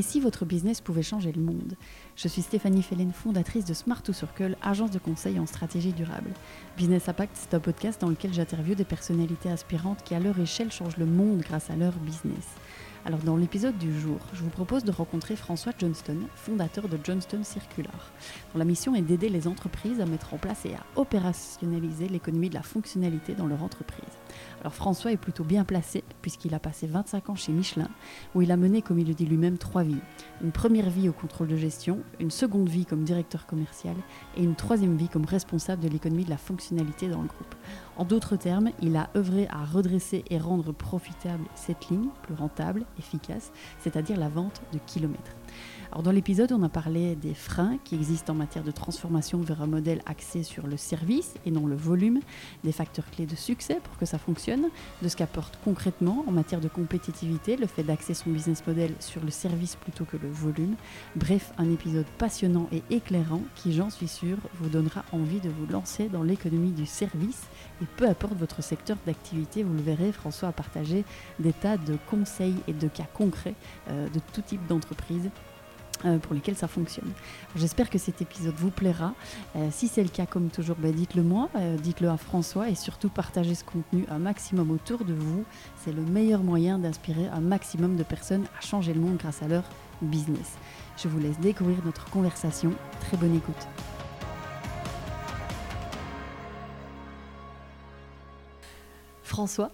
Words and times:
Et 0.00 0.02
si 0.02 0.18
votre 0.18 0.46
business 0.46 0.80
pouvait 0.80 1.02
changer 1.02 1.30
le 1.30 1.42
monde? 1.42 1.76
Je 2.16 2.26
suis 2.26 2.40
Stéphanie 2.40 2.82
Fellen, 2.82 3.12
fondatrice 3.12 3.66
de 3.66 3.74
Smart 3.74 4.02
to 4.02 4.14
Circle, 4.14 4.56
agence 4.62 4.90
de 4.90 4.98
conseil 4.98 5.38
en 5.38 5.44
stratégie 5.44 5.92
durable. 5.92 6.30
Business 6.78 7.06
Impact, 7.10 7.32
c'est 7.34 7.52
un 7.52 7.60
podcast 7.60 8.00
dans 8.00 8.08
lequel 8.08 8.32
j'interviewe 8.32 8.76
des 8.76 8.84
personnalités 8.84 9.50
aspirantes 9.50 10.02
qui, 10.02 10.14
à 10.14 10.18
leur 10.18 10.38
échelle, 10.38 10.72
changent 10.72 10.96
le 10.96 11.04
monde 11.04 11.40
grâce 11.40 11.68
à 11.68 11.76
leur 11.76 11.92
business. 11.98 12.46
Alors 13.04 13.18
dans 13.18 13.36
l'épisode 13.36 13.76
du 13.76 13.92
jour, 14.00 14.16
je 14.32 14.42
vous 14.42 14.48
propose 14.48 14.84
de 14.84 14.90
rencontrer 14.90 15.36
François 15.36 15.74
Johnston, 15.78 16.16
fondateur 16.34 16.88
de 16.88 16.98
Johnston 17.04 17.44
Circular, 17.44 18.10
dont 18.54 18.58
la 18.58 18.64
mission 18.64 18.94
est 18.94 19.02
d'aider 19.02 19.28
les 19.28 19.46
entreprises 19.46 20.00
à 20.00 20.06
mettre 20.06 20.32
en 20.32 20.38
place 20.38 20.64
et 20.64 20.72
à 20.72 20.86
opérationnaliser 20.96 22.08
l'économie 22.08 22.48
de 22.48 22.54
la 22.54 22.62
fonctionnalité 22.62 23.34
dans 23.34 23.46
leur 23.46 23.62
entreprise. 23.62 24.19
Alors 24.60 24.74
François 24.74 25.12
est 25.12 25.16
plutôt 25.16 25.44
bien 25.44 25.64
placé 25.64 26.04
puisqu'il 26.22 26.54
a 26.54 26.58
passé 26.58 26.86
25 26.86 27.30
ans 27.30 27.34
chez 27.34 27.52
Michelin 27.52 27.88
où 28.34 28.42
il 28.42 28.52
a 28.52 28.56
mené, 28.56 28.82
comme 28.82 28.98
il 28.98 29.08
le 29.08 29.14
dit 29.14 29.26
lui-même, 29.26 29.58
trois 29.58 29.82
vies. 29.82 30.00
Une 30.42 30.52
première 30.52 30.90
vie 30.90 31.08
au 31.08 31.12
contrôle 31.12 31.48
de 31.48 31.56
gestion, 31.56 32.00
une 32.18 32.30
seconde 32.30 32.68
vie 32.68 32.86
comme 32.86 33.04
directeur 33.04 33.46
commercial 33.46 33.96
et 34.36 34.42
une 34.42 34.54
troisième 34.54 34.96
vie 34.96 35.08
comme 35.08 35.24
responsable 35.24 35.82
de 35.82 35.88
l'économie 35.88 36.24
de 36.24 36.30
la 36.30 36.36
fonctionnalité 36.36 37.08
dans 37.08 37.22
le 37.22 37.28
groupe. 37.28 37.54
En 37.96 38.04
d'autres 38.04 38.36
termes, 38.36 38.70
il 38.80 38.96
a 38.96 39.10
œuvré 39.16 39.46
à 39.50 39.64
redresser 39.64 40.24
et 40.30 40.38
rendre 40.38 40.72
profitable 40.72 41.44
cette 41.54 41.88
ligne, 41.88 42.08
plus 42.22 42.34
rentable, 42.34 42.84
efficace, 42.98 43.52
c'est-à-dire 43.78 44.18
la 44.18 44.28
vente 44.28 44.62
de 44.72 44.78
kilomètres. 44.86 45.34
Alors 45.92 46.04
dans 46.04 46.12
l'épisode, 46.12 46.52
on 46.52 46.62
a 46.62 46.68
parlé 46.68 47.16
des 47.16 47.34
freins 47.34 47.76
qui 47.82 47.96
existent 47.96 48.32
en 48.32 48.36
matière 48.36 48.62
de 48.62 48.70
transformation 48.70 49.40
vers 49.40 49.60
un 49.60 49.66
modèle 49.66 50.02
axé 50.06 50.44
sur 50.44 50.68
le 50.68 50.76
service 50.76 51.34
et 51.44 51.50
non 51.50 51.66
le 51.66 51.74
volume, 51.74 52.20
des 52.62 52.70
facteurs 52.70 53.10
clés 53.10 53.26
de 53.26 53.34
succès 53.34 53.80
pour 53.82 53.98
que 53.98 54.06
ça 54.06 54.16
fonctionne, 54.16 54.68
de 55.02 55.08
ce 55.08 55.16
qu'apporte 55.16 55.58
concrètement 55.64 56.24
en 56.28 56.30
matière 56.30 56.60
de 56.60 56.68
compétitivité 56.68 57.56
le 57.56 57.66
fait 57.66 57.82
d'axer 57.82 58.14
son 58.14 58.30
business 58.30 58.64
model 58.68 58.94
sur 59.00 59.24
le 59.24 59.32
service 59.32 59.74
plutôt 59.74 60.04
que 60.04 60.16
le 60.16 60.30
volume. 60.30 60.76
Bref, 61.16 61.52
un 61.58 61.68
épisode 61.72 62.06
passionnant 62.18 62.68
et 62.70 62.84
éclairant 62.94 63.42
qui, 63.56 63.72
j'en 63.72 63.90
suis 63.90 64.06
sûr, 64.06 64.36
vous 64.60 64.68
donnera 64.68 65.04
envie 65.10 65.40
de 65.40 65.48
vous 65.48 65.66
lancer 65.66 66.08
dans 66.08 66.22
l'économie 66.22 66.70
du 66.70 66.86
service 66.86 67.48
et 67.82 67.86
peu 67.96 68.08
importe 68.08 68.34
votre 68.34 68.62
secteur 68.62 68.96
d'activité, 69.06 69.64
vous 69.64 69.74
le 69.74 69.82
verrez, 69.82 70.12
François 70.12 70.50
a 70.50 70.52
partagé 70.52 71.04
des 71.40 71.52
tas 71.52 71.78
de 71.78 71.96
conseils 72.08 72.54
et 72.68 72.74
de 72.74 72.86
cas 72.86 73.08
concrets 73.12 73.56
euh, 73.88 74.08
de 74.08 74.20
tout 74.32 74.42
type 74.42 74.64
d'entreprise 74.68 75.30
pour 76.22 76.34
lesquels 76.34 76.56
ça 76.56 76.68
fonctionne. 76.68 77.10
J'espère 77.56 77.90
que 77.90 77.98
cet 77.98 78.22
épisode 78.22 78.54
vous 78.56 78.70
plaira. 78.70 79.14
Euh, 79.56 79.68
si 79.70 79.88
c'est 79.88 80.02
le 80.02 80.08
cas, 80.08 80.26
comme 80.26 80.48
toujours, 80.48 80.76
bah, 80.76 80.92
dites-le 80.92 81.22
moi, 81.22 81.48
euh, 81.56 81.76
dites-le 81.76 82.08
à 82.08 82.16
François 82.16 82.68
et 82.70 82.74
surtout 82.74 83.08
partagez 83.08 83.54
ce 83.54 83.64
contenu 83.64 84.04
un 84.10 84.18
maximum 84.18 84.70
autour 84.70 85.04
de 85.04 85.12
vous. 85.12 85.44
C'est 85.84 85.92
le 85.92 86.02
meilleur 86.02 86.42
moyen 86.42 86.78
d'inspirer 86.78 87.28
un 87.28 87.40
maximum 87.40 87.96
de 87.96 88.02
personnes 88.02 88.46
à 88.58 88.60
changer 88.60 88.94
le 88.94 89.00
monde 89.00 89.16
grâce 89.16 89.42
à 89.42 89.48
leur 89.48 89.64
business. 90.02 90.56
Je 90.96 91.08
vous 91.08 91.18
laisse 91.18 91.38
découvrir 91.38 91.78
notre 91.84 92.08
conversation. 92.10 92.72
Très 93.00 93.16
bonne 93.16 93.34
écoute. 93.34 93.66
François, 99.22 99.70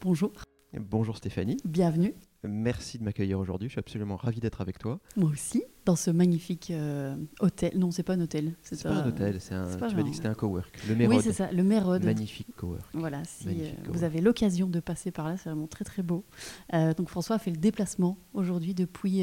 bonjour. 0.00 0.32
Bonjour 0.72 1.16
Stéphanie. 1.16 1.56
Bienvenue. 1.64 2.14
Merci 2.42 2.98
de 2.98 3.04
m'accueillir 3.04 3.38
aujourd'hui. 3.38 3.68
Je 3.68 3.72
suis 3.72 3.78
absolument 3.78 4.16
ravi 4.16 4.40
d'être 4.40 4.60
avec 4.60 4.78
toi. 4.78 4.98
Moi 5.16 5.30
aussi, 5.30 5.62
dans 5.84 5.96
ce 5.96 6.10
magnifique 6.10 6.70
euh, 6.70 7.14
hôtel. 7.40 7.78
Non, 7.78 7.90
c'est 7.90 8.02
pas 8.02 8.14
un 8.14 8.20
hôtel. 8.20 8.54
C'est 8.62 8.82
pas 8.82 8.90
un 8.90 9.06
hôtel. 9.06 9.40
C'est 9.40 9.54
un. 9.54 9.66
Tu 9.66 9.94
m'as 9.94 10.02
dit 10.02 10.10
que 10.10 10.16
c'était 10.16 10.28
un 10.28 10.34
cowork. 10.34 10.78
Le 10.88 10.96
Mérode. 10.96 11.16
Oui, 11.16 11.22
c'est 11.22 11.32
ça. 11.32 11.52
Le 11.52 11.62
Mérode. 11.62 12.04
Magnifique 12.04 12.54
cowork. 12.56 12.84
Voilà. 12.94 13.22
Si 13.24 13.48
euh, 13.48 13.70
vous 13.88 14.04
avez 14.04 14.20
l'occasion 14.20 14.68
de 14.68 14.80
passer 14.80 15.10
par 15.10 15.28
là, 15.28 15.36
c'est 15.36 15.50
vraiment 15.50 15.66
très 15.66 15.84
très 15.84 16.02
beau. 16.02 16.24
Euh, 16.72 16.94
donc 16.94 17.08
François 17.08 17.36
a 17.36 17.38
fait 17.38 17.50
le 17.50 17.58
déplacement 17.58 18.16
aujourd'hui 18.32 18.74
depuis 18.74 19.20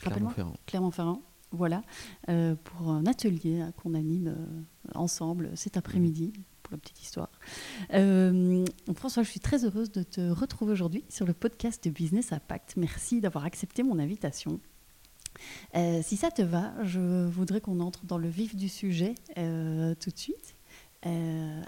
Clermont-Ferrand. 0.00 0.54
Clermont-Ferrand. 0.66 1.22
Voilà, 1.56 1.82
pour 2.26 2.90
un 2.90 3.06
atelier 3.06 3.64
qu'on 3.76 3.94
anime 3.94 4.34
ensemble 4.92 5.50
cet 5.54 5.76
après-midi 5.76 6.32
pour 6.64 6.72
la 6.72 6.78
petite 6.78 7.00
histoire. 7.00 7.30
Euh, 7.92 8.64
François, 8.96 9.22
je 9.22 9.30
suis 9.30 9.40
très 9.40 9.64
heureuse 9.64 9.92
de 9.92 10.02
te 10.02 10.20
retrouver 10.20 10.72
aujourd'hui 10.72 11.04
sur 11.08 11.26
le 11.26 11.34
podcast 11.34 11.84
de 11.84 11.90
Business 11.90 12.32
Impact. 12.32 12.74
Merci 12.76 13.20
d'avoir 13.20 13.44
accepté 13.44 13.84
mon 13.84 13.98
invitation. 14.00 14.58
Euh, 15.76 16.00
si 16.02 16.16
ça 16.16 16.30
te 16.30 16.42
va, 16.42 16.72
je 16.82 17.26
voudrais 17.26 17.60
qu'on 17.60 17.80
entre 17.80 18.06
dans 18.06 18.18
le 18.18 18.28
vif 18.28 18.56
du 18.56 18.68
sujet 18.68 19.14
euh, 19.38 19.94
tout 19.94 20.10
de 20.10 20.18
suite 20.18 20.56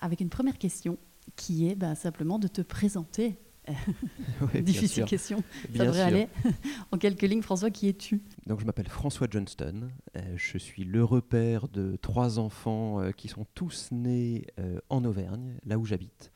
avec 0.00 0.20
une 0.20 0.30
première 0.30 0.56
question 0.56 0.96
qui 1.36 1.68
est 1.68 1.74
bah, 1.74 1.94
simplement 1.94 2.38
de 2.38 2.48
te 2.48 2.62
présenter 2.62 3.36
Difficile 4.62 5.04
question. 5.04 5.42
Ça 5.74 5.84
devrait 5.84 6.00
aller. 6.00 6.28
en 6.92 6.98
quelques 6.98 7.22
lignes, 7.22 7.42
François, 7.42 7.70
qui 7.70 7.88
es-tu? 7.88 8.22
Donc, 8.46 8.60
je 8.60 8.64
m'appelle 8.64 8.88
François 8.88 9.26
Johnston. 9.30 9.88
Euh, 10.16 10.20
je 10.36 10.58
suis 10.58 10.84
l'heureux 10.84 11.22
père 11.22 11.68
de 11.68 11.96
trois 11.96 12.38
enfants 12.38 13.00
euh, 13.00 13.10
qui 13.10 13.28
sont 13.28 13.46
tous 13.54 13.88
nés 13.92 14.46
euh, 14.58 14.78
en 14.88 15.04
Auvergne, 15.04 15.58
là 15.64 15.78
où 15.78 15.84
j'habite. 15.84 16.32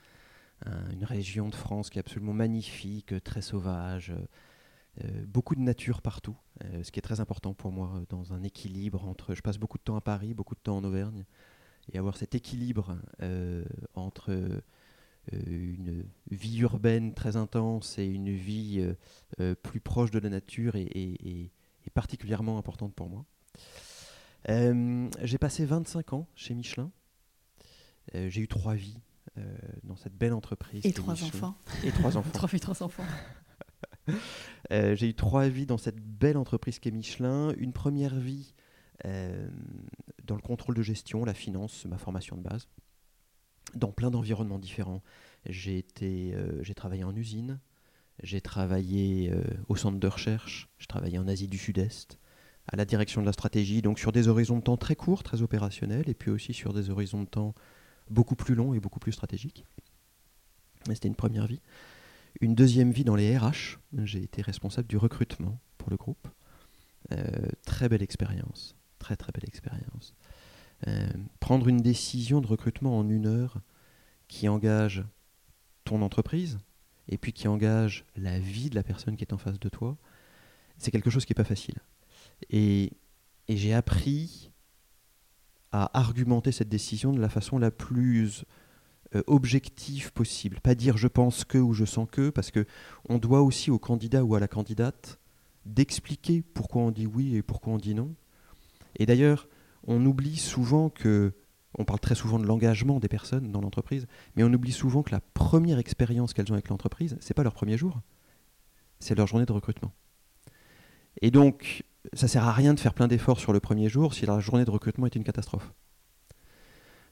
une 0.93 1.05
région 1.05 1.49
de 1.49 1.55
France 1.55 1.89
qui 1.89 1.99
est 1.99 2.01
absolument 2.01 2.35
magnifique, 2.35 3.15
très 3.25 3.41
sauvage. 3.41 4.13
beaucoup 5.27 5.55
de 5.55 5.63
nature 5.63 6.03
partout, 6.03 6.37
ce 6.83 6.91
qui 6.91 6.99
est 6.99 7.03
très 7.03 7.21
important 7.21 7.55
pour 7.55 7.73
moi 7.73 8.03
dans 8.11 8.35
un 8.35 8.43
équilibre 8.43 9.09
entre. 9.09 9.35
Je 9.35 9.41
passe 9.41 9.57
beaucoup 9.57 9.79
de 9.79 9.83
temps 9.83 9.97
à 9.97 10.03
Paris, 10.03 10.35
beaucoup 10.35 10.55
de 10.55 10.61
temps 10.61 10.77
en 10.77 10.85
Auvergne, 10.85 11.25
et 11.91 11.99
avoir 11.99 12.19
cet 12.19 12.35
équilibre 12.35 12.99
entre 13.95 14.61
une 15.33 16.05
vie 16.31 16.59
urbaine 16.59 17.15
très 17.15 17.37
intense 17.37 17.99
et 17.99 18.07
une 18.07 18.31
vie 18.31 18.81
euh, 18.81 18.95
euh, 19.41 19.55
plus 19.55 19.81
proche 19.81 20.11
de 20.11 20.19
la 20.19 20.29
nature 20.29 20.77
est, 20.77 21.51
particulièrement 21.95 22.57
importante 22.57 22.95
pour 22.95 23.09
moi. 23.09 23.25
j'ai 24.47 25.39
passé 25.39 25.65
25 25.65 26.13
ans 26.13 26.29
chez 26.37 26.55
Michelin. 26.55 26.93
j'ai 28.15 28.41
eu 28.41 28.49
trois 28.49 28.75
vies 28.75 29.01
dans 29.83 29.97
cette 29.97 30.15
belle 30.15 30.33
entreprise. 30.33 30.87
Et 30.87 30.93
trois 30.93 31.25
enfants. 31.25 31.57
Et 31.83 31.91
trois 31.91 32.17
enfants. 32.17 32.31
trois 32.31 32.49
vies, 32.49 32.61
trois 32.61 32.83
enfants. 32.85 33.05
j'ai 34.71 35.09
eu 35.09 35.15
trois 35.15 35.49
vies 35.49 35.67
dans 35.67 35.79
cette 35.79 36.01
belle 36.01 36.37
entreprise 36.37 36.79
qu'est 36.79 36.93
Michelin. 36.93 37.53
Une 37.57 37.73
première 37.73 38.15
vie 38.15 38.55
dans 39.03 40.37
le 40.37 40.43
contrôle 40.43 40.77
de 40.77 40.83
gestion, 40.83 41.25
la 41.25 41.35
finance, 41.35 41.87
ma 41.87 41.99
formation 41.99 42.37
de 42.37 42.43
base 42.43 42.69
dans 43.75 43.93
plein 43.93 44.10
d'environnements 44.10 44.59
différents. 44.59 45.03
Euh, 45.48 46.62
j'ai 46.62 46.75
travaillé 46.75 47.04
en 47.04 47.15
usine, 47.15 47.59
j'ai 48.22 48.41
travaillé 48.41 49.31
euh, 49.32 49.43
au 49.69 49.76
centre 49.76 49.98
de 49.98 50.09
recherche, 50.09 50.69
j'ai 50.78 50.87
travaillé 50.87 51.19
en 51.19 51.28
Asie 51.28 51.48
du 51.48 51.59
Sud-Est, 51.59 52.19
à 52.69 52.76
la 52.76 52.84
direction 52.84 53.21
de 53.21 53.26
la 53.26 53.32
stratégie, 53.32 53.82
donc 53.82 53.98
sur 53.98 54.12
des 54.12 54.28
horizons 54.28 54.59
de 54.59 54.62
temps 54.62 54.76
très 54.76 54.97
courts, 54.97 55.22
très 55.22 55.43
opérationnels, 55.43 56.09
et 56.09 56.15
puis 56.15 56.31
aussi 56.31 56.53
sur 56.53 56.72
des 56.72 56.91
horizons 56.91 57.22
de 57.22 57.28
temps 57.28 57.54
beaucoup 58.10 58.37
plus 58.37 58.54
longs 58.54 58.75
et 58.75 58.81
beaucoup 58.81 59.00
plus 59.00 59.12
stratégiques. 59.12 59.65
C'était 60.87 61.09
une 61.09 61.15
première 61.15 61.47
vie. 61.47 61.60
Une 62.41 62.54
deuxième 62.54 62.92
vie 62.92 63.04
dans 63.04 63.16
les 63.16 63.37
RH, 63.37 63.78
j'ai 64.04 64.22
été 64.22 64.42
responsable 64.42 64.88
du 64.88 64.97
recrutement 64.97 65.59
pour 65.78 65.91
le 65.91 65.97
groupe. 65.97 66.28
Euh, 67.12 67.48
très 67.66 67.88
belle 67.88 68.03
expérience, 68.03 68.77
très 68.98 69.16
très 69.16 69.32
belle 69.32 69.48
expérience. 69.48 70.15
Euh, 70.87 71.09
prendre 71.41 71.69
une 71.69 71.83
décision 71.83 72.41
de 72.41 72.47
recrutement 72.47 72.99
en 72.99 73.09
une 73.09 73.27
heure 73.27 73.61
qui 74.29 74.49
engage 74.49 75.05
ton 75.85 76.01
entreprise 76.01 76.59
et 77.09 77.19
puis 77.19 77.33
qui 77.33 77.49
engage 77.49 78.07
la 78.17 78.39
vie 78.39 78.71
de 78.71 78.75
la 78.75 78.83
personne 78.83 79.17
qui 79.17 79.25
est 79.25 79.35
en 79.35 79.39
face 79.39 79.59
de 79.59 79.69
toi, 79.69 79.97
c'est 80.79 80.91
quelque 80.91 81.11
chose 81.11 81.27
qui 81.27 81.33
n'est 81.33 81.43
pas 81.43 81.45
facile. 81.45 81.77
Et, 82.49 82.93
j'ai 83.49 83.75
appris 83.75 84.53
à 85.73 85.99
argumenter 85.99 86.53
cette 86.53 86.69
décision 86.69 87.13
de 87.13 87.21
la 87.21 87.29
façon 87.29 87.59
la 87.59 87.73
plus 87.73 88.45
euh, 89.16 89.25
objective 89.27 90.13
possible. 90.13 90.60
Pas 90.60 90.77
dire 90.77 90.97
je 90.97 91.09
pense 91.09 91.45
que 91.45 91.59
ou 91.59 91.72
je 91.72 91.84
sens 91.84 92.07
que, 92.09 92.31
parce 92.31 92.53
que 92.53 92.65
on 93.09 93.19
doit 93.19 93.43
aussi 93.43 93.72
au 93.72 93.81
candidat 93.81 94.22
ou 94.22 94.37
à 94.37 94.41
la 94.41 94.47
candidate 94.47 95.19
d'expliquer 95.66 96.43
pourquoi 96.43 96.83
on 96.83 96.91
dit 96.93 97.09
oui 97.09 97.34
et 97.34 97.43
pourquoi 97.43 97.72
on 97.72 97.78
dit 97.78 97.97
non. 97.97 98.15
Et 99.01 99.04
d'ailleurs, 99.04 99.49
on 99.86 100.04
oublie 100.04 100.36
souvent 100.36 100.88
que, 100.91 101.32
on 101.78 101.84
parle 101.84 102.00
très 102.00 102.15
souvent 102.15 102.38
de 102.38 102.47
l'engagement 102.47 103.00
des 103.00 103.09
personnes 103.09 103.53
dans 103.53 103.60
l'entreprise, 103.60 104.06
mais 104.36 104.42
on 104.42 104.53
oublie 104.53 104.72
souvent 104.72 105.03
que 105.03 105.12
la 105.12 105.21
première 105.21 105.78
expérience 105.78 106.32
qu'elles 106.32 106.50
ont 106.50 106.54
avec 106.54 106.68
l'entreprise, 106.68 107.16
c'est 107.21 107.34
pas 107.34 107.42
leur 107.42 107.54
premier 107.54 107.77
jour, 107.77 108.00
c'est 108.98 109.15
leur 109.15 109.27
journée 109.27 109.47
de 109.47 109.53
recrutement. 109.53 109.92
Et 111.22 111.30
donc, 111.30 111.84
ça 112.12 112.28
sert 112.28 112.44
à 112.44 112.53
rien 112.53 112.74
de 112.74 112.80
faire 112.80 112.94
plein 112.94 113.09
d'efforts 113.09 113.41
sur 113.41 113.53
le 113.53 113.60
premier 113.60 113.88
jour 113.88 114.15
si 114.15 114.27
la 114.27 114.41
journée 114.41 114.65
de 114.65 114.71
recrutement 114.71 115.06
est 115.06 115.16
une 115.16 115.24
catastrophe. 115.24 115.72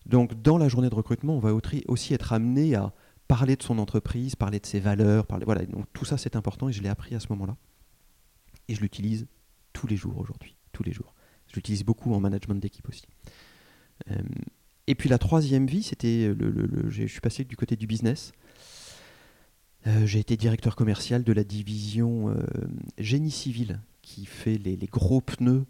Donc, 0.07 0.41
dans 0.41 0.59
la 0.59 0.69
journée 0.69 0.89
de 0.89 0.95
recrutement, 0.95 1.37
on 1.37 1.41
va 1.41 1.53
aussi 1.89 2.15
être 2.15 2.33
amené 2.33 2.75
à 2.75 2.93
parler 3.27 3.57
de 3.57 3.63
son 3.63 3.79
entreprise, 3.79 4.37
parler 4.37 4.59
de 4.59 4.67
ses 4.67 4.81
valeurs, 4.81 5.27
parler, 5.27 5.45
voilà. 5.45 5.67
Donc, 5.67 5.85
tout 5.93 6.07
ça, 6.07 6.17
c'est 6.17 6.35
important 6.35 6.69
et 6.69 6.73
je 6.73 6.83
l'ai 6.83 6.89
appris 6.89 7.15
à 7.15 7.21
ce 7.21 7.27
moment-là. 7.31 7.57
Et 8.69 8.75
je 8.75 8.81
l'utilise 8.81 9.27
tous 9.73 9.87
les 9.87 9.97
jours 9.97 10.17
aujourd'hui, 10.19 10.57
tous 10.73 10.83
les 10.83 10.93
jours. 10.93 11.15
Je 11.49 11.55
l'utilise 11.57 11.85
beaucoup 11.85 12.13
en 12.15 12.21
management 12.21 12.57
d'équipe 12.57 12.89
aussi. 12.89 13.05
Euh, 14.11 14.15
et 14.87 14.95
puis 14.95 15.09
la 15.09 15.19
troisième 15.19 15.67
vie, 15.67 15.83
c'était 15.83 16.33
le, 16.35 16.89
je 16.89 17.07
suis 17.07 17.21
passé 17.21 17.45
du 17.45 17.57
côté 17.57 17.77
du 17.77 17.87
business. 17.87 18.33
Euh, 19.87 20.07
j'ai 20.07 20.19
été 20.19 20.37
directeur 20.37 20.77
commercial 20.77 21.25
de 21.25 21.33
la 21.33 21.45
division 21.45 22.31
euh, 22.31 22.37
génie 22.99 23.31
civil, 23.31 23.81
qui 24.03 24.27
fait 24.27 24.59
les, 24.59 24.77
gros 24.87 25.21
pneus 25.21 25.65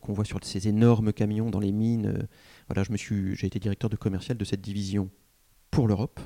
qu'on 0.00 0.12
voit 0.12 0.24
sur 0.24 0.40
ces 0.42 0.66
énormes 0.66 1.12
camions 1.12 1.50
dans 1.50 1.60
les 1.60 1.70
mines. 1.70 2.26
voilà, 2.66 2.82
je 2.82 2.90
me 2.90 2.96
suis, 2.96 3.36
j'ai 3.36 3.46
été 3.46 3.60
directeur 3.60 3.88
de 3.88 3.94
commercial 3.94 4.36
de 4.36 4.44
cette 4.44 4.60
division 4.60 5.08
pour 5.70 5.86
l'Europe. 5.86 6.20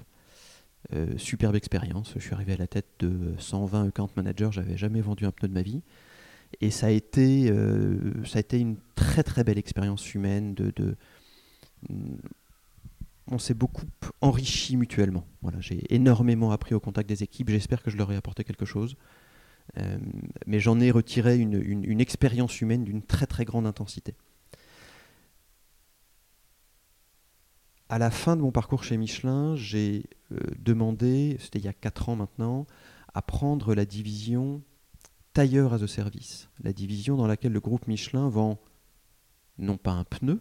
superbe 1.19 1.55
expérience. 1.55 2.15
Je 2.17 2.21
suis 2.21 2.35
arrivé 2.35 2.55
à 2.55 2.57
la 2.57 2.67
tête 2.67 2.89
de 3.01 3.35
120 3.39 3.89
account 3.89 4.09
managers. 4.17 4.49
J'avais 4.53 4.79
jamais 4.79 5.03
vendu 5.03 5.27
un 5.27 5.33
pneu 5.33 5.49
de 5.49 5.55
ma 5.55 5.63
vie. 5.63 5.83
Et 6.61 6.71
ça 6.71 6.87
a 6.87 6.91
été, 6.91 7.53
ça 8.25 8.39
a 8.39 8.41
été 8.41 8.59
une 8.59 8.77
très 8.95 9.23
très 9.23 9.45
belle 9.45 9.59
expérience 9.59 10.15
humaine 10.15 10.55
de 10.55 10.97
on 13.31 13.39
s'est 13.39 13.55
beaucoup 13.55 13.87
enrichi 14.21 14.77
mutuellement. 14.77 15.27
J'ai 15.59 15.83
énormément 15.95 16.51
appris 16.53 16.75
au 16.75 16.81
contact 16.81 17.09
des 17.09 17.23
équipes. 17.23 17.51
J'espère 17.51 17.83
que 17.83 17.91
je 17.91 17.97
leur 17.97 18.13
ai 18.13 18.17
apporté 18.17 18.45
quelque 18.45 18.67
chose. 18.67 18.97
Euh, 19.79 19.99
mais 20.47 20.61
j'en 20.61 20.79
ai 20.79 20.91
retiré 20.91 21.39
une, 21.39 22.01
expérience 22.01 22.61
humaine 22.61 22.85
d'une 22.85 23.03
très 23.03 23.27
très 23.27 23.45
grande 23.45 23.67
intensité. 23.67 24.15
À 27.89 27.99
la 27.99 28.11
fin 28.11 28.37
de 28.37 28.43
mon 28.43 28.51
parcours 28.51 28.85
chez 28.85 28.97
Michelin, 28.97 29.57
j'ai 29.57 30.05
euh, 30.33 30.39
demandé, 30.59 31.37
c'était 31.41 31.59
il 31.59 31.65
y 31.65 31.69
a 31.69 31.73
4 31.73 32.11
ans 32.11 32.17
maintenant, 32.17 32.67
à 33.15 33.23
prendre 33.23 33.75
la 33.75 33.87
division 33.87 34.63
tailleur 35.35 35.75
as 35.75 35.83
a 35.83 35.89
service, 35.89 36.49
la 36.63 36.73
division 36.73 37.17
dans 37.17 37.27
laquelle 37.27 37.53
le 37.53 37.61
groupe 37.61 37.87
Michelin 37.89 38.29
vend 38.31 38.59
non 39.59 39.77
pas 39.77 39.91
un 39.91 40.05
pneu, 40.05 40.41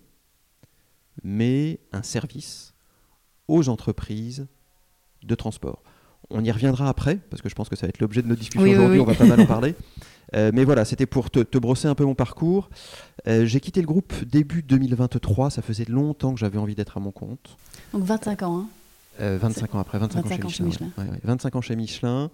mais 1.23 1.79
un 1.91 2.03
service 2.03 2.73
aux 3.47 3.69
entreprises 3.69 4.47
de 5.23 5.35
transport. 5.35 5.83
On 6.29 6.43
y 6.43 6.51
reviendra 6.51 6.87
après, 6.87 7.17
parce 7.29 7.41
que 7.41 7.49
je 7.49 7.55
pense 7.55 7.69
que 7.69 7.75
ça 7.75 7.85
va 7.85 7.89
être 7.89 7.99
l'objet 7.99 8.21
de 8.21 8.27
notre 8.27 8.39
discussion 8.39 8.69
aujourd'hui, 8.69 8.99
on 8.99 9.05
va 9.05 9.15
pas 9.15 9.25
mal 9.25 9.41
en 9.41 9.45
parler. 9.47 9.75
Euh, 10.35 10.51
mais 10.53 10.63
voilà, 10.63 10.85
c'était 10.85 11.05
pour 11.05 11.29
te, 11.29 11.57
brosser 11.57 11.87
un 11.87 11.95
peu 11.95 12.05
mon 12.05 12.15
parcours. 12.15 12.69
Euh, 13.27 13.45
j'ai 13.45 13.59
quitté 13.59 13.81
le 13.81 13.87
groupe 13.87 14.13
début 14.23 14.63
2023, 14.63 15.49
ça 15.49 15.61
faisait 15.61 15.85
longtemps 15.85 16.33
que 16.33 16.39
j'avais 16.39 16.57
envie 16.57 16.75
d'être 16.75 16.97
à 16.97 16.99
mon 16.99 17.11
compte. 17.11 17.57
Donc 17.93 18.03
25 18.03 18.43
ans, 18.43 18.59
hein 18.59 18.67
25 19.19 19.73
euh, 19.73 19.77
ans 19.77 19.79
après, 19.79 19.99
25, 19.99 20.45
ans 20.45 20.49
chez 20.49 20.63
Michelin. 20.63 20.91
25 21.23 21.55
ans 21.55 21.61
chez 21.61 21.75
Michelin. 21.75 22.31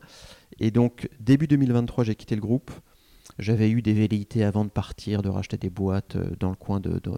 Et 0.59 0.71
donc, 0.71 1.09
début 1.19 1.47
2023, 1.47 2.03
j'ai 2.03 2.15
quitté 2.15 2.35
le 2.35 2.41
groupe. 2.41 2.71
J'avais 3.37 3.69
eu 3.69 3.81
des 3.81 3.93
velléités 3.93 4.43
avant 4.43 4.65
de 4.65 4.69
partir, 4.69 5.21
de 5.21 5.29
racheter 5.29 5.57
des 5.57 5.69
boîtes 5.69 6.17
dans 6.39 6.49
le 6.49 6.55
coin 6.55 6.79
de, 6.79 6.99
de, 6.99 7.11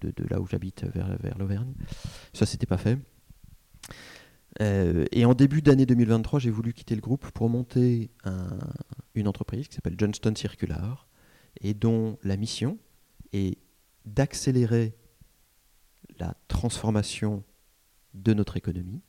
de 0.00 0.24
là 0.30 0.40
où 0.40 0.46
j'habite, 0.46 0.84
vers, 0.84 1.16
vers 1.18 1.36
l'Auvergne. 1.38 1.72
Ça, 2.32 2.46
c'était 2.46 2.66
pas 2.66 2.78
fait. 2.78 2.98
Euh, 4.62 5.04
et 5.12 5.24
en 5.24 5.34
début 5.34 5.60
d'année 5.60 5.86
2023, 5.86 6.40
j'ai 6.40 6.50
voulu 6.50 6.72
quitter 6.72 6.94
le 6.94 7.00
groupe 7.00 7.30
pour 7.32 7.48
monter 7.48 8.10
une 9.14 9.28
entreprise 9.28 9.68
qui 9.68 9.74
s'appelle 9.74 9.96
Johnston 9.98 10.34
Circular 10.34 11.08
et 11.60 11.74
dont 11.74 12.18
la 12.22 12.36
mission 12.36 12.78
est 13.32 13.58
d'accélérer 14.04 14.94
la 16.18 16.34
transformation 16.48 17.44
de 18.16 18.34
notre 18.34 18.56
économie 18.56 19.02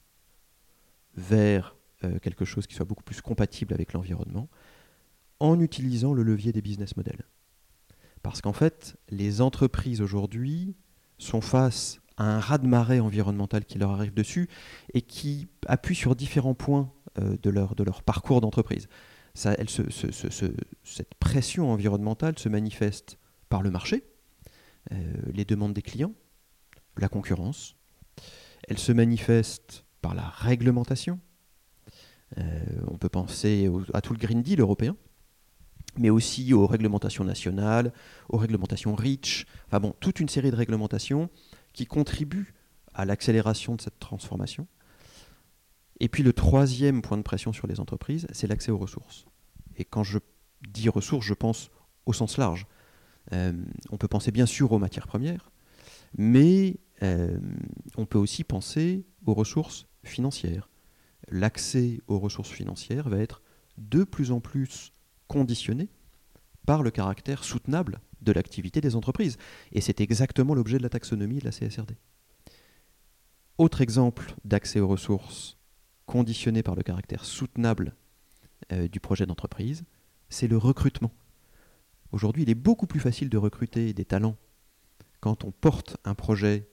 vers 1.16 1.76
euh, 2.04 2.20
quelque 2.20 2.46
chose 2.46 2.68
qui 2.68 2.76
soit 2.76 2.86
beaucoup 2.86 3.04
plus 3.04 3.22
compatible 3.22 3.74
avec 3.74 3.94
l'environnement 3.94 4.50
en 5.40 5.60
utilisant 5.60 6.14
le 6.14 6.24
levier 6.24 6.52
des 6.52 6.62
business 6.62 6.96
models. 6.98 7.26
Parce 8.24 8.42
qu'en 8.42 8.54
fait, 8.54 8.98
les 9.10 9.42
entreprises 9.42 10.02
aujourd'hui 10.02 10.76
sont 11.18 11.42
face 11.42 12.00
un 12.18 12.40
raz-de-marée 12.40 13.00
environnemental 13.00 13.66
qui 13.66 13.78
leur 13.78 13.92
arrive 13.92 14.14
dessus 14.14 14.50
et 14.94 15.02
qui 15.02 15.48
appuie 15.68 15.96
sur 15.96 16.16
différents 16.16 16.56
points 16.56 16.92
euh, 17.20 17.38
de, 17.42 17.50
leur, 17.50 17.76
de 17.76 17.84
leur 17.84 18.04
parcours 18.04 18.42
d'entreprise. 18.42 18.88
cette 19.34 21.16
pression 21.20 21.72
environnementale 21.72 22.38
se 22.38 22.50
manifeste 22.50 23.18
par 23.50 23.62
le 23.62 23.72
marché, 23.72 24.04
euh, 24.92 25.14
les 25.34 25.46
demandes 25.46 25.74
des 25.74 25.82
clients, 25.82 26.14
la 26.98 27.08
concurrence. 27.08 27.77
Elle 28.68 28.78
se 28.78 28.92
manifeste 28.92 29.86
par 30.02 30.16
la 30.16 30.28
réglementation. 30.28 31.20
Euh, 32.38 32.60
on 32.88 32.98
peut 32.98 33.10
penser 33.10 33.70
à 33.94 34.02
tout 34.02 34.14
le 34.14 34.20
Green 34.20 34.42
Deal 34.42 34.60
européen, 34.60 34.96
mais 35.98 36.10
aussi 36.10 36.54
aux 36.54 36.68
réglementations 36.68 37.24
nationales, 37.24 37.94
aux 38.30 38.38
réglementations 38.38 38.96
REACH, 38.96 39.46
enfin 39.68 39.80
bon, 39.80 39.94
toute 40.00 40.20
une 40.20 40.30
série 40.30 40.52
de 40.52 40.56
réglementations 40.56 41.30
qui 41.74 41.86
contribuent 41.86 42.54
à 42.94 43.06
l'accélération 43.06 43.76
de 43.76 43.82
cette 43.82 44.00
transformation. 44.00 44.68
Et 46.00 46.10
puis 46.10 46.24
le 46.24 46.34
troisième 46.34 47.02
point 47.02 47.18
de 47.18 47.24
pression 47.24 47.54
sur 47.54 47.68
les 47.68 47.80
entreprises, 47.80 48.28
c'est 48.32 48.48
l'accès 48.48 48.72
aux 48.72 48.78
ressources. 48.78 49.26
Et 49.78 49.86
quand 49.86 50.04
je 50.04 50.20
dis 50.68 50.90
ressources, 50.90 51.26
je 51.26 51.34
pense 51.34 51.70
au 52.06 52.14
sens 52.14 52.38
large. 52.38 52.68
Euh, 53.34 53.54
on 53.92 53.98
peut 53.98 54.08
penser 54.08 54.32
bien 54.32 54.46
sûr 54.46 54.72
aux 54.72 54.80
matières 54.80 55.08
premières, 55.08 55.52
mais 56.18 56.78
euh, 57.04 57.40
on 57.96 58.06
peut 58.06 58.18
aussi 58.18 58.44
penser 58.44 59.06
aux 59.26 59.34
ressources 59.34 59.88
financières. 60.04 60.70
L'accès 61.30 62.00
aux 62.08 62.20
ressources 62.20 62.50
financières 62.50 63.10
va 63.10 63.20
être 63.20 63.42
de 63.78 64.04
plus 64.04 64.32
en 64.32 64.40
plus 64.40 64.94
conditionné 65.28 65.90
par 66.66 66.84
le 66.84 66.92
caractère 66.92 67.44
soutenable 67.44 68.00
de 68.22 68.32
l'activité 68.32 68.82
des 68.82 68.96
entreprises. 68.96 69.38
Et 69.72 69.82
c'est 69.82 70.02
exactement 70.02 70.54
l'objet 70.54 70.78
de 70.78 70.84
la 70.84 70.90
taxonomie 70.90 71.40
de 71.40 71.46
la 71.46 71.52
CSRD. 71.52 71.96
Autre 73.58 73.82
exemple 73.82 74.34
d'accès 74.46 74.80
aux 74.80 74.88
ressources 74.88 75.58
conditionné 76.06 76.64
par 76.64 76.76
le 76.76 76.84
caractère 76.84 77.26
soutenable 77.26 77.96
euh, 78.72 78.88
du 78.88 79.00
projet 79.00 79.26
d'entreprise, 79.26 79.84
c'est 80.30 80.48
le 80.48 80.58
recrutement. 80.58 81.12
Aujourd'hui, 82.12 82.44
il 82.44 82.50
est 82.50 82.56
beaucoup 82.56 82.88
plus 82.88 83.00
facile 83.00 83.30
de 83.30 83.38
recruter 83.38 83.94
des 83.94 84.06
talents 84.06 84.38
quand 85.20 85.44
on 85.44 85.52
porte 85.52 85.98
un 86.06 86.16
projet 86.16 86.70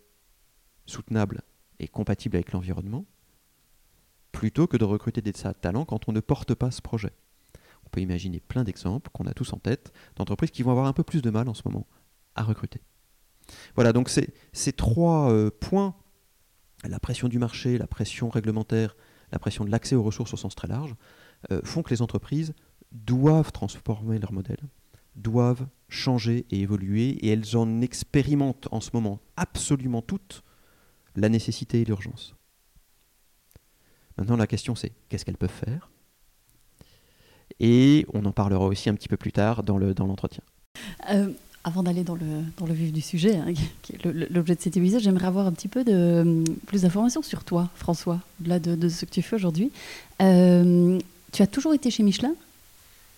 soutenable 0.87 1.43
et 1.79 1.89
compatible 1.89 2.37
avec 2.37 2.53
l'environnement, 2.53 3.05
plutôt 4.33 4.67
que 4.67 4.77
de 4.77 4.85
recruter 4.85 5.21
des 5.23 5.33
talents 5.33 5.85
quand 5.85 6.09
on 6.09 6.13
ne 6.13 6.21
porte 6.21 6.55
pas 6.55 6.71
ce 6.71 6.83
projet 6.83 7.13
peut 7.95 8.01
imaginer 8.01 8.41
plein 8.41 8.65
d'exemples 8.65 9.11
qu'on 9.13 9.27
a 9.27 9.33
tous 9.33 9.53
en 9.53 9.59
tête 9.59 9.93
d'entreprises 10.17 10.51
qui 10.51 10.65
vont 10.65 10.73
avoir 10.73 10.87
un 10.87 10.93
peu 10.93 11.05
plus 11.05 11.23
de 11.23 11.31
mal 11.31 11.49
en 11.49 11.55
ce 11.55 11.63
moment 11.65 11.87
à 12.35 12.43
recruter. 12.43 12.81
Voilà, 13.77 13.93
donc 13.93 14.11
ces 14.11 14.73
trois 14.73 15.31
euh, 15.31 15.51
points, 15.51 15.95
la 16.83 16.99
pression 16.99 17.29
du 17.29 17.39
marché, 17.39 17.79
la 17.79 17.87
pression 17.87 18.29
réglementaire, 18.31 18.97
la 19.31 19.39
pression 19.39 19.65
de 19.65 19.71
l'accès 19.71 19.95
aux 19.95 20.03
ressources 20.03 20.35
au 20.35 20.37
sens 20.37 20.57
très 20.57 20.67
large, 20.67 20.97
euh, 21.53 21.61
font 21.63 21.83
que 21.83 21.91
les 21.91 22.03
entreprises 22.03 22.55
doivent 22.91 23.53
transformer 23.53 24.19
leur 24.19 24.33
modèle, 24.33 24.63
doivent 25.15 25.67
changer 25.89 26.47
et 26.51 26.61
évoluer, 26.61 27.11
et 27.11 27.29
elles 27.29 27.57
en 27.57 27.81
expérimentent 27.81 28.67
en 28.73 28.81
ce 28.81 28.91
moment 28.93 29.21
absolument 29.37 30.03
toutes 30.03 30.43
la 31.17 31.29
nécessité 31.29 31.81
et 31.81 31.85
l'urgence. 31.85 32.35
Maintenant, 34.19 34.37
la 34.37 34.47
question 34.47 34.75
c'est 34.75 34.93
qu'est-ce 35.09 35.25
qu'elles 35.25 35.37
peuvent 35.37 35.51
faire? 35.51 35.91
Et 37.61 38.07
on 38.13 38.25
en 38.25 38.33
parlera 38.33 38.67
aussi 38.67 38.89
un 38.89 38.95
petit 38.95 39.09
peu 39.09 39.17
plus 39.17 39.33
tard 39.33 39.63
dans 39.63 39.79
l'entretien. 39.79 40.43
Dans 41.09 41.15
euh, 41.15 41.29
avant 41.65 41.83
d'aller 41.83 42.05
dans 42.05 42.15
le, 42.15 42.43
dans 42.59 42.67
le 42.67 42.75
vif 42.75 42.93
du 42.93 43.01
sujet, 43.01 43.37
hein, 43.37 43.53
qui 43.83 43.95
est 43.95 44.05
l'objet 44.31 44.55
de 44.55 44.61
cet 44.61 44.77
épisode, 44.77 45.01
j'aimerais 45.01 45.27
avoir 45.27 45.47
un 45.47 45.53
petit 45.53 45.69
peu 45.69 45.83
de, 45.83 46.45
plus 46.67 46.83
d'informations 46.83 47.23
sur 47.23 47.43
toi, 47.43 47.71
François, 47.75 48.21
au-delà 48.41 48.59
de, 48.59 48.89
ce 48.89 49.07
que 49.07 49.11
tu 49.11 49.23
fais 49.23 49.37
aujourd'hui. 49.37 49.73
Euh, 50.21 50.99
tu 51.33 51.43
as 51.43 51.47
toujours 51.47 51.73
été 51.73 51.91
chez 51.91 52.03
Michelin? 52.03 52.35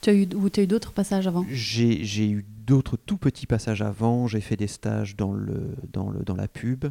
Tu 0.01 0.11
as 0.11 0.13
eu, 0.15 0.29
Ou 0.37 0.49
tu 0.49 0.61
as 0.61 0.63
eu 0.63 0.67
d'autres 0.69 0.93
passages 0.93 1.27
avant? 1.27 1.45
J'ai 1.51 2.29
eu 2.29 2.45
d'autres 2.67 2.97
tout 2.97 3.17
petits 3.17 3.47
passages 3.47 3.83
avant. 3.83 4.29
J'ai 4.29 4.41
fait 4.41 4.57
des 4.57 4.69
stages 4.69 5.17
dans, 5.17 5.33
le, 5.33 5.75
dans, 5.93 6.11
le, 6.11 6.21
dans 6.21 6.37
la 6.37 6.47
pub. 6.47 6.87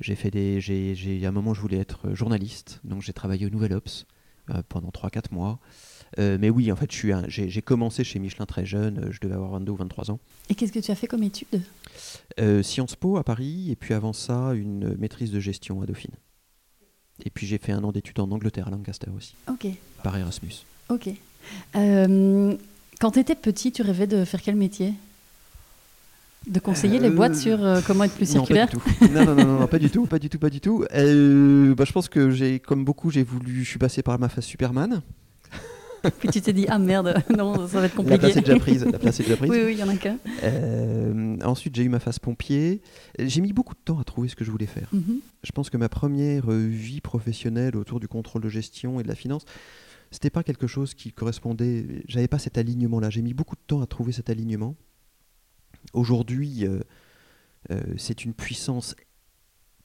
J'ai 0.00 0.14
fait 0.14 0.30
des, 0.30 0.60
j'ai, 0.60 1.20
à 1.24 1.28
un 1.28 1.32
moment, 1.32 1.54
je 1.54 1.60
voulais 1.60 1.78
être 1.78 2.14
journaliste, 2.14 2.80
donc 2.84 3.02
j'ai 3.02 3.12
travaillé 3.12 3.46
au 3.46 3.50
Nouvel 3.50 3.74
Ops 3.74 4.06
euh, 4.50 4.62
pendant 4.68 4.88
3-4 4.88 5.32
mois. 5.32 5.60
Euh, 6.18 6.38
mais 6.40 6.50
oui, 6.50 6.72
en 6.72 6.76
fait, 6.76 6.90
j'ai 7.28 7.62
commencé 7.62 8.02
chez 8.02 8.18
Michelin 8.18 8.46
très 8.46 8.66
jeune, 8.66 8.98
euh, 8.98 9.12
je 9.12 9.20
devais 9.20 9.34
avoir 9.34 9.50
22 9.52 9.72
ou 9.72 9.76
23 9.76 10.10
ans. 10.10 10.18
Et 10.48 10.54
qu'est-ce 10.54 10.72
que 10.72 10.78
tu 10.80 10.90
as 10.90 10.94
fait 10.94 11.06
comme 11.06 11.22
étude? 11.22 11.62
Euh, 12.40 12.62
Sciences 12.62 12.96
Po 12.96 13.16
à 13.16 13.24
Paris, 13.24 13.70
et 13.70 13.76
puis 13.76 13.94
avant 13.94 14.12
ça, 14.12 14.52
une 14.54 14.96
maîtrise 14.96 15.30
de 15.30 15.40
gestion 15.40 15.82
à 15.82 15.86
Dauphine. 15.86 16.14
Et 17.24 17.30
puis 17.30 17.46
j'ai 17.46 17.58
fait 17.58 17.72
un 17.72 17.84
an 17.84 17.92
d'études 17.92 18.18
en 18.20 18.30
Angleterre, 18.30 18.68
à 18.68 18.70
Lancaster 18.70 19.10
aussi. 19.14 19.34
Ok. 19.48 19.66
Par 20.02 20.16
Erasmus. 20.16 20.64
Ok. 20.88 21.10
quand 21.74 23.10
tu 23.12 23.18
étais 23.18 23.34
petit, 23.34 23.70
tu 23.72 23.82
rêvais 23.82 24.06
de 24.06 24.24
faire 24.24 24.40
quel 24.42 24.56
métier? 24.56 24.94
De 26.46 26.58
conseiller 26.58 26.98
les 26.98 27.10
boîtes 27.10 27.36
sur 27.36 27.58
comment 27.86 28.04
être 28.04 28.14
plus 28.14 28.30
circulaire 28.30 28.68
non, 28.72 28.80
pas 28.80 28.90
du 28.90 29.08
tout. 29.08 29.14
non, 29.14 29.34
non, 29.34 29.60
non, 29.60 29.66
pas 29.66 29.78
du 29.78 29.90
tout, 29.90 30.06
pas 30.06 30.18
du 30.18 30.28
tout, 30.30 30.38
pas 30.38 30.50
du 30.50 30.60
tout. 30.60 30.80
bah, 30.90 31.84
je 31.84 31.92
pense 31.92 32.08
que 32.08 32.30
j'ai, 32.30 32.60
comme 32.60 32.84
beaucoup, 32.84 33.10
j'ai 33.10 33.22
voulu, 33.22 33.64
je 33.64 33.68
suis 33.68 33.78
passé 33.78 34.02
par 34.02 34.18
ma 34.18 34.28
phase 34.28 34.44
Superman. 34.44 35.02
Puis 36.18 36.28
tu 36.28 36.40
t'es 36.40 36.52
dit, 36.52 36.66
ah 36.68 36.78
merde, 36.78 37.22
non, 37.36 37.66
ça 37.66 37.80
va 37.80 37.86
être 37.86 37.94
compliqué. 37.94 38.16
La 38.16 38.18
place 38.18 38.36
est 38.36 38.40
déjà 38.40 38.58
prise. 38.58 38.84
La 38.84 38.98
place 38.98 39.20
est 39.20 39.22
déjà 39.24 39.36
prise. 39.36 39.50
oui, 39.50 39.60
oui, 39.64 39.72
il 39.72 39.78
y 39.78 39.82
en 39.82 39.88
a 39.88 39.96
qu'un. 39.96 40.18
Euh, 40.42 41.36
ensuite, 41.44 41.74
j'ai 41.74 41.82
eu 41.82 41.88
ma 41.88 42.00
phase 42.00 42.18
pompier. 42.18 42.80
J'ai 43.18 43.40
mis 43.40 43.52
beaucoup 43.52 43.74
de 43.74 43.80
temps 43.84 43.98
à 43.98 44.04
trouver 44.04 44.28
ce 44.28 44.36
que 44.36 44.44
je 44.44 44.50
voulais 44.50 44.66
faire. 44.66 44.88
Mhm. 44.92 45.20
Je 45.42 45.52
pense 45.52 45.70
que 45.70 45.76
ma 45.76 45.88
première 45.88 46.50
vie 46.50 47.00
professionnelle 47.00 47.76
autour 47.76 48.00
du 48.00 48.08
contrôle 48.08 48.42
de 48.42 48.48
gestion 48.48 49.00
et 49.00 49.02
de 49.02 49.08
la 49.08 49.14
finance, 49.14 49.44
c'était 50.10 50.30
pas 50.30 50.42
quelque 50.42 50.66
chose 50.66 50.94
qui 50.94 51.12
correspondait. 51.12 51.86
J'avais 52.08 52.28
pas 52.28 52.38
cet 52.38 52.58
alignement-là. 52.58 53.10
J'ai 53.10 53.22
mis 53.22 53.34
beaucoup 53.34 53.56
de 53.56 53.62
temps 53.66 53.80
à 53.80 53.86
trouver 53.86 54.12
cet 54.12 54.30
alignement. 54.30 54.74
Aujourd'hui, 55.92 56.66
euh, 56.66 56.80
euh, 57.70 57.80
c'est 57.96 58.24
une 58.24 58.34
puissance 58.34 58.94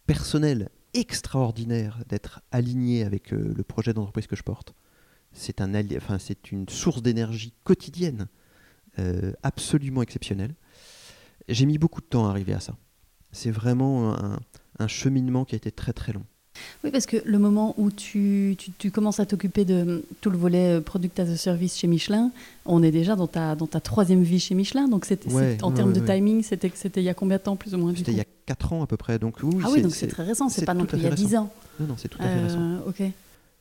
personnelle 0.05 0.69
extraordinaire 0.93 2.03
d'être 2.07 2.41
aligné 2.51 3.03
avec 3.03 3.33
euh, 3.33 3.53
le 3.55 3.63
projet 3.63 3.93
d'entreprise 3.93 4.27
que 4.27 4.35
je 4.35 4.43
porte. 4.43 4.73
C'est 5.33 5.59
une 6.51 6.69
source 6.69 7.01
d'énergie 7.01 7.53
quotidienne 7.63 8.27
absolument 9.43 10.01
exceptionnelle. 10.01 10.55
J'ai 11.49 11.65
mis 11.65 11.77
beaucoup 11.77 11.99
de 11.99 12.05
temps 12.05 12.27
à 12.27 12.29
arriver 12.29 12.53
à 12.53 12.61
ça. 12.61 12.77
C'est 13.33 13.51
vraiment 13.51 14.15
un 14.79 14.87
cheminement 14.87 15.43
qui 15.43 15.55
a 15.55 15.57
été 15.57 15.69
très 15.73 15.91
très 15.91 16.13
long. 16.13 16.25
Oui, 16.83 16.91
parce 16.91 17.05
que 17.05 17.17
le 17.25 17.39
moment 17.39 17.73
où 17.77 17.91
tu, 17.91 18.57
tu, 18.77 18.91
commences 18.91 19.19
à 19.19 19.25
t'occuper 19.25 19.65
de 19.65 20.03
tout 20.21 20.29
le 20.29 20.37
volet 20.37 20.77
euh, 20.77 20.81
product 20.81 21.19
as 21.19 21.29
a 21.29 21.37
service 21.37 21.77
chez 21.77 21.87
Michelin, 21.87 22.31
on 22.65 22.83
est 22.83 22.91
déjà 22.91 23.15
dans 23.15 23.27
ta, 23.27 23.55
dans 23.55 23.67
ta 23.67 23.79
troisième 23.79 24.23
vie 24.23 24.39
chez 24.39 24.55
Michelin. 24.55 24.87
Donc, 24.87 25.05
c'était, 25.05 25.29
en 25.61 25.71
termes 25.71 25.93
de 25.93 25.99
timing, 25.99 26.43
c'était, 26.43 26.71
c'était 26.73 27.01
il 27.01 27.05
y 27.05 27.09
a 27.09 27.13
combien 27.13 27.37
de 27.37 27.43
temps, 27.43 27.55
plus 27.55 27.73
ou 27.73 27.77
moins 27.77 27.93
C'était 27.95 28.11
il 28.11 28.17
y 28.17 28.21
a 28.21 28.25
4 28.45 28.73
ans 28.73 28.83
à 28.83 28.87
peu 28.87 28.97
près. 28.97 29.19
Donc, 29.19 29.37
oui, 29.43 29.57
ah 29.63 29.69
oui, 29.71 29.81
donc 29.81 29.93
c'est, 29.93 30.07
très 30.07 30.23
récent, 30.23 30.49
c'est, 30.49 30.65
pas 30.65 30.73
non 30.73 30.85
plus 30.85 30.97
il 30.97 31.03
y 31.03 31.07
a 31.07 31.11
10 31.11 31.35
ans. 31.35 31.51
Non, 31.79 31.87
non, 31.87 31.95
c'est 31.97 32.09
tout 32.09 32.19
à 32.21 32.27
fait 32.27 32.41
récent. 32.41 32.59
Euh, 32.59 32.89
ok. 32.89 33.03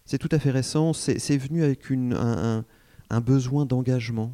C'est 0.07 0.19
tout 0.19 0.29
à 0.31 0.39
fait 0.39 0.51
récent. 0.51 0.93
C'est, 0.93 1.37
venu 1.37 1.65
avec 1.65 1.91
une, 1.91 2.13
un, 2.13 2.65
un, 3.11 3.21
besoin 3.21 3.65
d'engagement 3.65 4.33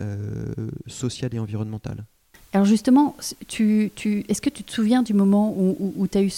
euh, 0.00 0.52
social 0.86 1.34
et 1.34 1.38
environnemental. 1.38 2.04
Alors 2.52 2.66
justement, 2.66 3.16
tu, 3.46 3.90
tu, 3.94 4.24
est-ce 4.28 4.40
que 4.40 4.50
tu 4.50 4.62
te 4.64 4.72
souviens 4.72 5.02
du 5.02 5.12
moment 5.12 5.52
où, 5.56 5.76
où, 5.78 5.94
où 5.96 6.06
tu 6.06 6.18
as 6.18 6.22
eu 6.22 6.32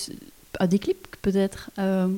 un 0.58 0.66
déclic? 0.66 0.96
Peut-être 1.22 1.70
euh, 1.78 2.08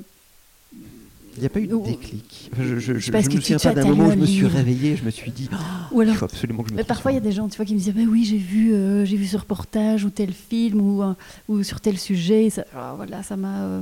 il 1.37 1.41
n'y 1.41 1.47
a 1.47 1.49
pas 1.49 1.61
eu 1.61 1.67
de 1.67 1.77
déclic. 1.77 2.51
je 2.59 2.63
ne 2.63 2.75
me 2.75 3.41
souviens 3.41 3.59
pas 3.59 3.73
d'un 3.73 3.87
moment 3.87 4.09
où 4.09 4.11
je 4.13 4.17
me 4.17 4.27
suis 4.27 4.47
réveillé, 4.47 4.97
je 4.97 5.05
me 5.05 5.11
suis 5.11 5.31
dit, 5.31 5.49
oh, 5.91 6.03
il 6.03 6.15
faut 6.15 6.27
absolument 6.27 6.63
que 6.63 6.71
je 6.71 6.75
me 6.75 6.83
Parfois, 6.83 7.13
il 7.13 7.15
y 7.15 7.19
a 7.19 7.23
des 7.23 7.33
gens 7.33 7.49
tu 7.49 7.57
vois, 7.57 7.65
qui 7.65 7.75
me 7.75 7.79
disent, 7.79 7.95
bah 7.95 8.03
oui, 8.07 8.25
j'ai 8.25 8.37
vu, 8.37 8.75
euh, 8.75 9.07
j'ai 9.07 9.17
vu 9.17 9.27
ce 9.27 9.39
reportage 9.39 10.05
ou 10.05 10.11
tel 10.11 10.33
film 10.33 10.81
ou, 10.81 11.03
euh, 11.03 11.15
ou 11.49 11.63
sur 11.63 11.81
tel 11.81 11.99
sujet. 11.99 12.51
Ça, 12.51 12.65
oh, 12.77 12.97
voilà, 12.97 13.23
ça 13.23 13.39
m'a, 13.39 13.81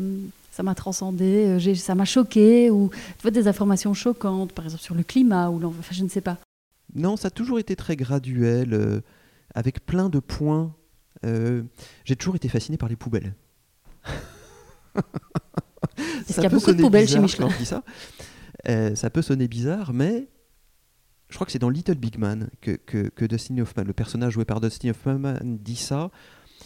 ça 0.53 0.62
m'a 0.62 0.77
transcendé, 0.77 1.59
ça 1.75 1.97
m'a 1.97 2.05
choqué. 2.05 2.71
Ou 2.71 2.91
tu 3.19 3.23
vois, 3.23 3.33
des 3.33 3.49
informations 3.49 3.95
choquantes, 3.95 4.53
par 4.53 4.67
exemple 4.67 4.85
sur 4.85 4.95
le 4.95 5.03
climat 5.03 5.50
ou 5.50 5.61
enfin, 5.65 5.81
je 5.91 6.05
ne 6.05 6.09
sais 6.09 6.21
pas. 6.21 6.39
Non, 6.95 7.17
ça 7.17 7.29
a 7.29 7.31
toujours 7.33 7.59
été 7.59 7.75
très 7.75 7.97
graduel, 7.97 9.03
avec 9.55 9.85
plein 9.85 10.09
de 10.09 10.21
points. 10.21 10.73
j'ai 11.25 12.17
toujours 12.17 12.37
été 12.37 12.49
fasciné 12.49 12.77
par 12.77 12.89
les 12.89 12.97
poubelles. 12.97 13.35
Est-ce 15.99 16.35
qu'il 16.35 16.42
y 16.42 16.47
a 16.47 16.49
beaucoup 16.49 16.73
de 16.73 16.80
poubelles 16.80 17.09
chez 17.09 17.18
Michelin 17.18 17.49
ça. 17.64 17.82
Euh, 18.68 18.94
ça 18.94 19.11
peut 19.11 19.23
sonner 19.23 19.49
bizarre, 19.49 19.92
mais 19.92 20.28
je 21.28 21.35
crois 21.35 21.47
que 21.47 21.52
c'est 21.52 21.59
dans 21.59 21.70
Little 21.70 21.94
Big 21.94 22.18
Man 22.18 22.50
que, 22.61 22.73
que, 22.73 23.25
Dustin 23.25 23.59
Hoffman, 23.59 23.85
le 23.85 23.92
personnage 23.92 24.35
joué 24.35 24.44
par 24.44 24.61
Dustin 24.61 24.90
Hoffman, 24.90 25.35
dit 25.42 25.76
ça. 25.76 26.11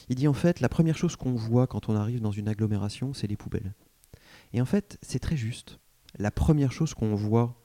Il 0.09 0.17
dit 0.17 0.29
en 0.29 0.33
fait, 0.33 0.61
la 0.61 0.69
première 0.69 0.97
chose 0.97 1.17
qu'on 1.17 1.35
voit 1.35 1.67
quand 1.67 1.89
on 1.89 1.97
arrive 1.97 2.21
dans 2.21 2.33
une 2.33 2.49
agglomération, 2.49 3.15
c'est 3.15 3.27
les 3.27 3.37
poubelles. 3.37 3.73
Et 4.53 4.61
en 4.61 4.65
fait, 4.65 4.99
c'est 5.03 5.19
très 5.19 5.37
juste. 5.37 5.79
La 6.19 6.31
première 6.31 6.73
chose 6.73 6.95
qu'on 6.95 7.15
voit 7.15 7.61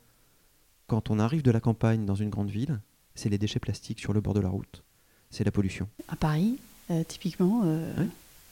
quand 0.87 1.09
on 1.09 1.19
arrive 1.19 1.43
de 1.43 1.51
la 1.51 1.59
campagne 1.59 2.05
dans 2.05 2.15
une 2.15 2.29
grande 2.29 2.49
ville, 2.49 2.81
c'est 3.15 3.29
les 3.29 3.37
déchets 3.37 3.59
plastiques 3.59 3.99
sur 3.99 4.13
le 4.13 4.21
bord 4.21 4.33
de 4.33 4.39
la 4.39 4.49
route. 4.49 4.83
C'est 5.29 5.43
la 5.43 5.51
pollution. 5.51 5.87
À 6.07 6.15
Paris, 6.15 6.57
euh, 6.89 7.03
typiquement, 7.03 7.61
euh, 7.65 7.93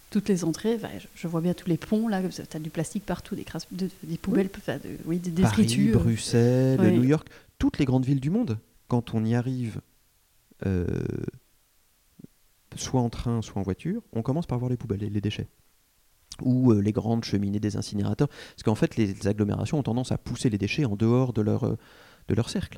toutes 0.09 0.29
les 0.29 0.43
entrées, 0.45 0.79
je, 1.15 1.27
vois 1.27 1.41
bien 1.41 1.53
tous 1.53 1.67
les 1.67 1.77
ponts, 1.77 2.07
là, 2.07 2.21
tu 2.29 2.41
as 2.41 2.59
du 2.59 2.69
plastique 2.69 3.05
partout, 3.05 3.35
des, 3.35 3.45
des 4.03 4.17
poubelles, 4.17 4.49
oui. 5.05 5.19
des 5.19 5.41
Paris, 5.41 5.91
Bruxelles, 5.91 6.79
New 6.79 7.03
York, 7.03 7.27
toutes 7.59 7.77
les 7.77 7.85
grandes 7.85 8.05
villes 8.05 8.19
du 8.19 8.29
monde, 8.29 8.57
quand 8.87 9.13
on 9.13 9.25
y 9.25 9.35
arrive, 9.35 9.81
euh, 10.65 10.85
soit 12.75 13.01
en 13.01 13.09
train, 13.09 13.41
soit 13.41 13.59
en 13.59 13.63
voiture, 13.63 14.01
on 14.13 14.21
commence 14.21 14.45
par 14.45 14.59
voir 14.59 14.69
les 14.69 14.77
poubelles, 14.77 15.01
les, 15.01 15.09
les 15.09 15.21
déchets. 15.21 15.47
Ou 16.41 16.71
euh, 16.71 16.81
les 16.81 16.91
grandes 16.91 17.23
cheminées 17.23 17.59
des 17.59 17.77
incinérateurs. 17.77 18.27
Parce 18.27 18.63
qu'en 18.63 18.75
fait, 18.75 18.95
les, 18.95 19.27
agglomérations 19.27 19.79
ont 19.79 19.83
tendance 19.83 20.11
à 20.11 20.17
pousser 20.17 20.49
les 20.49 20.59
déchets 20.59 20.85
en 20.85 20.95
dehors 20.95 21.33
de 21.33 21.41
leur, 21.41 21.63
euh, 21.63 21.77
de 22.27 22.35
leur 22.35 22.49
cercle. 22.49 22.77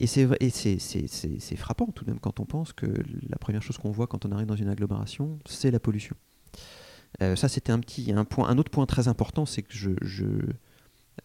Et 0.00 0.06
c'est 0.06 1.56
frappant 1.56 1.86
tout 1.86 2.04
de 2.04 2.10
même 2.10 2.20
quand 2.20 2.40
on 2.40 2.46
pense 2.46 2.72
que 2.72 2.86
la 3.28 3.36
première 3.36 3.62
chose 3.62 3.76
qu'on 3.78 3.90
voit 3.90 4.06
quand 4.06 4.24
on 4.24 4.32
arrive 4.32 4.46
dans 4.46 4.56
une 4.56 4.68
agglomération, 4.68 5.38
c'est 5.44 5.70
la 5.70 5.80
pollution. 5.80 6.16
Euh, 7.22 7.36
ça, 7.36 7.48
c'était 7.48 7.72
un 7.72 7.80
petit 7.80 8.12
un 8.12 8.24
point. 8.24 8.48
Un 8.48 8.58
autre 8.58 8.70
point 8.70 8.86
très 8.86 9.08
important, 9.08 9.46
c'est 9.46 9.62
que 9.62 9.72
je, 9.72 9.90
je, 10.02 10.24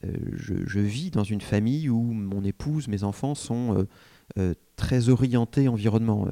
euh, 0.06 0.14
je, 0.36 0.80
vis 0.80 1.12
dans 1.12 1.24
une 1.24 1.42
famille 1.42 1.90
où 1.90 2.02
mon 2.02 2.44
épouse, 2.44 2.88
mes 2.88 3.04
enfants 3.04 3.36
sont 3.36 3.86
euh, 4.38 4.54
très 4.76 5.10
orientés 5.10 5.68
environnement. 5.68 6.28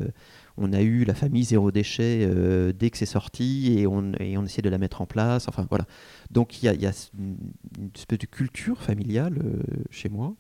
on 0.58 0.74
a 0.74 0.82
eu 0.82 1.04
la 1.04 1.14
famille 1.14 1.44
zéro 1.44 1.72
déchet 1.72 2.28
dès 2.74 2.90
que 2.90 2.98
c'est 2.98 3.06
sorti 3.06 3.78
et 3.78 3.88
on, 3.88 4.14
et 4.20 4.38
on 4.38 4.46
essaie 4.46 4.62
de 4.62 4.70
la 4.70 4.78
mettre 4.78 5.02
en 5.02 5.06
place. 5.06 5.48
Enfin 5.48 5.66
voilà. 5.70 5.86
Donc 6.32 6.62
il 6.62 6.66
y 6.66 6.70
a, 6.70 6.74
y 6.74 6.86
a, 6.86 6.94
une, 7.18 7.38
espèce 7.96 8.20
de 8.20 8.26
culture 8.26 8.82
familiale 8.82 9.42
chez 9.90 10.10
moi. 10.10 10.36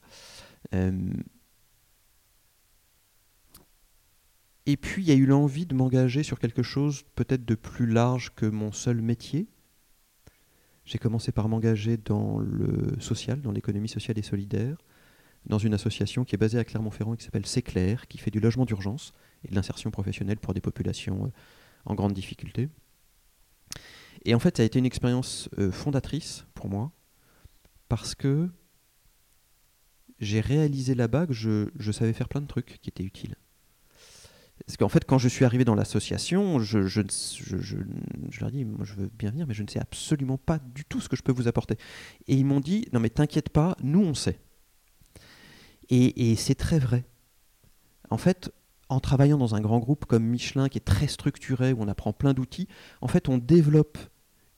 Et 4.69 4.77
puis, 4.77 5.01
il 5.01 5.09
y 5.09 5.11
a 5.11 5.15
eu 5.15 5.25
l'envie 5.25 5.65
de 5.65 5.73
m'engager 5.73 6.21
sur 6.21 6.38
quelque 6.38 6.61
chose 6.61 7.01
peut-être 7.15 7.43
de 7.43 7.55
plus 7.55 7.88
large 7.88 8.35
que 8.35 8.45
mon 8.45 8.71
seul 8.71 9.01
métier. 9.01 9.47
J'ai 10.85 10.99
commencé 10.99 11.31
par 11.31 11.49
m'engager 11.49 11.97
dans 11.97 12.38
le 12.38 12.95
social, 12.99 13.41
dans 13.41 13.51
l'économie 13.51 13.89
sociale 13.89 14.19
et 14.19 14.21
solidaire, 14.21 14.77
dans 15.47 15.57
une 15.57 15.73
association 15.73 16.23
qui 16.23 16.35
est 16.35 16.38
basée 16.38 16.59
à 16.59 16.63
Clermont-Ferrand 16.63 17.15
et 17.15 17.17
qui 17.17 17.23
s'appelle 17.23 17.63
clair, 17.63 18.07
qui 18.07 18.19
fait 18.19 18.29
du 18.29 18.39
logement 18.39 18.65
d'urgence 18.65 19.11
et 19.43 19.47
de 19.47 19.55
l'insertion 19.55 19.89
professionnelle 19.89 20.38
pour 20.38 20.53
des 20.53 20.61
populations 20.61 21.25
euh, 21.25 21.29
en 21.85 21.95
grande 21.95 22.13
difficulté. 22.13 22.69
Et 24.23 24.35
en 24.35 24.39
fait, 24.39 24.57
ça 24.57 24.61
a 24.61 24.67
été 24.67 24.77
une 24.77 24.85
expérience 24.85 25.49
euh, 25.57 25.71
fondatrice 25.71 26.45
pour 26.53 26.69
moi, 26.69 26.91
parce 27.88 28.13
que 28.13 28.51
j'ai 30.19 30.41
réalisé 30.41 30.93
là-bas 30.93 31.25
que 31.25 31.33
je 31.33 31.91
savais 31.91 32.13
faire 32.13 32.29
plein 32.29 32.41
de 32.41 32.45
trucs 32.45 32.77
qui 32.83 32.89
étaient 32.89 33.03
utiles. 33.03 33.35
Parce 34.69 34.77
qu'en 34.77 34.88
fait, 34.88 35.03
quand 35.03 35.17
je 35.17 35.27
suis 35.27 35.45
arrivé 35.45 35.65
dans 35.65 35.73
l'association, 35.73 36.59
je, 36.59 36.85
je, 36.85 37.01
leur 38.39 38.51
dis, 38.51 38.65
moi 38.65 38.85
je 38.85 38.93
veux 38.93 39.09
bien 39.17 39.31
venir, 39.31 39.47
mais 39.47 39.55
je 39.55 39.63
ne 39.63 39.67
sais 39.67 39.79
absolument 39.79 40.38
pas 40.38 40.59
du 40.59 40.85
tout 40.85 41.01
ce 41.01 41.09
que 41.09 41.15
je 41.15 41.23
peux 41.23 41.31
vous 41.31 41.47
apporter. 41.47 41.75
Et 42.27 42.35
ils 42.35 42.45
m'ont 42.45 42.59
dit, 42.59 42.85
non 42.93 42.99
mais 42.99 43.09
t'inquiète 43.09 43.49
pas, 43.49 43.75
nous 43.81 44.03
on 44.03 44.13
sait. 44.13 44.39
Et 45.89 46.35
c'est 46.35 46.53
très 46.53 46.77
vrai. 46.77 47.03
En 48.11 48.19
fait, 48.19 48.51
en 48.89 48.99
travaillant 48.99 49.39
dans 49.39 49.55
un 49.55 49.59
grand 49.59 49.79
groupe 49.79 50.05
comme 50.05 50.23
Michelin, 50.23 50.69
qui 50.69 50.77
est 50.77 50.81
très 50.81 51.07
structuré, 51.07 51.73
où 51.73 51.77
on 51.79 51.88
apprend 51.88 52.13
plein 52.13 52.35
d'outils, 52.35 52.67
en 53.01 53.07
fait 53.07 53.27
on 53.27 53.39
développe 53.39 53.97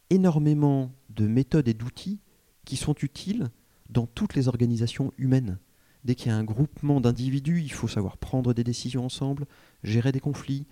énormément 0.09 0.91
de 1.07 1.25
méthodes 1.25 1.69
et 1.69 1.73
d'outils 1.73 2.19
qui 2.65 2.75
sont 2.75 2.95
utiles 2.95 3.49
dans 3.89 4.07
toutes 4.07 4.35
les 4.35 4.49
organisations 4.49 5.13
humaines. 5.17 5.57
Dès 6.03 6.15
qu'il 6.15 6.27
y 6.27 6.31
a 6.31 6.37
un 6.37 6.43
groupement 6.43 6.99
d'individus, 6.99 7.61
il 7.61 7.71
faut 7.71 7.87
savoir 7.87 8.17
prendre 8.17 8.53
des 8.53 8.63
décisions 8.63 9.05
ensemble, 9.05 9.45
gérer 9.83 10.11
des 10.11 10.19
conflits, 10.19 10.65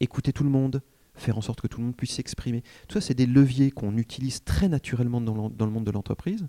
écouter 0.00 0.32
tout 0.32 0.44
le 0.44 0.50
monde, 0.50 0.82
faire 1.14 1.36
en 1.36 1.40
sorte 1.40 1.60
que 1.60 1.66
tout 1.66 1.78
le 1.78 1.86
monde 1.86 1.96
puisse 1.96 2.12
s'exprimer. 2.12 2.62
Tout 2.88 2.94
ça, 2.94 3.00
c'est 3.00 3.14
des 3.14 3.26
leviers 3.26 3.70
qu'on 3.70 3.96
utilise 3.96 4.44
très 4.44 4.68
naturellement 4.68 5.20
dans, 5.20 5.48
le 5.48 5.72
monde 5.72 5.84
de 5.84 5.90
l'entreprise 5.90 6.46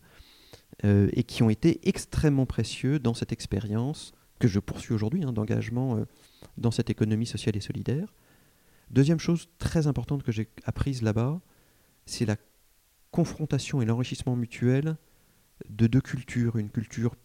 euh, 0.83 1.09
et 1.13 1.23
qui 1.23 1.41
ont 1.41 1.49
été 1.49 1.87
extrêmement 1.87 2.45
précieux 2.45 2.99
dans 2.99 3.13
cette 3.13 3.31
expérience 3.31 4.13
que 4.39 4.47
je 4.47 4.59
poursuis 4.59 4.93
aujourd'hui 4.93 5.23
hein, 5.23 5.33
d'engagement 5.33 5.97
euh, 5.97 6.05
dans 6.57 6.71
cette 6.71 6.89
économie 6.89 7.25
sociale 7.25 7.57
et 7.57 7.61
solidaire. 7.61 8.13
Deuxième 8.91 9.19
chose 9.19 9.49
très 9.57 9.87
importante 9.87 10.23
que 10.23 10.31
j'ai 10.31 10.47
apprise 10.65 11.01
là-bas, 11.01 11.41
c'est 12.05 12.25
la 12.25 12.37
confrontation 13.11 13.81
et 13.81 13.85
l'enrichissement 13.85 14.35
mutuel 14.35 14.97
de 15.69 15.87
deux 15.87 16.01
cultures, 16.01 16.57
une 16.57 16.69
culture 16.69 17.15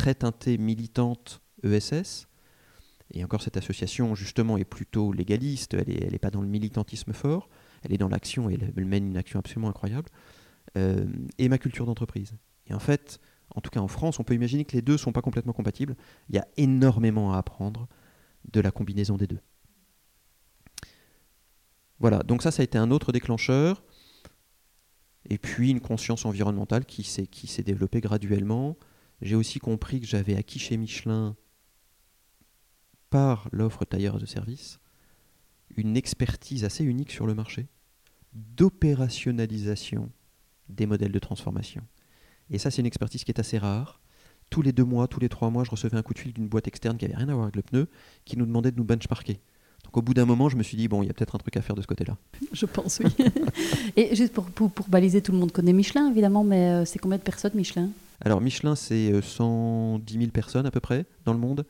très 0.00 0.14
teintée 0.14 0.56
militante 0.56 1.42
ESS. 1.62 2.26
Et 3.12 3.22
encore, 3.22 3.42
cette 3.42 3.58
association, 3.58 4.14
justement, 4.14 4.56
est 4.56 4.64
plutôt 4.64 5.12
légaliste, 5.12 5.74
elle 5.74 5.88
n'est 5.88 6.06
elle 6.06 6.18
pas 6.18 6.30
dans 6.30 6.40
le 6.40 6.48
militantisme 6.48 7.12
fort, 7.12 7.50
elle 7.82 7.92
est 7.92 7.98
dans 7.98 8.08
l'action 8.08 8.48
et 8.48 8.54
elle, 8.54 8.86
mène 8.86 9.08
une 9.08 9.18
action 9.18 9.38
absolument 9.38 9.68
incroyable. 9.68 10.08
Euh, 10.78 11.04
et 11.36 11.50
ma 11.50 11.58
culture 11.58 11.84
d'entreprise. 11.84 12.32
Et 12.66 12.72
en 12.72 12.78
fait, 12.78 13.20
en 13.54 13.60
tout 13.60 13.68
cas 13.68 13.80
en 13.80 13.88
France, 13.88 14.18
on 14.18 14.24
peut 14.24 14.32
imaginer 14.32 14.64
que 14.64 14.72
les 14.72 14.80
deux 14.80 14.94
ne 14.94 14.98
sont 14.98 15.12
pas 15.12 15.20
complètement 15.20 15.52
compatibles. 15.52 15.96
Il 16.30 16.36
y 16.36 16.38
a 16.38 16.48
énormément 16.56 17.34
à 17.34 17.38
apprendre 17.38 17.86
de 18.50 18.60
la 18.60 18.70
combinaison 18.70 19.18
des 19.18 19.26
deux. 19.26 19.40
Voilà, 21.98 22.20
donc 22.20 22.42
ça, 22.42 22.50
ça 22.50 22.62
a 22.62 22.64
été 22.64 22.78
un 22.78 22.90
autre 22.90 23.12
déclencheur. 23.12 23.82
Et 25.28 25.36
puis 25.36 25.70
une 25.70 25.80
conscience 25.80 26.24
environnementale 26.24 26.86
qui 26.86 27.04
s'est 27.04 27.62
développée 27.62 28.00
graduellement. 28.00 28.78
J'ai 29.22 29.34
aussi 29.34 29.58
compris 29.58 30.00
que 30.00 30.06
j'avais 30.06 30.36
acquis 30.36 30.58
chez 30.58 30.76
Michelin, 30.76 31.36
par 33.10 33.48
l'offre 33.52 33.84
tailleur 33.84 34.18
de 34.18 34.26
service, 34.26 34.78
une 35.76 35.96
expertise 35.96 36.64
assez 36.64 36.84
unique 36.84 37.10
sur 37.10 37.26
le 37.26 37.34
marché 37.34 37.66
d'opérationnalisation 38.32 40.10
des 40.68 40.86
modèles 40.86 41.10
de 41.12 41.18
transformation. 41.18 41.82
Et 42.48 42.58
ça, 42.58 42.70
c'est 42.70 42.80
une 42.80 42.86
expertise 42.86 43.24
qui 43.24 43.32
est 43.32 43.40
assez 43.40 43.58
rare, 43.58 44.00
tous 44.50 44.62
les 44.62 44.72
deux 44.72 44.84
mois, 44.84 45.08
tous 45.08 45.20
les 45.20 45.28
trois 45.28 45.50
mois, 45.50 45.64
je 45.64 45.70
recevais 45.70 45.96
un 45.96 46.02
coup 46.02 46.12
de 46.12 46.18
fil 46.18 46.32
d'une 46.32 46.48
boîte 46.48 46.66
externe 46.68 46.96
qui 46.96 47.04
avait 47.04 47.16
rien 47.16 47.28
à 47.28 47.34
voir 47.34 47.44
avec 47.44 47.56
le 47.56 47.62
pneu, 47.62 47.88
qui 48.24 48.36
nous 48.36 48.46
demandait 48.46 48.72
de 48.72 48.76
nous 48.76 48.84
benchmarker. 48.84 49.40
Donc 49.84 49.96
au 49.96 50.02
bout 50.02 50.12
d'un 50.12 50.26
moment, 50.26 50.48
je 50.48 50.56
me 50.56 50.62
suis 50.62 50.76
dit, 50.76 50.88
bon, 50.88 51.02
il 51.02 51.06
y 51.06 51.10
a 51.10 51.14
peut-être 51.14 51.34
un 51.34 51.38
truc 51.38 51.56
à 51.56 51.62
faire 51.62 51.74
de 51.74 51.82
ce 51.82 51.86
côté-là. 51.86 52.16
Je 52.52 52.66
pense, 52.66 53.00
oui. 53.02 53.10
Et 53.96 54.14
juste 54.14 54.32
pour, 54.32 54.44
pour, 54.46 54.70
pour, 54.70 54.88
baliser, 54.88 55.22
tout 55.22 55.32
le 55.32 55.38
monde 55.38 55.52
connaît 55.52 55.72
Michelin, 55.72 56.10
évidemment, 56.10 56.44
mais 56.44 56.70
euh, 56.70 56.84
c'est 56.84 56.98
combien 56.98 57.16
de 57.16 57.22
personnes, 57.22 57.52
Michelin? 57.54 57.88
Alors 58.22 58.40
Michelin, 58.40 58.74
c'est 58.74 59.20
110 59.20 60.18
000 60.18 60.30
personnes 60.30 60.66
à 60.66 60.70
peu 60.70 60.80
près 60.80 61.06
dans 61.24 61.32
le 61.32 61.38
monde, 61.38 61.64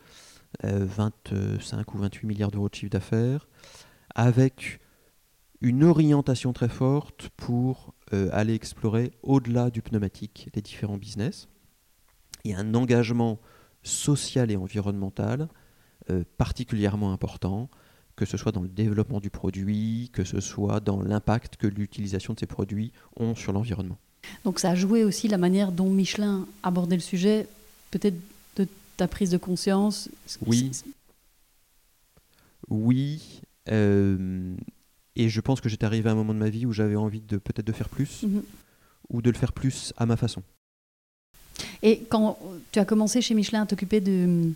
euh, 0.64 0.84
25 0.84 1.94
ou 1.94 1.98
28 1.98 2.26
milliards 2.26 2.50
d'euros 2.50 2.68
de 2.68 2.74
chiffre 2.74 2.90
d'affaires, 2.90 3.46
avec 4.16 4.80
une 5.60 5.84
orientation 5.84 6.52
très 6.52 6.68
forte 6.68 7.28
pour 7.36 7.94
euh, 8.12 8.28
aller 8.32 8.54
explorer 8.54 9.12
au-delà 9.22 9.70
du 9.70 9.80
pneumatique 9.80 10.48
les 10.54 10.62
différents 10.62 10.96
business 10.96 11.48
et 12.44 12.54
un 12.54 12.74
engagement 12.74 13.38
social 13.82 14.50
et 14.50 14.56
environnemental 14.56 15.48
euh, 16.10 16.24
particulièrement 16.36 17.12
important, 17.12 17.70
que 18.16 18.24
ce 18.24 18.36
soit 18.36 18.52
dans 18.52 18.62
le 18.62 18.68
développement 18.68 19.20
du 19.20 19.30
produit, 19.30 20.10
que 20.12 20.24
ce 20.24 20.40
soit 20.40 20.80
dans 20.80 21.00
l'impact 21.00 21.56
que 21.56 21.66
l'utilisation 21.66 22.34
de 22.34 22.40
ces 22.40 22.46
produits 22.46 22.92
ont 23.16 23.34
sur 23.34 23.52
l'environnement. 23.52 23.98
Donc 24.44 24.58
ça 24.58 24.70
a 24.70 24.74
joué 24.74 25.04
aussi 25.04 25.28
la 25.28 25.38
manière 25.38 25.72
dont 25.72 25.88
Michelin 25.90 26.46
abordait 26.62 26.96
le 26.96 27.00
sujet, 27.02 27.46
peut-être 27.90 28.16
de 28.56 28.66
ta 28.96 29.08
prise 29.08 29.30
de 29.30 29.38
conscience 29.38 30.08
Oui. 30.46 30.70
Oui. 32.68 33.40
Euh, 33.68 34.54
et 35.16 35.28
je 35.28 35.40
pense 35.40 35.60
que 35.60 35.68
j'étais 35.68 35.84
arrivé 35.86 36.08
à 36.08 36.12
un 36.12 36.16
moment 36.16 36.34
de 36.34 36.38
ma 36.38 36.50
vie 36.50 36.66
où 36.66 36.72
j'avais 36.72 36.96
envie 36.96 37.20
de 37.20 37.36
peut-être 37.38 37.66
de 37.66 37.72
faire 37.72 37.88
plus, 37.88 38.22
Mhm. 38.22 38.42
ou 39.10 39.22
de 39.22 39.30
le 39.30 39.36
faire 39.36 39.52
plus 39.52 39.92
à 39.96 40.06
ma 40.06 40.16
façon. 40.16 40.42
Et 41.82 42.00
quand 42.08 42.38
tu 42.72 42.78
as 42.78 42.84
commencé 42.84 43.20
chez 43.22 43.34
Michelin 43.34 43.62
à 43.62 43.66
t'occuper 43.66 44.00
de, 44.00 44.50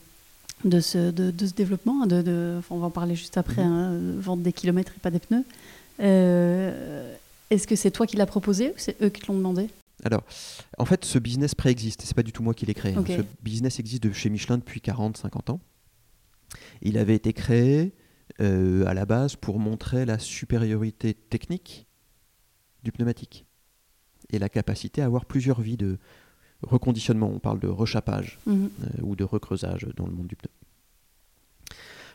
de, 0.65 0.81
ce, 0.81 1.11
de, 1.11 1.31
de 1.31 1.47
ce 1.47 1.53
développement, 1.55 2.07
de, 2.07 2.23
de, 2.23 2.57
enfin, 2.59 2.75
on 2.75 2.79
va 2.79 2.87
en 2.87 2.91
parler 2.91 3.15
juste 3.17 3.37
après, 3.37 3.65
Mhm. 3.65 3.73
hein, 3.73 3.99
vendre 4.21 4.43
des 4.43 4.53
kilomètres 4.53 4.93
et 4.97 5.01
pas 5.01 5.11
des 5.11 5.19
pneus, 5.19 5.45
euh, 6.01 7.15
est-ce 7.51 7.67
que 7.67 7.77
c'est 7.77 7.91
toi 7.91 8.07
qui 8.07 8.17
l'as 8.17 8.27
proposé 8.27 8.71
ou 8.71 8.75
c'est 8.77 9.01
eux 9.03 9.09
qui 9.11 9.21
te 9.23 9.27
l'ont 9.29 9.39
demandé? 9.39 9.69
Alors, 10.03 10.23
en 10.79 10.85
fait, 10.85 11.05
ce 11.05 11.19
business 11.19 11.55
préexiste. 11.55 12.03
C'est 12.05 12.15
pas 12.15 12.23
du 12.23 12.33
tout 12.33 12.43
moi 12.43 12.53
qui 12.55 12.67
l'ai 12.67 12.75
créé. 12.75 12.95
hein. 12.95 13.05
Ce 13.07 13.23
business 13.43 13.79
existe 13.79 14.03
de 14.03 14.13
chez 14.13 14.29
Michelin 14.31 14.59
depuis 14.59 14.81
40-50 14.81 15.51
ans. 15.53 15.61
Il 16.83 16.99
avait 16.99 17.15
été 17.15 17.33
créé 17.33 17.93
euh, 18.41 18.85
à 18.87 18.95
la 18.95 19.07
base 19.07 19.37
pour 19.37 19.59
montrer 19.59 20.05
la 20.05 20.19
supériorité 20.19 21.15
technique 21.15 21.87
du 22.83 22.93
pneumatique 22.93 23.47
et 24.31 24.39
la 24.39 24.49
capacité 24.49 25.01
à 25.03 25.07
avoir 25.07 25.25
plusieurs 25.27 25.61
vies 25.61 25.77
de 25.77 25.99
reconditionnement. 26.63 27.31
On 27.33 27.39
parle 27.39 27.61
de 27.61 27.69
rechappage 27.69 28.39
Mhm. 28.47 28.71
euh, 28.83 29.03
ou 29.03 29.17
de 29.17 29.25
recreusage 29.25 29.87
dans 29.97 30.07
le 30.07 30.13
monde 30.13 30.27
du 30.27 30.37
pneu. 30.37 30.51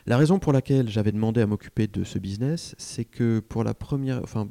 La 0.06 0.16
raison 0.16 0.38
pour 0.38 0.52
laquelle 0.52 0.88
j'avais 0.88 1.12
demandé 1.12 1.40
à 1.40 1.46
m'occuper 1.46 1.86
de 1.86 2.04
ce 2.04 2.18
business, 2.18 2.74
c'est 2.78 3.04
que 3.04 3.40
pour 3.40 3.64
la 3.64 3.74
première, 3.74 4.22
fois 4.28 4.46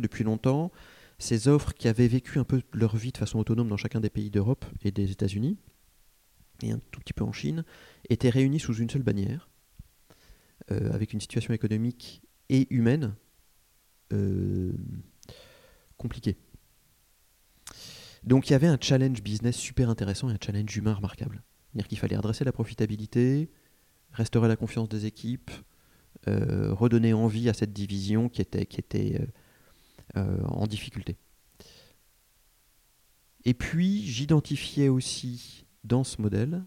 depuis 0.00 0.24
longtemps, 0.24 0.70
ces 1.18 1.48
offres 1.48 1.74
qui 1.74 1.88
avaient 1.88 2.08
vécu 2.08 2.38
un 2.38 2.44
peu 2.44 2.62
leur 2.72 2.96
vie 2.96 3.12
de 3.12 3.18
façon 3.18 3.38
autonome 3.38 3.68
dans 3.68 3.76
chacun 3.76 4.00
des 4.00 4.10
pays 4.10 4.30
d'Europe 4.30 4.64
et 4.82 4.90
des 4.90 5.10
États-Unis, 5.10 5.58
et 6.62 6.72
un 6.72 6.80
tout 6.90 7.00
petit 7.00 7.12
peu 7.12 7.24
en 7.24 7.32
Chine, 7.32 7.64
étaient 8.08 8.30
réunies 8.30 8.60
sous 8.60 8.74
une 8.74 8.88
seule 8.88 9.02
bannière, 9.02 9.50
euh, 10.70 10.92
avec 10.92 11.12
une 11.12 11.20
situation 11.20 11.52
économique 11.52 12.22
et 12.48 12.66
humaine 12.74 13.14
euh, 14.12 14.72
compliquée. 15.96 16.38
Donc 18.24 18.48
il 18.48 18.52
y 18.52 18.54
avait 18.54 18.66
un 18.66 18.78
challenge 18.80 19.22
business 19.22 19.56
super 19.56 19.88
intéressant 19.88 20.28
et 20.30 20.32
un 20.32 20.38
challenge 20.42 20.74
humain 20.76 20.94
remarquable. 20.94 21.42
C'est-à-dire 21.70 21.88
qu'il 21.88 21.98
fallait 21.98 22.16
redresser 22.16 22.44
la 22.44 22.52
profitabilité, 22.52 23.50
restaurer 24.12 24.48
la 24.48 24.56
confiance 24.56 24.88
des 24.88 25.06
équipes, 25.06 25.50
euh, 26.28 26.74
redonner 26.74 27.12
envie 27.12 27.48
à 27.48 27.54
cette 27.54 27.72
division 27.72 28.28
qui 28.28 28.42
était, 28.42 29.20
euh, 29.20 29.26
euh, 30.16 30.42
en 30.44 30.66
difficulté. 30.66 31.16
Et 33.44 33.54
puis 33.54 34.02
j'identifiais 34.02 34.88
aussi 34.88 35.64
dans 35.84 36.04
ce 36.04 36.20
modèle 36.20 36.62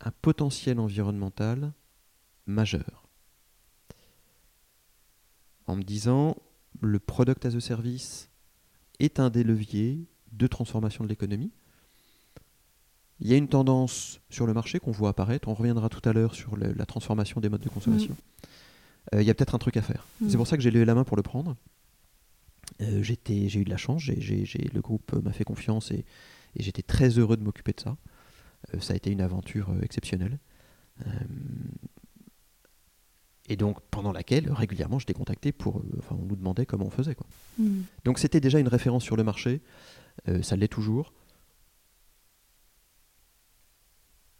un 0.00 0.10
potentiel 0.22 0.78
environnemental 0.78 1.72
majeur. 2.46 3.08
En 5.66 5.76
me 5.76 5.82
disant, 5.82 6.36
le 6.80 6.98
product 6.98 7.44
as 7.46 7.54
a 7.54 7.60
service 7.60 8.30
est 9.00 9.18
un 9.18 9.30
des 9.30 9.44
leviers 9.44 10.06
de 10.32 10.46
transformation 10.46 11.04
de 11.04 11.08
l'économie. 11.08 11.52
Il 13.24 13.30
y 13.30 13.34
a 13.34 13.36
une 13.36 13.48
tendance 13.48 14.20
sur 14.30 14.46
le 14.46 14.52
marché 14.52 14.78
qu'on 14.78 14.90
voit 14.92 15.08
apparaître, 15.08 15.48
on 15.48 15.54
reviendra 15.54 15.88
tout 15.88 16.06
à 16.08 16.12
l'heure 16.12 16.34
sur 16.34 16.56
le- 16.56 16.72
la 16.74 16.84
transformation 16.86 17.40
des 17.40 17.48
modes 17.48 17.62
de 17.62 17.68
consommation. 17.70 18.14
Euh, 19.14 19.22
il 19.22 19.26
y 19.26 19.30
a 19.30 19.34
peut-être 19.34 19.54
un 19.54 19.58
truc 19.58 19.76
à 19.78 19.82
faire. 19.82 20.06
Mm. 20.20 20.28
C'est 20.28 20.36
pour 20.36 20.46
ça 20.46 20.56
que 20.56 20.62
j'ai 20.62 20.70
levé 20.70 20.84
la 20.84 20.94
main 20.94 21.04
pour 21.04 21.16
le 21.16 21.22
prendre. 21.22 21.56
Euh, 22.82 23.02
j'étais- 23.02 23.48
j'ai 23.48 23.60
eu 23.60 23.64
de 23.64 23.70
la 23.70 23.76
chance, 23.78 24.02
j'ai- 24.02 24.20
j'ai- 24.20 24.44
j'ai- 24.44 24.70
le 24.74 24.80
groupe 24.82 25.12
m'a 25.22 25.32
fait 25.32 25.44
confiance 25.44 25.90
et, 25.90 26.04
et 26.56 26.62
j'étais 26.62 26.82
très 26.82 27.08
heureux 27.18 27.36
de 27.38 27.42
m'occuper 27.42 27.72
de 27.72 27.80
ça. 27.80 27.96
Euh, 28.74 28.80
ça 28.80 28.92
a 28.92 28.96
été 28.96 29.10
une 29.10 29.20
aventure 29.22 29.74
exceptionnelle. 29.82 30.38
Et 33.48 33.56
donc, 33.56 33.78
pendant 33.90 34.12
laquelle, 34.12 34.50
régulièrement, 34.52 34.98
j'étais 34.98 35.12
contacté 35.12 35.52
pour. 35.52 35.82
Enfin, 35.98 36.16
on 36.18 36.24
nous 36.24 36.36
demandait 36.36 36.64
comment 36.64 36.86
on 36.86 36.90
faisait. 36.90 37.14
Quoi. 37.14 37.26
Mhm. 37.58 37.84
Donc, 38.04 38.18
c'était 38.18 38.40
déjà 38.40 38.58
une 38.58 38.68
référence 38.68 39.02
sur 39.04 39.16
le 39.16 39.24
marché. 39.24 39.60
ça 40.42 40.54
l'est 40.56 40.68
toujours. 40.68 41.12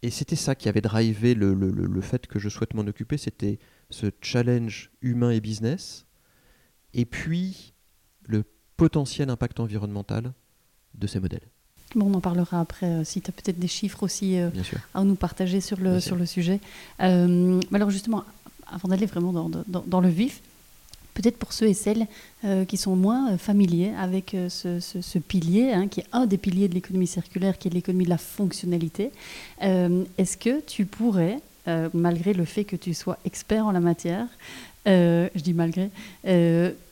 Et 0.05 0.11
c'était 0.11 0.37
ça 0.37 0.55
qui 0.55 0.69
avait 0.69 0.83
drivé 0.83 1.35
le, 1.35 1.55
le- 1.55 1.71
le- 1.71 1.87
le 1.87 2.01
fait 2.03 2.27
que 2.27 2.38
je 2.38 2.51
souhaite 2.51 2.75
m'en 2.75 2.83
occuper. 2.83 3.17
C'était 3.17 3.59
ce 3.88 4.07
challenge 4.21 4.90
humain 5.01 5.31
et 5.31 5.40
business. 5.40 6.05
Et 6.93 7.07
puis, 7.07 7.73
le 8.27 8.45
potentiel 8.77 9.31
impact 9.31 9.61
environnemental 9.61 10.35
de 10.95 11.07
ces 11.07 11.21
modèles, 11.21 11.49
Bon, 11.95 12.11
on 12.11 12.14
en 12.14 12.21
parlera 12.21 12.61
après, 12.61 12.87
euh, 12.87 13.05
si 13.05 13.21
tu 13.23 13.31
as 13.31 13.33
peut-être 13.33 13.59
des 13.59 13.69
chiffres 13.69 14.03
aussi 14.03 14.37
euh, 14.38 14.51
à 14.95 15.05
nous 15.05 15.14
partager 15.14 15.61
sur 15.62 15.79
le, 15.79 15.93
Bien 15.93 16.01
sur 16.01 16.09
sûr. 16.11 16.17
le 16.17 16.27
sujet. 16.27 16.61
Euh, 17.01 17.61
alors 17.73 17.88
justement, 17.90 18.25
avant 18.67 18.88
d'aller 18.88 19.07
vraiment 19.07 19.33
dans, 19.33 19.49
dans- 19.49 19.85
dans 19.87 20.01
le 20.01 20.09
vif, 20.09 20.43
peut-être 21.14 21.38
pour 21.38 21.53
ceux 21.53 21.68
et 21.68 21.74
celles 21.74 22.07
euh, 22.44 22.64
qui 22.64 22.77
sont 22.77 22.96
moins 22.96 23.33
euh, 23.33 23.38
familiers 23.38 23.92
avec 23.98 24.35
euh, 24.35 24.48
ce, 24.50 25.18
pilier, 25.18 25.72
hein, 25.72 25.88
qui 25.88 26.00
est 26.00 26.07
un 26.12 26.27
des 26.27 26.37
piliers 26.37 26.68
de 26.68 26.74
l'économie 26.74 27.07
circulaire, 27.07 27.57
qui 27.57 27.68
est 27.68 27.70
l'économie 27.70 28.05
de 28.05 28.11
la 28.11 28.18
fonctionnalité, 28.18 29.11
est-ce 29.61 30.37
que 30.37 30.61
tu 30.61 30.85
pourrais, 30.85 31.38
malgré 31.94 32.33
le 32.33 32.44
fait 32.44 32.64
que 32.64 32.77
tu 32.77 32.92
sois 32.92 33.18
expert 33.24 33.66
en 33.66 33.72
la 33.72 33.81
matière, 33.81 34.27
je 34.87 35.40
dis 35.40 35.55
malgré, 35.55 35.90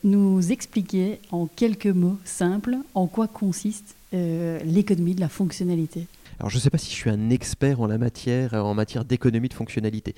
nous 0.03 0.51
expliquer 0.51 1.19
en 1.31 1.45
quelques 1.45 1.87
mots 1.87 2.17
simples 2.23 2.77
en 2.95 3.07
quoi 3.07 3.27
consiste 3.27 3.95
l'économie 4.11 5.15
de 5.15 5.21
la 5.21 5.29
fonctionnalité? 5.29 6.07
Alors, 6.39 6.49
je 6.49 6.57
ne 6.57 6.61
sais 6.61 6.69
pas 6.69 6.77
si 6.77 6.89
je 6.89 6.95
suis 6.95 7.09
un 7.09 7.29
expert 7.29 7.81
en 7.81 7.87
la 7.87 7.97
matière, 7.97 8.53
en 8.53 8.73
matière 8.73 9.05
d'économie 9.05 9.49
de 9.49 9.53
fonctionnalité. 9.53 10.15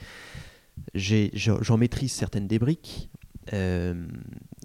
J'en 0.93 1.77
maîtrise 1.77 2.11
certaines 2.11 2.47
des 2.47 2.59
briques. 2.59 3.09
Euh, 3.53 4.05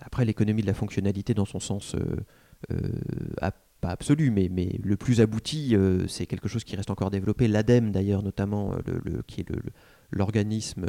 après, 0.00 0.24
l'économie 0.24 0.62
de 0.62 0.66
la 0.66 0.74
fonctionnalité, 0.74 1.34
dans 1.34 1.44
son 1.44 1.60
sens, 1.60 1.94
euh, 1.94 2.16
euh, 2.72 3.50
pas 3.80 3.90
absolu, 3.90 4.30
mais, 4.30 4.48
le 4.82 4.96
plus 4.96 5.20
abouti, 5.20 5.74
c'est 6.06 6.26
quelque 6.26 6.48
chose 6.48 6.64
qui 6.64 6.76
reste 6.76 6.90
encore 6.90 7.06
à 7.08 7.10
développer. 7.10 7.48
L'ADEME, 7.48 7.92
d'ailleurs, 7.92 8.22
notamment, 8.22 8.74
qui 9.26 9.40
est 9.40 9.46
l'organisme 10.10 10.84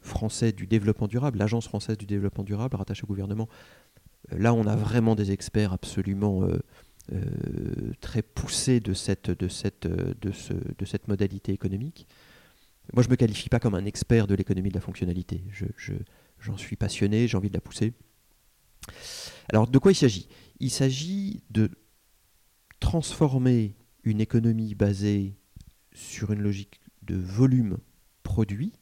français 0.00 0.52
du 0.52 0.68
développement 0.68 1.08
durable, 1.08 1.38
l'Agence 1.38 1.66
française 1.66 1.98
du 1.98 2.06
développement 2.06 2.44
durable, 2.44 2.76
rattachée 2.76 3.02
au 3.02 3.08
gouvernement. 3.08 3.48
Là, 4.30 4.54
on 4.54 4.64
a 4.68 4.76
vraiment 4.76 5.16
des 5.16 5.32
experts 5.32 5.72
absolument 5.72 6.46
très 8.00 8.22
poussés 8.22 8.78
de 8.78 8.94
cette, 8.94 9.28
modalité 11.08 11.52
économique. 11.52 12.06
Moi, 12.92 13.02
je 13.02 13.08
ne 13.08 13.10
me 13.10 13.16
qualifie 13.16 13.48
pas 13.48 13.58
comme 13.58 13.74
un 13.74 13.86
expert 13.86 14.28
de 14.28 14.36
l'économie 14.36 14.68
de 14.68 14.74
la 14.74 14.80
fonctionnalité. 14.80 15.42
J'en 16.40 16.56
suis 16.56 16.76
passionné, 16.76 17.28
j'ai 17.28 17.36
envie 17.36 17.48
de 17.48 17.54
la 17.54 17.60
pousser. 17.60 17.92
Alors, 19.48 19.68
de 19.68 19.78
quoi 19.78 19.92
il 19.92 19.96
s'agit? 19.96 20.28
Il 20.58 20.70
s'agit 20.70 21.42
de 21.50 21.70
transformer 22.80 23.76
une 24.04 24.20
économie 24.20 24.74
basée 24.74 25.36
sur 25.92 26.32
une 26.32 26.42
logique 26.42 26.80
de 27.02 27.16
volume 27.16 27.78
produit 28.22 28.72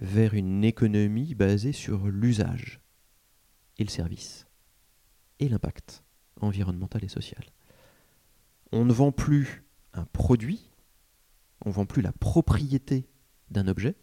vers 0.00 0.34
une 0.34 0.64
économie 0.64 1.34
basée 1.34 1.72
sur 1.72 2.08
l'usage 2.08 2.80
et 3.78 3.84
le 3.84 3.90
service 3.90 4.46
et 5.40 5.48
l'impact 5.48 6.04
environnemental 6.40 7.04
et 7.04 7.08
social. 7.08 7.44
On 8.70 8.84
ne 8.84 8.92
vend 8.92 9.12
plus 9.12 9.64
un 9.94 10.04
produit, 10.04 10.70
on 11.64 11.70
ne 11.70 11.74
vend 11.74 11.86
plus 11.86 12.02
la 12.02 12.12
propriété 12.12 13.08
d'un 13.50 13.66
objet 13.66 13.96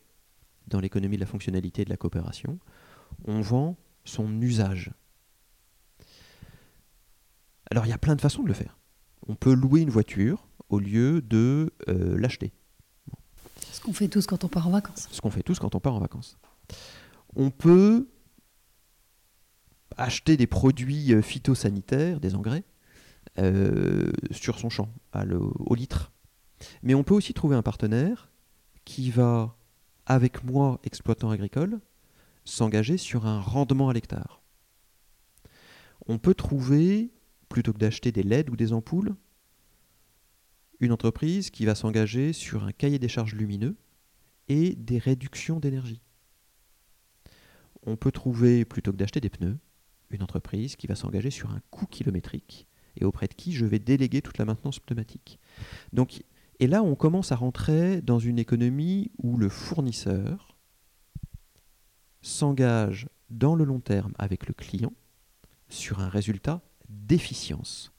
dans 0.67 0.79
l'économie 0.79 1.17
de 1.17 1.21
la 1.21 1.27
fonctionnalité 1.27 1.83
et 1.83 1.85
de 1.85 1.89
la 1.89 1.97
coopération, 1.97 2.59
on 3.25 3.41
vend 3.41 3.77
son 4.03 4.41
usage. 4.41 4.91
Alors 7.71 7.85
il 7.85 7.89
y 7.89 7.93
a 7.93 7.97
plein 7.97 8.15
de 8.15 8.21
façons 8.21 8.43
de 8.43 8.47
le 8.47 8.53
faire. 8.53 8.77
on 9.27 9.35
peut 9.35 9.53
louer 9.53 9.81
une 9.81 9.89
voiture 9.89 10.47
au 10.69 10.79
lieu 10.79 11.21
de 11.21 11.73
euh, 11.89 12.17
l'acheter. 12.17 12.53
Ce 13.71 13.81
qu'on 13.81 13.93
fait 13.93 14.07
tous 14.07 14.25
quand 14.27 14.43
on 14.43 14.47
part 14.47 14.67
en 14.67 14.71
vacances. 14.71 15.07
Ce 15.11 15.21
qu'on 15.21 15.31
fait 15.31 15.43
tous 15.43 15.59
quand 15.59 15.75
on 15.75 15.79
part 15.79 15.93
en 15.93 15.99
vacances. 15.99 16.37
On 17.35 17.49
peut 17.51 18.07
acheter 19.97 20.37
des 20.37 20.47
produits 20.47 21.13
euh, 21.13 21.21
phytosanitaires, 21.21 22.19
des 22.19 22.35
engrais, 22.35 22.63
euh, 23.39 24.11
sur 24.31 24.59
son 24.59 24.69
champ, 24.69 24.89
au 25.13 25.75
litre. 25.75 26.11
Mais 26.83 26.93
on 26.93 27.03
peut 27.03 27.13
aussi 27.13 27.33
trouver 27.33 27.55
un 27.55 27.61
partenaire 27.61 28.31
qui 28.85 29.11
va, 29.11 29.57
avec 30.05 30.43
moi, 30.43 30.79
exploitant 30.83 31.29
agricole, 31.29 31.79
s'engager 32.43 32.97
sur 32.97 33.25
un 33.25 33.39
rendement 33.39 33.89
à 33.89 33.93
l'hectare. 33.93 34.41
On 36.07 36.19
peut 36.19 36.35
trouver, 36.35 37.11
plutôt 37.49 37.73
que 37.73 37.79
d'acheter 37.79 38.11
des 38.11 38.23
LED 38.23 38.49
ou 38.49 38.55
des 38.55 38.73
ampoules, 38.73 39.15
une 40.79 40.91
entreprise 40.91 41.49
qui 41.49 41.65
va 41.65 41.73
s'engager 41.73 42.33
sur 42.33 42.63
un 42.63 42.71
cahier 42.71 42.99
des 42.99 43.07
charges 43.07 43.33
lumineux 43.33 43.75
et 44.47 44.75
des 44.75 44.99
réductions 44.99 45.59
d'énergie. 45.59 46.01
On 47.83 47.95
peut 47.95 48.11
trouver, 48.11 48.65
plutôt 48.65 48.91
que 48.91 48.97
d'acheter 48.97 49.21
des 49.21 49.29
pneus, 49.29 49.57
une 50.11 50.23
entreprise 50.23 50.75
qui 50.75 50.87
va 50.87 50.95
s'engager 50.95 51.31
sur 51.31 51.51
un 51.51 51.61
coût 51.71 51.87
kilométrique 51.87 52.67
et 52.97 53.05
auprès 53.05 53.27
de 53.27 53.33
qui 53.33 53.51
je 53.53 53.65
vais 53.65 53.79
déléguer 53.79 54.21
toute 54.21 54.37
la 54.37 54.45
maintenance 54.45 54.79
pneumatique. 54.79 55.39
Donc, 55.93 56.23
et 56.59 56.67
là, 56.67 56.83
on 56.83 56.95
commence 56.95 57.31
à 57.31 57.35
rentrer 57.35 58.01
dans 58.01 58.19
une 58.19 58.39
économie 58.39 59.11
où 59.17 59.37
le 59.37 59.49
fournisseur 59.49 60.55
s'engage 62.21 63.07
dans 63.29 63.55
le 63.55 63.65
long 63.65 63.79
terme 63.79 64.13
avec 64.17 64.47
le 64.47 64.53
client 64.53 64.93
sur 65.67 65.99
un 65.99 66.09
résultat 66.09 66.61
d'efficience. 66.89 67.91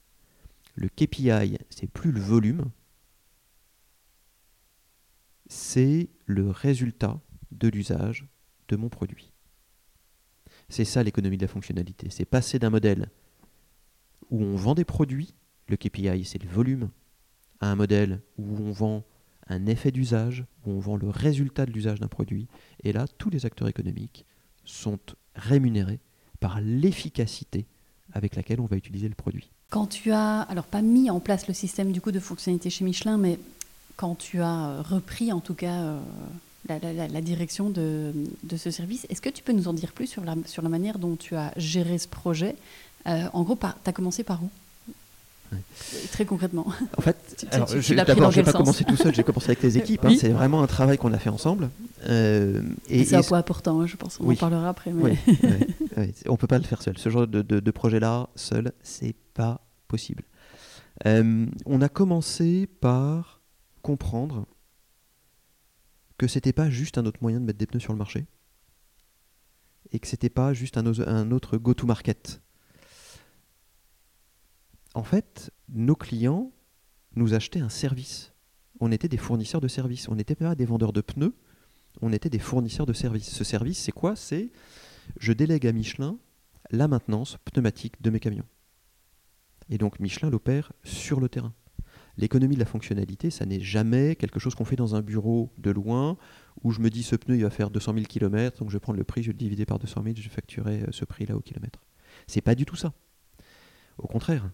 Le 0.75 0.89
KPI, 0.89 1.57
c'est 1.69 1.87
plus 1.87 2.11
le 2.11 2.19
volume, 2.19 2.65
c'est 5.47 6.09
le 6.25 6.49
résultat 6.49 7.19
de 7.51 7.67
l'usage 7.67 8.27
de 8.67 8.75
mon 8.75 8.89
produit. 8.89 9.31
C'est 10.69 10.85
ça 10.85 11.03
l'économie 11.03 11.37
de 11.37 11.43
la 11.43 11.47
fonctionnalité. 11.47 12.09
C'est 12.09 12.25
passer 12.25 12.59
d'un 12.59 12.69
modèle 12.69 13.09
où 14.29 14.41
on 14.43 14.55
vend 14.55 14.75
des 14.75 14.83
produits, 14.83 15.35
le 15.67 15.77
KPI 15.77 16.25
c'est 16.25 16.41
le 16.41 16.49
volume, 16.49 16.89
à 17.61 17.71
un 17.71 17.75
modèle 17.75 18.21
où 18.37 18.57
on 18.61 18.71
vend 18.71 19.03
un 19.49 19.65
effet 19.65 19.91
d'usage, 19.91 20.45
où 20.65 20.71
on 20.71 20.79
vend 20.79 20.97
le 20.97 21.09
résultat 21.09 21.65
de 21.65 21.71
l'usage 21.71 21.99
d'un 21.99 22.07
produit. 22.07 22.47
Et 22.83 22.91
là, 22.91 23.05
tous 23.17 23.29
les 23.29 23.45
acteurs 23.45 23.67
économiques 23.67 24.25
sont 24.65 24.99
rémunérés 25.35 25.99
par 26.39 26.59
l'efficacité 26.61 27.65
avec 28.13 28.35
laquelle 28.35 28.59
on 28.59 28.65
va 28.65 28.75
utiliser 28.75 29.07
le 29.07 29.15
produit. 29.15 29.49
Quand 29.69 29.87
tu 29.87 30.11
as, 30.11 30.41
alors 30.41 30.65
pas 30.65 30.81
mis 30.81 31.09
en 31.09 31.19
place 31.19 31.47
le 31.47 31.53
système 31.53 31.91
du 31.91 32.01
coup 32.01 32.11
de 32.11 32.19
fonctionnalité 32.19 32.69
chez 32.69 32.85
Michelin, 32.85 33.17
mais 33.17 33.39
quand 33.95 34.15
tu 34.15 34.41
as 34.41 34.81
repris 34.81 35.31
en 35.33 35.39
tout 35.39 35.55
cas 35.55 35.81
euh, 35.81 35.99
la, 36.67 37.21
direction 37.21 37.69
de, 37.69 38.13
ce 38.55 38.71
service. 38.71 39.05
Est-ce 39.09 39.21
que 39.21 39.29
tu 39.29 39.43
peux 39.43 39.53
nous 39.53 39.67
en 39.67 39.73
dire 39.73 39.91
plus 39.91 40.07
sur 40.07 40.23
la, 40.23 40.69
manière 40.69 40.99
dont 40.99 41.15
tu 41.15 41.35
as 41.35 41.53
géré 41.57 41.97
ce 41.97 42.07
projet? 42.07 42.55
Euh, 43.07 43.27
En 43.33 43.43
gros, 43.43 43.55
tu 43.55 43.89
as 43.89 43.93
commencé 43.93 44.23
par 44.23 44.43
où? 44.43 44.49
Très 46.11 46.25
concrètement. 46.25 46.67
En 46.97 47.01
fait, 47.01 47.47
d'abord, 47.51 48.31
je 48.31 48.39
n'ai 48.39 48.43
pas 48.43 48.53
commencé 48.53 48.83
tout 48.83 48.95
seul, 48.95 49.13
j'ai 49.13 49.23
commencé 49.23 49.47
avec 49.47 49.63
les 49.63 49.77
équipes. 49.77 50.05
Hein. 50.05 50.15
c'est 50.19 50.29
vraiment 50.29 50.61
un 50.61 50.67
travail 50.67 50.97
qu'on 50.97 51.13
a 51.13 51.19
fait 51.19 51.29
ensemble. 51.29 51.69
Euh, 52.07 52.61
et, 52.89 53.05
c'est 53.05 53.15
un 53.15 53.23
point 53.23 53.37
important, 53.37 53.81
hein, 53.81 53.87
je 53.87 53.95
pense. 53.95 54.19
On 54.19 54.29
en 54.29 54.35
parlera 54.35 54.69
après. 54.69 54.91
Mais... 54.91 55.17
on 56.27 56.33
ne 56.33 56.37
peut 56.37 56.47
pas 56.47 56.57
le 56.57 56.63
faire 56.63 56.81
seul. 56.81 56.97
Ce 56.97 57.09
genre 57.09 57.27
de, 57.27 57.41
de, 57.41 57.71
projet-là, 57.71 58.29
seul, 58.35 58.73
c'est 58.81 59.15
pas 59.33 59.61
possible. 59.87 60.23
Euh, 61.05 61.45
on 61.65 61.81
a 61.81 61.89
commencé 61.89 62.67
par 62.81 63.41
comprendre 63.81 64.45
que 66.17 66.27
c'était 66.27 66.53
pas 66.53 66.69
juste 66.69 66.97
un 66.97 67.05
autre 67.05 67.19
moyen 67.21 67.39
de 67.39 67.45
mettre 67.45 67.59
des 67.59 67.67
pneus 67.67 67.79
sur 67.79 67.93
le 67.93 67.99
marché 67.99 68.25
et 69.91 69.99
que 69.99 70.07
c'était 70.07 70.29
pas 70.29 70.53
juste 70.53 70.77
un, 70.77 70.85
un 71.07 71.31
autre 71.31 71.57
go-to-market. 71.57 72.41
En 74.97 75.03
fait, 75.03 75.51
nos 75.69 75.95
clients 75.95 76.51
nous 77.15 77.35
achetaient 77.35 77.59
un 77.59 77.69
service. 77.69 78.33
On 78.79 78.91
était 78.91 79.07
des 79.07 79.17
fournisseurs 79.17 79.61
de 79.61 79.67
services. 79.67 80.09
On 80.09 80.15
n'était 80.15 80.33
pas 80.33 80.55
des 80.55 80.65
vendeurs 80.65 80.91
de 80.91 81.01
pneus, 81.01 81.35
on 82.01 82.11
était 82.11 82.31
des 82.31 82.39
fournisseurs 82.39 82.87
de 82.87 82.93
services. 82.93 83.29
Ce 83.29 83.43
service, 83.43 83.77
c'est 83.77 83.91
quoi? 83.91 84.15
C'est 84.15 84.49
je 85.19 85.33
délègue 85.33 85.67
à 85.67 85.71
Michelin 85.71 86.17
la 86.71 86.87
maintenance 86.87 87.37
pneumatique 87.45 88.01
de 88.01 88.09
mes 88.09 88.19
camions. 88.19 88.47
Et 89.69 89.77
donc 89.77 89.99
Michelin 89.99 90.31
l'opère 90.31 90.73
sur 90.83 91.19
le 91.19 91.29
terrain. 91.29 91.53
L'économie 92.17 92.55
de 92.55 92.59
la 92.59 92.65
fonctionnalité, 92.65 93.29
ça 93.29 93.45
n'est 93.45 93.61
jamais 93.61 94.15
quelque 94.15 94.39
chose 94.39 94.55
qu'on 94.55 94.65
fait 94.65 94.75
dans 94.75 94.95
un 94.95 95.03
bureau 95.03 95.51
de 95.59 95.69
loin 95.69 96.17
où 96.63 96.71
je 96.71 96.79
me 96.79 96.89
dis 96.89 97.03
ce 97.03 97.15
pneu 97.15 97.35
il 97.35 97.43
va 97.43 97.51
faire 97.51 97.69
200 97.69 97.93
000 97.93 98.05
km, 98.07 98.57
donc 98.57 98.71
je 98.71 98.73
vais 98.73 98.79
prendre 98.79 98.97
le 98.97 99.03
prix, 99.03 99.21
je 99.21 99.27
vais 99.27 99.33
le 99.33 99.37
diviser 99.37 99.67
par 99.67 99.77
200 99.77 100.01
000, 100.03 100.15
je 100.17 100.23
vais 100.23 100.29
facturer 100.29 100.81
euh, 100.81 100.87
ce 100.89 101.05
prix-là 101.05 101.35
au 101.35 101.41
kilomètre. 101.41 101.85
C'est 102.25 102.41
pas 102.41 102.55
du 102.55 102.65
tout 102.65 102.75
ça. 102.75 102.93
Au 103.99 104.07
contraire, 104.07 104.49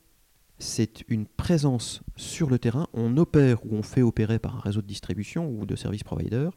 c'est 0.64 1.04
une 1.10 1.28
présence 1.28 2.02
sur 2.16 2.50
le 2.50 2.58
terrain. 2.58 2.88
On 2.94 3.18
opère 3.18 3.66
ou 3.66 3.76
on 3.76 3.84
fait 3.84 4.02
opérer 4.02 4.40
par 4.40 4.56
un 4.56 4.60
réseau 4.60 4.82
de 4.82 4.88
distribution 4.88 5.48
ou 5.50 5.66
de 5.66 5.76
service 5.76 6.04
provider 6.04 6.50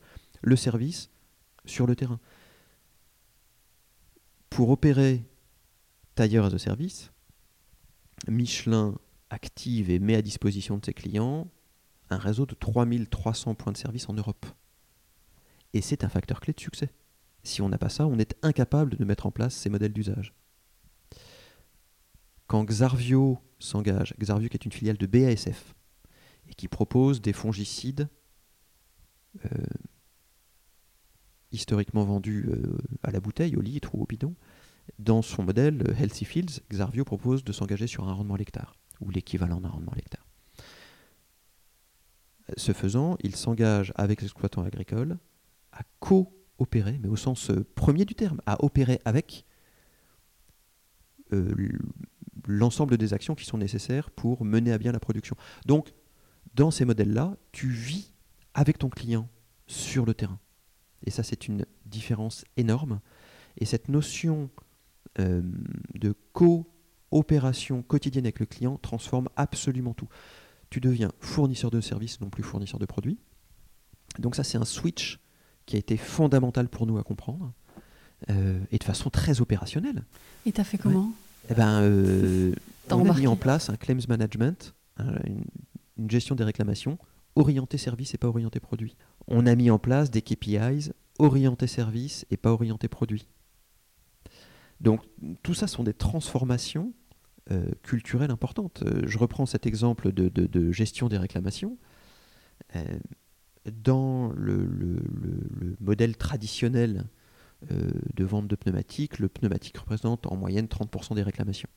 le 0.42 0.56
service 0.56 1.10
sur 1.64 1.86
le 1.86 1.96
terrain. 1.96 2.20
Pour 4.48 4.70
opérer 4.70 5.24
tailleur 6.14 6.46
as 6.46 6.54
a 6.54 6.58
service, 6.58 7.10
Michelin 8.28 8.94
active 9.28 9.90
et 9.90 9.98
met 9.98 10.14
à 10.14 10.22
disposition 10.22 10.78
de 10.78 10.84
ses 10.84 10.94
clients 10.94 11.48
un 12.08 12.18
réseau 12.18 12.46
de 12.46 12.54
3300 12.54 13.54
points 13.54 13.72
de 13.72 13.76
service 13.76 14.08
en 14.08 14.14
Europe. 14.14 14.46
Et 15.72 15.80
c'est 15.80 16.04
un 16.04 16.08
facteur 16.08 16.40
clé 16.40 16.52
de 16.52 16.60
succès. 16.60 16.90
Si 17.42 17.60
on 17.60 17.68
n'a 17.68 17.78
pas 17.78 17.88
ça, 17.88 18.06
on 18.06 18.18
est 18.18 18.36
incapable 18.42 18.96
de 18.96 19.04
mettre 19.04 19.26
en 19.26 19.32
place 19.32 19.54
ces 19.54 19.68
modèles 19.68 19.92
d'usage. 19.92 20.32
Quand 22.46 22.64
Xarvio 22.64 23.38
s'engage, 23.58 24.14
Xarvio 24.18 24.48
qui 24.48 24.56
est 24.56 24.64
une 24.64 24.72
filiale 24.72 24.96
de 24.96 25.06
BASF, 25.06 25.74
et 26.48 26.54
qui 26.54 26.68
propose 26.68 27.20
des 27.20 27.32
fongicides 27.32 28.08
euh, 29.44 29.48
historiquement 31.50 32.04
vendus 32.04 32.46
euh, 32.48 32.78
à 33.02 33.10
la 33.10 33.20
bouteille, 33.20 33.56
au 33.56 33.60
litre 33.60 33.94
ou 33.94 34.02
au 34.02 34.06
bidon, 34.06 34.34
dans 34.98 35.22
son 35.22 35.42
modèle 35.42 35.82
Healthy 35.98 36.24
Fields, 36.24 36.60
Xarvio 36.70 37.04
propose 37.04 37.42
de 37.42 37.52
s'engager 37.52 37.86
sur 37.86 38.08
un 38.08 38.12
rendement 38.12 38.36
l'hectare 38.36 38.76
ou 39.00 39.10
l'équivalent 39.10 39.60
d'un 39.60 39.68
rendement 39.68 39.92
l'hectare. 39.94 40.26
Ce 42.56 42.72
faisant, 42.72 43.16
il 43.22 43.34
s'engage 43.34 43.92
avec 43.96 44.22
l'exploitant 44.22 44.62
agricole 44.62 45.18
à 45.72 45.82
coopérer, 45.98 46.98
mais 47.02 47.08
au 47.08 47.16
sens 47.16 47.50
euh, 47.50 47.66
premier 47.74 48.04
du 48.04 48.14
terme, 48.14 48.40
à 48.46 48.62
opérer 48.64 49.00
avec 49.04 49.44
euh, 51.32 51.52
l'ensemble 52.46 52.96
des 52.96 53.14
actions 53.14 53.34
qui 53.34 53.44
sont 53.44 53.58
nécessaires 53.58 54.10
pour 54.10 54.44
mener 54.44 54.72
à 54.72 54.78
bien 54.78 54.92
la 54.92 55.00
production. 55.00 55.36
Donc, 55.64 55.92
dans 56.54 56.70
ces 56.70 56.84
modèles-là, 56.84 57.36
tu 57.52 57.68
vis 57.68 58.12
avec 58.54 58.78
ton 58.78 58.88
client 58.88 59.28
sur 59.66 60.06
le 60.06 60.14
terrain. 60.14 60.38
Et 61.04 61.10
ça, 61.10 61.22
c'est 61.22 61.48
une 61.48 61.66
différence 61.84 62.44
énorme. 62.56 63.00
Et 63.58 63.64
cette 63.64 63.88
notion 63.88 64.50
euh, 65.18 65.42
de 65.94 66.14
co 66.32 66.70
opération 67.10 67.82
quotidienne 67.82 68.26
avec 68.26 68.40
le 68.40 68.46
client 68.46 68.78
transforme 68.78 69.28
absolument 69.36 69.94
tout. 69.94 70.08
Tu 70.70 70.80
deviens 70.80 71.12
fournisseur 71.20 71.70
de 71.70 71.80
services, 71.80 72.20
non 72.20 72.30
plus 72.30 72.42
fournisseur 72.42 72.80
de 72.80 72.86
produits. 72.86 73.18
Donc 74.18 74.34
ça, 74.34 74.44
c'est 74.44 74.58
un 74.58 74.64
switch 74.64 75.20
qui 75.66 75.76
a 75.76 75.78
été 75.78 75.96
fondamental 75.96 76.68
pour 76.68 76.86
nous 76.86 76.98
à 76.98 77.02
comprendre, 77.02 77.52
euh, 78.30 78.60
et 78.70 78.78
de 78.78 78.84
façon 78.84 79.10
très 79.10 79.40
opérationnelle. 79.40 80.04
Et 80.46 80.52
tu 80.52 80.60
as 80.60 80.64
fait 80.64 80.78
comment? 80.78 81.12
Eh 81.48 81.54
ben, 81.54 81.82
euh, 81.82 82.52
On 82.90 83.08
a 83.08 83.14
mis 83.14 83.26
en 83.26 83.36
place 83.36 83.70
un 83.70 83.76
claims 83.76 84.06
management, 84.08 84.74
une, 84.98 85.44
une, 85.98 86.10
gestion 86.10 86.34
des 86.34 86.44
réclamations, 86.44 86.98
orienté 87.34 87.78
service 87.78 88.14
et 88.14 88.18
pas 88.18 88.28
orienté 88.28 88.60
produit. 88.60 88.96
On 89.28 89.46
a 89.46 89.54
mis 89.54 89.70
en 89.70 89.78
place 89.78 90.10
des 90.10 90.22
KPIs 90.22 90.92
orientés 91.18 91.66
service 91.66 92.26
et 92.30 92.36
pas 92.36 92.52
orienté 92.52 92.88
produit. 92.88 93.26
Donc 94.80 95.02
tout 95.42 95.54
ça 95.54 95.66
sont 95.66 95.84
des 95.84 95.94
transformations 95.94 96.92
euh, 97.52 97.70
culturelles 97.82 98.30
importantes. 98.30 98.82
Euh, 98.84 99.02
je 99.06 99.18
reprends 99.18 99.46
cet 99.46 99.66
exemple 99.66 100.12
de, 100.12 100.72
gestion 100.72 101.08
des 101.08 101.18
réclamations. 101.18 101.78
Euh, 102.74 102.82
dans 103.82 104.32
le, 104.34 104.58
modèle 105.80 106.16
traditionnel 106.16 107.04
de 107.62 108.24
vente 108.24 108.48
de 108.48 108.56
pneumatiques, 108.56 109.18
le 109.18 109.28
pneumatique 109.28 109.78
représente 109.78 110.26
en 110.26 110.36
moyenne 110.36 110.66
30% 110.66 111.14
des 111.14 111.22
réclamations. 111.22 111.68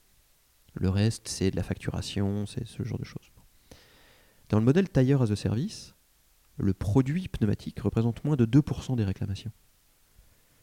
Le 0.74 0.90
reste, 0.90 1.28
c'est 1.28 1.52
de 1.52 1.56
la 1.56 1.64
facturation, 1.64 2.46
c'est 2.46 2.68
ce 2.68 2.84
genre 2.84 3.00
de 3.00 3.06
choses. 3.06 3.32
Dans 4.50 4.60
le 4.60 4.66
modèle 4.66 4.90
tailleur 4.90 5.22
as 5.22 5.32
a 5.32 5.36
service, 5.36 5.96
le 6.58 6.74
produit 6.74 7.28
pneumatique 7.28 7.80
représente 7.80 8.24
moins 8.24 8.36
de 8.36 8.46
2% 8.46 8.96
des 8.96 9.04
réclamations. 9.04 9.52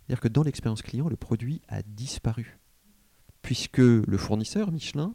C'est-à-dire 0.07 0.21
que 0.21 0.29
dans 0.29 0.43
l'expérience 0.43 0.83
client, 0.83 1.09
le 1.09 1.17
produit 1.17 1.63
a 1.69 1.83
disparu. 1.83 2.59
Puisque 3.43 3.79
le 3.79 4.17
fournisseur, 4.17 4.71
Michelin, 4.71 5.15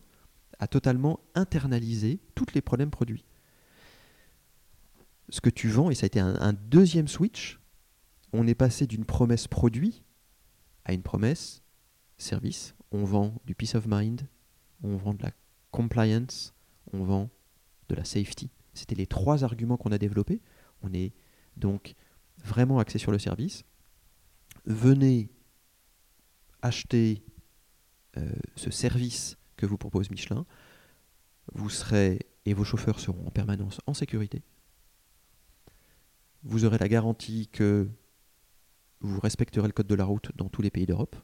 à 0.59 0.67
totalement 0.67 1.19
internaliser 1.35 2.19
tous 2.35 2.47
les 2.53 2.61
problèmes 2.61 2.91
produits. 2.91 3.25
Ce 5.29 5.41
que 5.41 5.49
tu 5.49 5.69
vends, 5.69 5.89
et 5.89 5.95
ça 5.95 6.05
a 6.05 6.07
été 6.07 6.19
un, 6.19 6.35
un 6.41 6.53
deuxième 6.53 7.07
switch, 7.07 7.60
on 8.33 8.47
est 8.47 8.55
passé 8.55 8.87
d'une 8.87 9.05
promesse 9.05 9.47
produit 9.47 10.03
à 10.85 10.93
une 10.93 11.03
promesse 11.03 11.63
service. 12.17 12.75
On 12.91 13.03
vend 13.03 13.35
du 13.45 13.55
peace 13.55 13.75
of 13.75 13.85
mind, 13.87 14.27
on 14.83 14.97
vend 14.97 15.13
de 15.13 15.23
la 15.23 15.31
compliance, 15.71 16.53
on 16.93 17.03
vend 17.03 17.29
de 17.89 17.95
la 17.95 18.03
safety. 18.03 18.49
C'était 18.73 18.95
les 18.95 19.07
trois 19.07 19.43
arguments 19.43 19.77
qu'on 19.77 19.91
a 19.91 19.97
développés. 19.97 20.41
On 20.81 20.93
est 20.93 21.13
donc 21.57 21.95
vraiment 22.43 22.79
axé 22.79 22.97
sur 22.97 23.11
le 23.11 23.19
service. 23.19 23.63
Venez 24.65 25.29
acheter 26.61 27.23
euh, 28.17 28.29
ce 28.55 28.71
service 28.71 29.37
que 29.57 29.65
vous 29.65 29.77
propose 29.77 30.09
Michelin. 30.09 30.45
Vous 31.53 31.69
serez 31.69 32.19
et 32.45 32.53
vos 32.53 32.63
chauffeurs 32.63 32.99
seront 32.99 33.27
en 33.27 33.31
permanence 33.31 33.79
en 33.85 33.93
sécurité. 33.93 34.41
Vous 36.43 36.65
aurez 36.65 36.79
la 36.79 36.87
garantie 36.87 37.47
que 37.47 37.87
vous 39.01 39.19
respecterez 39.19 39.67
le 39.67 39.73
code 39.73 39.87
de 39.87 39.95
la 39.95 40.05
route 40.05 40.31
dans 40.35 40.49
tous 40.49 40.61
les 40.61 40.71
pays 40.71 40.85
d'Europe. 40.85 41.15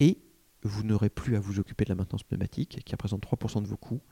Et 0.00 0.22
vous 0.62 0.82
n'aurez 0.82 1.10
plus 1.10 1.36
à 1.36 1.40
vous 1.40 1.60
occuper 1.60 1.84
de 1.84 1.90
la 1.90 1.94
maintenance 1.94 2.22
pneumatique, 2.22 2.80
qui 2.84 2.94
représente 2.94 3.22
3% 3.22 3.62
de 3.62 3.68
vos 3.68 3.76
coûts 3.76 4.02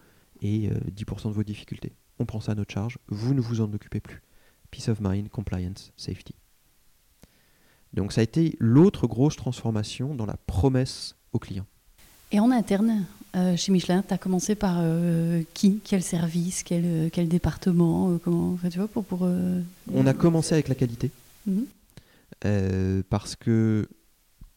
et 0.40 0.68
10% 0.68 1.26
euh, 1.26 1.28
de 1.30 1.34
vos 1.34 1.42
difficultés. 1.42 1.94
On 2.18 2.26
prend 2.26 2.40
ça 2.40 2.52
à 2.52 2.54
notre 2.54 2.72
charge, 2.72 2.98
vous 3.08 3.34
ne 3.34 3.40
vous 3.40 3.60
en 3.60 3.72
occupez 3.72 4.00
plus. 4.00 4.22
Peace 4.70 4.88
of 4.88 5.00
mind, 5.00 5.28
compliance, 5.28 5.92
safety. 5.96 6.34
Donc 7.92 8.12
ça 8.12 8.20
a 8.20 8.24
été 8.24 8.56
l'autre 8.58 9.06
grosse 9.06 9.36
transformation 9.36 10.14
dans 10.14 10.26
la 10.26 10.36
promesse 10.36 11.16
au 11.32 11.38
client. 11.38 11.66
Et 12.32 12.40
en 12.40 12.50
interne, 12.50 13.06
euh, 13.36 13.56
chez 13.56 13.72
Michelin, 13.72 14.02
tu 14.02 14.12
as 14.12 14.18
commencé 14.18 14.54
par 14.54 14.78
euh, 14.80 15.42
qui? 15.54 15.80
Quel 15.84 16.02
service? 16.02 16.62
Quel, 16.62 17.10
quel 17.12 17.28
département? 17.28 18.18
Comment, 18.18 18.58
tu 18.70 18.78
vois, 18.78 18.88
pour, 18.88 19.04
pour 19.04 19.28
On 19.92 20.06
a 20.06 20.14
commencé 20.14 20.54
avec 20.54 20.68
la 20.68 20.74
qualité. 20.74 21.10
Mhm. 21.46 23.02
parce 23.08 23.36
que 23.36 23.88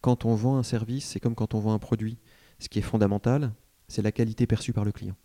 quand 0.01 0.25
on 0.25 0.33
vend 0.33 0.57
un 0.57 0.63
service, 0.63 1.05
c'est 1.05 1.19
comme 1.19 1.35
quand 1.35 1.53
on 1.53 1.59
vend 1.59 1.73
un 1.73 1.79
produit. 1.79 2.17
Ce 2.59 2.67
qui 2.67 2.79
est 2.79 2.83
fondamental, 2.83 3.51
c'est 3.87 4.01
la 4.01 4.11
qualité 4.11 4.47
perçue 4.47 4.73
par 4.73 4.85
le 4.85 4.91
client. 4.91 5.15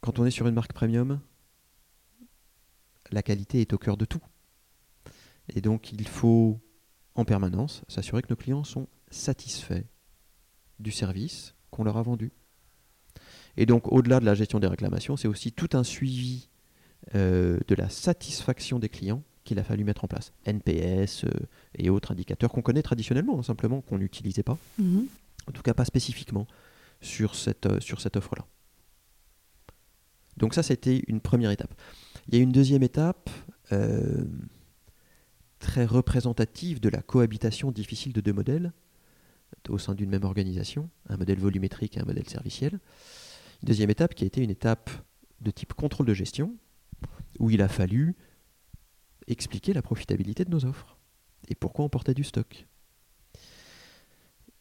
Quand 0.00 0.18
on 0.18 0.24
est 0.24 0.30
sur 0.30 0.46
une 0.48 0.54
marque 0.54 0.72
premium, 0.72 1.20
la 3.10 3.22
qualité 3.22 3.60
est 3.60 3.72
au 3.72 3.78
cœur 3.78 3.96
de 3.96 4.04
tout. 4.04 4.22
Et 5.54 5.60
donc 5.60 5.92
il 5.92 6.06
faut 6.06 6.58
en 7.14 7.24
permanence 7.24 7.82
s'assurer 7.88 8.22
que 8.22 8.28
nos 8.30 8.36
clients 8.36 8.64
sont 8.64 8.88
satisfaits 9.10 9.84
du 10.78 10.90
service 10.90 11.54
qu'on 11.70 11.84
leur 11.84 11.96
a 11.96 12.02
vendu. 12.02 12.32
Et 13.56 13.66
donc 13.66 13.90
au-delà 13.92 14.20
de 14.20 14.24
la 14.24 14.34
gestion 14.34 14.60
des 14.60 14.66
réclamations, 14.66 15.16
c'est 15.16 15.28
aussi 15.28 15.52
tout 15.52 15.68
un 15.72 15.84
suivi 15.84 16.48
euh, 17.14 17.58
de 17.66 17.74
la 17.74 17.88
satisfaction 17.88 18.78
des 18.78 18.88
clients 18.88 19.22
qu'il 19.44 19.58
a 19.58 19.64
fallu 19.64 19.84
mettre 19.84 20.04
en 20.04 20.08
place. 20.08 20.32
NPS 20.46 21.24
euh, 21.24 21.30
et 21.76 21.90
autres 21.90 22.12
indicateurs 22.12 22.52
qu'on 22.52 22.62
connaît 22.62 22.82
traditionnellement, 22.82 23.38
hein, 23.38 23.42
simplement 23.42 23.80
qu'on 23.80 23.98
n'utilisait 23.98 24.42
pas. 24.42 24.58
Mhm. 24.78 25.06
En 25.48 25.52
tout 25.52 25.62
cas, 25.62 25.74
pas 25.74 25.84
spécifiquement 25.84 26.46
sur 27.00 27.34
cette, 27.34 27.66
euh, 27.66 27.80
sur 27.80 28.00
cette 28.00 28.16
offre-là. 28.16 28.46
Donc 30.36 30.54
ça, 30.54 30.62
c'était 30.62 31.02
une 31.08 31.20
première 31.20 31.50
étape. 31.50 31.74
Il 32.28 32.34
y 32.36 32.38
a 32.38 32.42
une 32.42 32.52
deuxième 32.52 32.82
étape 32.82 33.28
très 35.60 35.84
représentative 35.84 36.80
de 36.80 36.88
la 36.88 37.02
cohabitation 37.02 37.70
difficile 37.70 38.12
de 38.12 38.20
deux 38.20 38.32
modèles 38.32 38.72
au 39.68 39.78
sein 39.78 39.94
d'une 39.94 40.10
même 40.10 40.24
organisation, 40.24 40.88
un 41.08 41.16
modèle 41.16 41.38
volumétrique 41.38 41.96
et 41.96 42.00
un 42.00 42.04
modèle 42.04 42.28
serviciel. 42.28 42.72
Une 43.62 43.66
deuxième 43.66 43.90
étape 43.90 44.14
qui 44.14 44.24
a 44.24 44.26
été 44.26 44.42
une 44.42 44.50
étape 44.50 44.90
de 45.40 45.50
type 45.50 45.74
contrôle 45.74 46.06
de 46.06 46.14
gestion, 46.14 46.56
où 47.38 47.50
il 47.50 47.62
a 47.62 47.68
fallu 47.68 48.16
expliquer 49.26 49.72
la 49.72 49.82
profitabilité 49.82 50.44
de 50.44 50.50
nos 50.50 50.64
offres 50.64 50.96
et 51.48 51.54
pourquoi 51.54 51.84
on 51.84 51.88
portait 51.88 52.14
du 52.14 52.24
stock. 52.24 52.66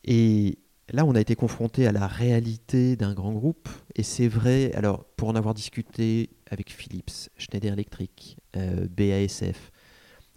Et 0.03 0.59
là, 0.89 1.05
on 1.05 1.15
a 1.15 1.21
été 1.21 1.35
confronté 1.35 1.87
à 1.87 1.91
la 1.91 2.07
réalité 2.07 2.95
d'un 2.95 3.13
grand 3.13 3.33
groupe, 3.33 3.69
et 3.95 4.03
c'est 4.03 4.27
vrai, 4.27 4.73
alors 4.73 5.05
pour 5.15 5.29
en 5.29 5.35
avoir 5.35 5.53
discuté 5.53 6.29
avec 6.49 6.71
Philips, 6.71 7.29
Schneider 7.37 7.73
Electric, 7.73 8.37
euh, 8.55 8.87
BASF, 8.87 9.71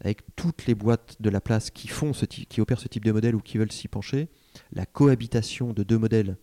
avec 0.03 0.23
toutes 0.37 0.67
les 0.67 0.75
boîtes 0.75 1.17
de 1.21 1.31
la 1.31 1.41
place 1.41 1.71
qui, 1.71 1.89
font 1.89 2.13
ce 2.13 2.27
qui 2.27 2.61
opèrent 2.61 2.81
ce 2.81 2.89
type 2.89 3.05
de 3.05 3.13
modèle 3.13 3.35
ou 3.35 3.41
qui 3.41 3.57
veulent 3.57 3.73
s'y 3.73 3.89
pencher, 3.89 4.29
la 4.73 4.85
cohabitation 4.85 5.73
de 5.73 5.83
deux 5.83 5.99
modèles 5.99 6.37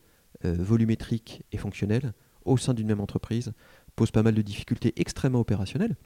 euh, 0.45 0.55
volumétriques 0.57 1.43
et 1.51 1.57
fonctionnels 1.57 2.13
au 2.45 2.55
sein 2.57 2.73
d'une 2.73 2.87
même 2.87 3.01
entreprise 3.01 3.51
pose 3.97 4.11
pas 4.11 4.23
mal 4.23 4.33
de 4.33 4.41
difficultés 4.41 4.93
extrêmement 4.95 5.41
opérationnelles. 5.41 5.97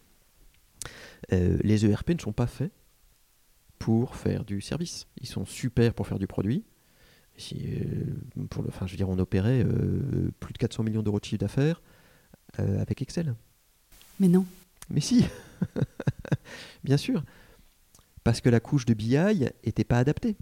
Euh, 1.31 1.59
les 1.61 1.85
ERP 1.85 2.09
ne 2.09 2.19
sont 2.19 2.33
pas 2.33 2.47
faits 2.47 2.71
pour 3.77 4.15
faire 4.15 4.43
du 4.43 4.59
service. 4.59 5.07
Ils 5.21 5.27
sont 5.27 5.45
super 5.45 5.93
pour 5.93 6.07
faire 6.07 6.17
du 6.17 6.25
produit. 6.25 6.65
Euh, 7.53 8.47
pour 8.49 8.63
le, 8.63 8.69
enfin, 8.69 8.87
je 8.87 8.91
veux 8.91 8.97
dire, 8.97 9.09
on 9.09 9.19
opérait 9.19 9.63
plus 10.39 10.53
de 10.53 10.57
400 10.57 10.83
millions 10.83 11.03
d'euros 11.03 11.19
de 11.19 11.25
chiffre 11.25 11.39
d'affaires 11.39 11.81
avec 12.57 13.01
Excel. 13.01 13.35
Mais 14.19 14.27
non. 14.27 14.45
Mais 14.89 15.01
si, 15.01 15.25
bien 16.83 16.97
sûr, 16.97 17.23
parce 18.23 18.41
que 18.41 18.49
la 18.49 18.59
couche 18.59 18.85
de 18.85 18.93
BI 18.93 19.17
n'était 19.65 19.83
pas 19.83 19.97
adaptée. 19.97 20.35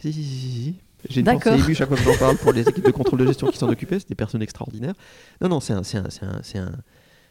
Si, 0.00 0.12
si, 0.12 0.24
si, 0.24 0.50
si. 0.50 0.74
J'ai 1.08 1.20
une 1.20 1.26
pensée 1.26 1.50
émue 1.50 1.74
chaque 1.74 1.88
fois 1.88 1.96
que 1.96 2.02
j'en 2.02 2.16
parle 2.16 2.36
pour 2.38 2.52
les 2.52 2.68
équipes 2.68 2.84
de 2.84 2.90
contrôle 2.90 3.20
de 3.20 3.26
gestion 3.26 3.48
qui 3.48 3.58
s'en 3.58 3.68
occupaient, 3.68 4.00
c'est 4.00 4.08
des 4.08 4.14
personnes 4.14 4.42
extraordinaires. 4.42 4.94
Non, 5.40 5.48
non, 5.48 5.60
c'est 5.60 5.72
un, 5.72 5.82
un, 5.82 6.30
un, 6.58 6.72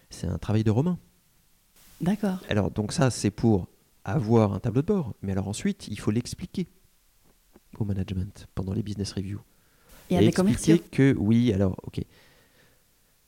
c'est 0.09 0.27
un 0.27 0.37
travail 0.37 0.63
de 0.63 0.71
romain. 0.71 0.97
D'accord. 1.99 2.37
Alors, 2.49 2.71
donc 2.71 2.93
ça, 2.93 3.09
c'est 3.09 3.31
pour 3.31 3.67
avoir 4.05 4.53
un 4.53 4.59
tableau 4.59 4.81
de 4.81 4.87
bord. 4.87 5.15
Mais 5.21 5.33
alors 5.33 5.47
ensuite, 5.47 5.87
il 5.89 5.99
faut 5.99 6.11
l'expliquer 6.11 6.67
au 7.77 7.85
management 7.85 8.47
pendant 8.55 8.73
les 8.73 8.83
business 8.83 9.11
reviews. 9.13 9.41
Et, 10.09 10.17
à 10.17 10.21
les 10.21 10.31
commerciaux. 10.31 10.77
que, 10.91 11.15
oui, 11.17 11.51
alors, 11.51 11.75
ok. 11.83 12.01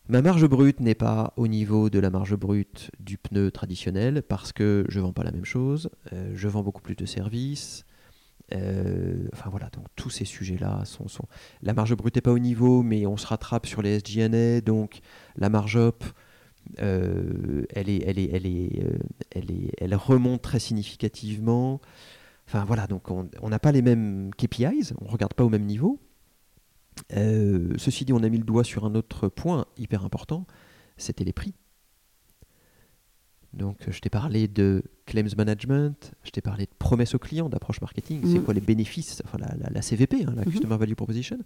Ma 0.10 0.24
marge 0.24 0.48
brute 0.48 0.80
n'est 0.80 0.95
pas 0.95 1.34
au 1.38 1.48
niveau 1.48 1.91
de 1.91 2.00
la 2.00 2.10
marge 2.10 2.36
brute 2.36 2.89
du 3.00 3.19
pneu 3.19 3.52
traditionnel 3.52 4.24
parce 4.24 4.52
que 4.52 4.84
je 4.89 5.00
vends 5.00 5.13
pas 5.13 5.24
la 5.24 5.32
même 5.32 5.45
chose, 5.45 5.91
euh, 6.13 6.32
je 6.34 6.48
vends 6.48 6.63
beaucoup 6.63 6.82
plus 6.82 6.95
de 6.95 7.06
services. 7.06 7.86
Euh, 8.56 9.28
enfin 9.34 9.52
voilà, 9.52 9.69
donc 9.69 9.86
tous 9.95 10.10
ces 10.10 10.26
sujets-là 10.26 10.84
sont, 10.86 11.06
La 11.62 11.76
marge 11.76 11.95
brute 11.95 12.15
n'est 12.15 12.22
pas 12.22 12.32
au 12.32 12.39
niveau, 12.39 12.82
mais 12.82 13.06
on 13.06 13.17
se 13.17 13.28
rattrape 13.28 13.67
sur 13.67 13.84
les 13.84 14.00
SGNA, 14.00 14.62
donc 14.62 15.02
la 15.36 15.50
marge 15.50 15.76
op, 15.76 16.04
euh, 16.80 17.65
elle, 17.69 17.89
est, 17.89 18.04
elle, 18.04 18.17
est, 18.17 18.32
elle, 18.34 18.48
est, 18.48 18.82
elle, 19.30 19.72
elle 19.78 19.95
remonte 19.95 20.41
très 20.41 20.58
significativement. 20.58 21.82
Enfin 22.48 22.65
voilà, 22.65 22.88
donc 22.88 23.12
on 23.12 23.50
n'a 23.50 23.60
pas 23.60 23.72
les 23.72 23.84
mêmes 23.84 24.32
KPIs, 24.36 24.93
on 25.00 25.06
ne 25.06 25.12
regarde 25.12 25.36
pas 25.36 25.43
au 25.43 25.50
même 25.50 25.65
niveau. 25.65 26.00
Euh, 27.16 27.74
ceci 27.78 28.06
dit, 28.06 28.14
on 28.14 28.24
a 28.24 28.30
mis 28.30 28.38
le 28.38 28.44
doigt 28.44 28.64
sur 28.64 28.86
un 28.86 28.96
autre 28.96 29.28
point 29.28 29.66
hyper 29.78 30.06
important, 30.06 30.46
c'était 30.98 31.24
les 31.24 31.34
prix. 31.34 31.54
Donc 33.54 33.78
je 33.88 34.00
t'ai 34.00 34.10
parlé 34.10 34.48
de 34.48 34.84
claims 35.06 35.36
management, 35.36 36.12
je 36.24 36.30
t'ai 36.30 36.42
parlé 36.42 36.66
de 36.66 36.72
promesses 36.78 37.16
au 37.16 37.20
client, 37.20 37.50
d'approche 37.50 37.82
marketing, 37.82 38.22
c'est 38.24 38.40
mm. 38.40 38.44
quoi 38.44 38.54
les 38.54 38.62
bénéfices, 38.62 39.22
enfin 39.26 39.40
la, 39.40 39.82
CVP, 39.82 40.24
hein, 40.24 40.34
la 40.36 40.44
mm-hmm. 40.44 40.52
Customer 40.52 40.78
Value 40.78 40.94
Proposition. 40.94 41.40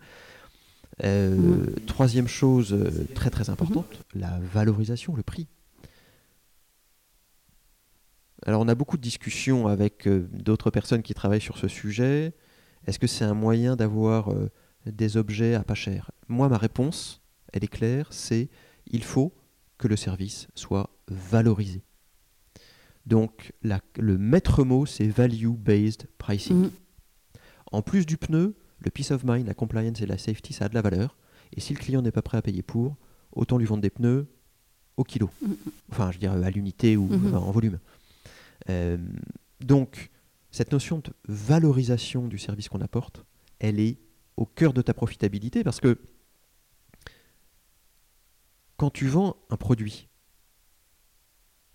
Euh, 1.03 1.35
mm. 1.35 1.85
Troisième 1.87 2.27
chose 2.27 2.73
euh, 2.73 3.07
très 3.15 3.29
très 3.29 3.49
importante, 3.49 4.03
mm-hmm. 4.15 4.19
la 4.19 4.39
valorisation, 4.53 5.15
le 5.15 5.23
prix. 5.23 5.47
Alors 8.45 8.59
on 8.59 8.67
a 8.67 8.75
beaucoup 8.75 8.97
de 8.97 9.01
discussions 9.01 9.67
avec 9.67 10.05
euh, 10.05 10.27
d'autres 10.33 10.71
personnes 10.71 11.03
qui 11.03 11.13
travaillent 11.13 11.39
sur 11.39 11.57
ce 11.57 11.69
sujet. 11.69 12.33
Est-ce 12.85 12.99
que 12.99 13.07
c'est 13.07 13.23
un 13.23 13.33
moyen 13.33 13.77
d'avoir 13.77 14.29
des 14.85 15.17
objets 15.17 15.55
à 15.55 15.63
pas 15.63 15.75
cher 15.75 16.11
Moi 16.27 16.49
ma 16.49 16.57
réponse, 16.57 17.21
elle 17.51 17.63
est 17.63 17.67
claire, 17.67 18.07
c'est 18.11 18.49
il 18.87 19.03
faut 19.03 19.33
que 19.77 19.87
le 19.87 19.95
service 19.95 20.47
soit 20.55 20.89
valorisé. 21.07 21.83
Donc 23.05 23.53
le 23.61 24.17
maître 24.17 24.63
mot, 24.63 24.85
c'est 24.85 25.07
value-based 25.07 26.07
pricing. 26.17 26.67
Mm. 26.67 26.71
En 27.71 27.81
plus 27.81 28.05
du 28.05 28.17
pneu, 28.17 28.55
le 28.79 28.91
peace 28.91 29.11
of 29.11 29.23
mind, 29.23 29.47
la 29.47 29.53
compliance 29.53 30.01
et 30.01 30.05
la 30.05 30.17
safety, 30.17 30.53
ça 30.53 30.65
a 30.65 30.69
de 30.69 30.75
la 30.75 30.81
valeur. 30.81 31.17
Et 31.55 31.59
si 31.59 31.73
le 31.73 31.79
client 31.79 32.01
n'est 32.01 32.11
pas 32.11 32.21
prêt 32.21 32.37
à 32.37 32.41
payer 32.41 32.61
pour, 32.61 32.95
autant 33.31 33.57
lui 33.57 33.65
vendre 33.65 33.81
des 33.81 33.89
pneus 33.89 34.27
au 34.97 35.03
kilo. 35.03 35.29
Mm-hmm. 35.43 35.55
Enfin, 35.91 36.11
je 36.11 36.15
veux 36.15 36.19
dire 36.19 36.31
à 36.31 36.49
l'unité 36.51 36.97
ou 36.97 37.07
mm-hmm. 37.07 37.35
en 37.35 37.51
volume. 37.51 37.79
Euh, 38.69 38.97
donc, 39.59 40.09
cette 40.51 40.71
notion 40.71 40.99
de 40.99 41.11
valorisation 41.27 42.27
du 42.27 42.37
service 42.37 42.69
qu'on 42.69 42.81
apporte, 42.81 43.25
elle 43.59 43.79
est 43.79 43.97
au 44.37 44.45
cœur 44.45 44.73
de 44.73 44.81
ta 44.81 44.93
profitabilité 44.93 45.63
parce 45.63 45.79
que 45.79 45.99
quand 48.77 48.89
tu 48.89 49.07
vends 49.07 49.37
un 49.49 49.57
produit, 49.57 50.09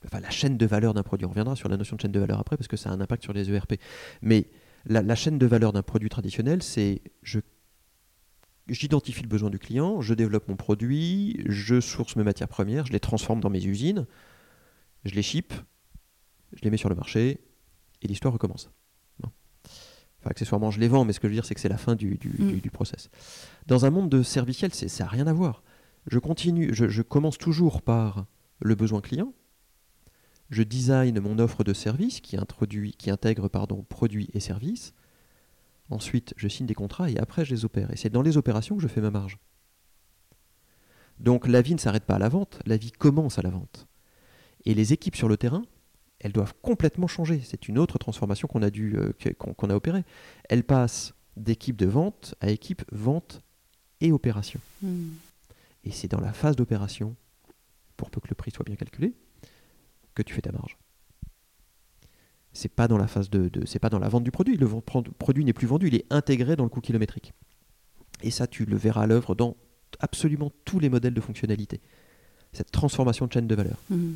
enfin 0.05 0.21
la 0.21 0.31
chaîne 0.31 0.57
de 0.57 0.67
valeur 0.67 0.95
d'un 0.95 1.03
produit. 1.03 1.27
On 1.27 1.31
reviendra 1.31 1.57
sur 1.57 1.69
la 1.69 1.77
notion 1.77 1.97
de 1.97 2.01
chaîne 2.01 2.13
de 2.13 2.21
valeur 2.21 2.39
après 2.39 2.57
parce 2.57 2.69
que 2.69 2.77
ça 2.77 2.91
a 2.91 2.93
un 2.93 3.01
impact 3.01 3.23
sur 3.23 3.33
les 3.33 3.51
ERP. 3.51 3.75
Mais 4.23 4.51
la, 4.85 5.15
chaîne 5.15 5.39
de 5.39 5.47
valeur 5.47 5.73
d'un 5.73 5.83
produit 5.83 6.09
traditionnel, 6.09 6.63
c'est 6.63 7.03
je 7.23 7.41
j'identifie 8.69 9.23
le 9.23 9.29
besoin 9.29 9.49
du 9.49 9.59
client, 9.59 10.03
je 10.03 10.13
développe 10.13 10.49
mon 10.49 10.57
produit, 10.57 11.43
je 11.47 11.81
source 11.81 12.17
mes 12.17 12.25
matières 12.25 12.49
premières, 12.49 12.85
je 12.85 12.93
les 12.93 13.01
transforme 13.01 13.41
dans 13.41 13.49
mes 13.49 13.65
usines, 13.65 14.07
je 15.05 15.15
les 15.15 15.23
ship, 15.23 15.55
je 16.53 16.63
les 16.63 16.71
mets 16.71 16.77
sur 16.77 16.91
le 16.91 16.95
marché 16.95 17.41
et 18.03 18.07
l'histoire 18.07 18.35
recommence. 18.35 18.71
Enfin, 20.29 20.33
accessoirement, 20.33 20.71
je 20.71 20.79
les 20.79 20.89
vends, 20.89 21.05
mais 21.05 21.13
ce 21.13 21.21
que 21.21 21.29
je 21.29 21.31
veux 21.33 21.37
dire, 21.37 21.45
c'est 21.47 21.55
que 21.55 21.61
c'est 21.61 21.69
la 21.69 21.79
fin 21.79 21.95
du, 21.95 22.17
du, 22.19 22.29
Mm. 22.39 22.61
du 22.61 22.71
process. 22.71 23.09
Dans 23.67 23.87
un 23.87 23.91
monde 23.91 24.11
de 24.11 24.23
serviciel, 24.23 24.75
ça 24.75 25.05
n'a 25.05 25.11
rien 25.11 25.27
à 25.27 25.33
voir. 25.33 25.63
Je 26.07 26.19
continue, 26.19 26.75
je, 26.75 26.89
je 26.89 27.03
commence 27.03 27.39
toujours 27.39 27.83
par 27.83 28.27
le 28.61 28.75
besoin 28.75 29.01
client. 29.01 29.33
Je 30.51 30.63
design 30.63 31.19
mon 31.21 31.39
offre 31.39 31.65
de 31.65 31.73
service 31.73 32.21
qui, 32.21 32.37
introduit, 32.37 32.93
qui 32.93 33.11
intègre 33.11 33.49
pardon, 33.49 33.85
produits 33.89 34.29
et 34.35 34.41
services. 34.41 34.93
Ensuite, 35.91 36.35
je 36.37 36.49
signe 36.49 36.67
des 36.67 36.75
contrats 36.75 37.11
et 37.11 37.19
après, 37.19 37.45
je 37.45 37.55
les 37.55 37.65
opère. 37.65 37.91
Et 37.91 37.97
c'est 37.97 38.11
dans 38.11 38.23
les 38.23 38.37
opérations 38.37 38.77
que 38.77 38.83
je 38.83 38.89
fais 38.89 39.01
ma 39.01 39.11
marge. 39.11 39.39
Donc 41.21 41.49
la 41.49 41.63
vie 41.63 41.75
ne 41.75 41.81
s'arrête 41.81 42.05
pas 42.05 42.15
à 42.17 42.19
la 42.19 42.29
vente, 42.29 42.61
la 42.67 42.77
vie 42.77 42.93
commence 42.93 43.39
à 43.39 43.43
la 43.43 43.51
vente. 43.51 43.87
Et 44.65 44.75
les 44.75 44.93
équipes 44.93 45.17
sur 45.17 45.29
le 45.29 45.37
terrain, 45.37 45.63
elles 46.21 46.33
doivent 46.33 46.55
complètement 46.63 47.07
changer. 47.07 47.41
C'est 47.45 47.69
une 47.69 47.79
autre 47.79 47.99
transformation 47.99 48.49
qu'on 48.49 48.63
a, 48.63 48.71
dû, 48.71 48.97
euh, 48.97 49.13
qu'on 49.39 49.55
qu'on 49.55 49.71
a 49.71 49.75
opérée. 49.75 50.05
Elles 50.49 50.65
passent 50.65 51.15
d'équipe 51.37 51.77
de 51.77 51.87
vente 51.87 52.35
à 52.41 52.51
équipe 52.51 52.83
vente 52.93 53.43
et 54.01 54.11
opération. 54.13 54.61
Hmm. 54.83 55.11
Et 55.85 55.91
c'est 55.93 56.09
dans 56.09 56.21
la 56.21 56.33
phase 56.33 56.57
d'opération, 56.57 57.15
pour 57.97 58.11
peu 58.11 58.21
que 58.21 58.29
le 58.29 58.35
prix 58.35 58.51
soit 58.51 58.65
bien 58.65 58.77
calculé, 58.77 59.15
que 60.15 60.23
tu 60.23 60.35
fais 60.35 60.43
ta 60.43 60.53
marge. 60.53 60.77
C'est 62.53 62.69
pas 62.69 62.89
dans 62.89 62.99
la 62.99 63.07
phase 63.07 63.31
de, 63.31 63.49
de- 63.49 63.67
c'est 63.67 63.79
pas 63.79 63.89
dans 63.91 64.01
la 64.01 64.09
vente 64.09 64.25
du 64.25 64.33
produit. 64.33 64.57
Le 64.57 64.67
produit 65.19 65.45
n'est 65.45 65.53
plus 65.53 65.67
vendu, 65.69 65.87
il 65.89 65.95
est 65.95 66.07
intégré 66.11 66.57
dans 66.57 66.65
le 66.65 66.71
coût 66.71 66.81
kilométrique. 66.81 67.33
Et 68.23 68.33
ça, 68.33 68.49
tu 68.49 68.65
le 68.65 68.77
verras 68.77 69.03
à 69.03 69.07
l'œuvre 69.07 69.37
dans 69.37 69.57
absolument 70.01 70.51
tous 70.65 70.81
les 70.81 70.89
modèles 70.89 71.15
de 71.15 71.21
fonctionnalité. 71.21 71.81
Cette 72.53 72.73
transformation 72.73 73.27
de 73.27 73.33
chaîne 73.33 73.47
de 73.47 73.55
valeur. 73.55 73.77
Hmm. 73.91 74.15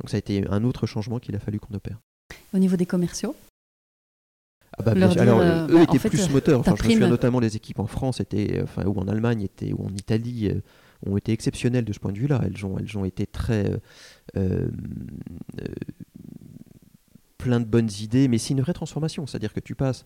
Donc 0.00 0.10
ça 0.10 0.16
a 0.16 0.18
été 0.18 0.46
un 0.48 0.64
autre 0.64 0.86
changement 0.86 1.18
qu'il 1.18 1.34
a 1.36 1.38
fallu 1.38 1.60
qu'on 1.60 1.74
opère. 1.74 1.98
Au 2.54 2.58
niveau 2.58 2.76
des 2.76 2.86
commerciaux, 2.86 3.34
Ah 4.78 4.82
bah, 4.82 4.94
dire, 4.94 5.20
Alors, 5.20 5.40
euh, 5.40 5.66
eux 5.68 5.72
bah, 5.74 5.78
en 5.80 5.82
étaient 5.82 5.98
fait, 5.98 6.08
plus 6.08 6.26
euh, 6.28 6.32
moteurs. 6.32 6.60
Enfin, 6.60 6.74
je 6.76 6.82
me 6.82 6.84
souviens 6.84 6.98
prime- 7.00 7.10
notamment 7.10 7.40
les 7.40 7.56
équipes 7.56 7.80
en 7.80 7.86
France 7.86 8.20
étaient, 8.20 8.60
enfin, 8.62 8.84
ou 8.86 8.98
en 8.98 9.08
Allemagne 9.08 9.42
étaient, 9.42 9.72
ou 9.72 9.84
en 9.84 9.90
Italie 9.90 10.48
euh, 10.48 10.60
ont 11.06 11.16
été 11.16 11.32
exceptionnelles 11.32 11.84
de 11.84 11.92
ce 11.92 11.98
point 11.98 12.12
de 12.12 12.18
vue-là. 12.18 12.40
Elles 12.44 12.64
ont, 12.64 12.78
elles 12.78 12.96
ont 12.96 13.04
été 13.04 13.26
très 13.26 13.70
euh, 13.70 13.78
euh, 14.36 14.68
euh, 15.60 15.64
plein 17.38 17.60
de 17.60 17.64
bonnes 17.66 17.90
idées, 18.00 18.28
mais 18.28 18.38
c'est 18.38 18.54
une 18.54 18.60
vraie 18.60 18.72
transformation. 18.74 19.26
C'est-à-dire 19.26 19.52
que 19.52 19.60
tu 19.60 19.74
passes 19.74 20.04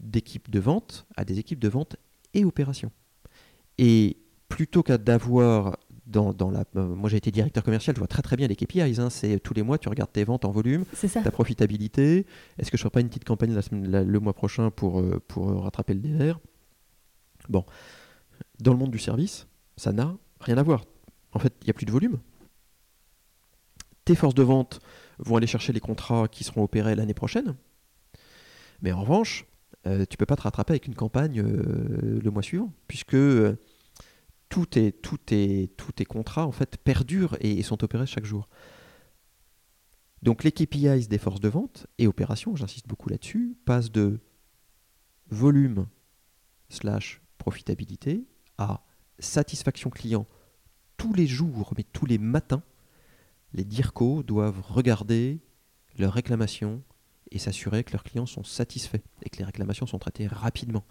d'équipes 0.00 0.50
de 0.50 0.58
vente 0.58 1.06
à 1.16 1.24
des 1.24 1.38
équipes 1.38 1.60
de 1.60 1.68
vente 1.68 1.96
et 2.34 2.44
opération. 2.44 2.90
Et 3.78 4.16
plutôt 4.48 4.82
qu'à 4.82 4.98
d'avoir 4.98 5.78
dans, 6.12 6.32
dans 6.32 6.50
la, 6.50 6.64
euh, 6.76 6.86
moi 6.94 7.08
j'ai 7.10 7.16
été 7.16 7.30
directeur 7.30 7.64
commercial, 7.64 7.96
je 7.96 8.00
vois 8.00 8.06
très 8.06 8.22
très 8.22 8.36
bien 8.36 8.46
les 8.46 8.54
KPIs. 8.56 9.00
hein. 9.00 9.10
c'est 9.10 9.40
tous 9.40 9.54
les 9.54 9.62
mois 9.62 9.78
tu 9.78 9.88
regardes 9.88 10.12
tes 10.12 10.22
ventes 10.24 10.44
en 10.44 10.50
volume, 10.52 10.84
ta 11.24 11.30
profitabilité. 11.32 12.26
Est-ce 12.58 12.70
que 12.70 12.76
je 12.76 12.82
ferai 12.82 12.90
pas 12.90 13.00
une 13.00 13.08
petite 13.08 13.24
campagne 13.24 13.52
la 13.54 13.62
semaine- 13.62 13.90
la- 13.90 14.04
le 14.04 14.20
mois 14.20 14.34
prochain 14.34 14.70
pour, 14.70 15.00
euh, 15.00 15.20
pour 15.26 15.50
euh, 15.50 15.58
rattraper 15.58 15.94
le 15.94 16.00
dévers 16.00 16.38
Bon, 17.48 17.64
dans 18.60 18.72
le 18.72 18.78
monde 18.78 18.90
du 18.92 18.98
service, 19.00 19.46
ça 19.76 19.92
n'a 19.92 20.14
rien 20.40 20.58
à 20.58 20.62
voir. 20.62 20.84
En 21.32 21.38
fait, 21.40 21.52
il 21.62 21.64
n'y 21.64 21.70
a 21.70 21.74
plus 21.74 21.86
de 21.86 21.92
volume. 21.92 22.18
Tes 24.04 24.14
forces 24.14 24.34
de 24.34 24.42
vente 24.42 24.80
vont 25.18 25.36
aller 25.36 25.46
chercher 25.46 25.72
les 25.72 25.80
contrats 25.80 26.28
qui 26.28 26.44
seront 26.44 26.62
opérés 26.64 26.94
l'année 26.94 27.14
prochaine. 27.14 27.54
Mais 28.82 28.92
en 28.92 29.00
revanche, 29.00 29.44
euh, 29.86 30.04
tu 30.08 30.16
peux 30.16 30.26
pas 30.26 30.36
te 30.36 30.42
rattraper 30.42 30.72
avec 30.72 30.86
une 30.86 30.94
campagne 30.94 31.40
euh, 31.40 32.20
le 32.22 32.30
mois 32.30 32.42
suivant, 32.42 32.72
puisque 32.88 33.14
euh, 33.14 33.56
tous 34.52 34.66
tes, 34.66 35.72
tous 35.76 36.04
contrats 36.08 36.46
en 36.46 36.52
fait 36.52 36.76
perdurent 36.76 37.36
et, 37.40 37.58
et 37.58 37.62
sont 37.62 37.82
opérés 37.82 38.06
chaque 38.06 38.26
jour. 38.26 38.48
Donc 40.22 40.44
les 40.44 40.52
KPIs 40.52 41.08
des 41.08 41.18
forces 41.18 41.40
de 41.40 41.48
vente 41.48 41.86
et 41.98 42.06
opérations, 42.06 42.54
j'insiste 42.54 42.86
beaucoup 42.86 43.08
là-dessus, 43.08 43.56
passent 43.64 43.90
de 43.90 44.20
volume 45.30 45.86
slash 46.68 47.22
profitabilité 47.38 48.24
à 48.58 48.84
satisfaction 49.18 49.90
client 49.90 50.26
tous 50.96 51.14
les 51.14 51.26
jours, 51.26 51.72
mais 51.76 51.82
tous 51.82 52.06
les 52.06 52.18
matins. 52.18 52.62
Les 53.54 53.64
DIRCO 53.64 54.22
doivent 54.22 54.60
regarder 54.60 55.40
leurs 55.98 56.12
réclamations 56.12 56.82
et 57.30 57.38
s'assurer 57.38 57.84
que 57.84 57.92
leurs 57.92 58.04
clients 58.04 58.26
sont 58.26 58.44
satisfaits 58.44 59.02
et 59.22 59.30
que 59.30 59.38
les 59.38 59.44
réclamations 59.44 59.86
sont 59.86 59.98
traitées 59.98 60.26
rapidement. 60.26 60.84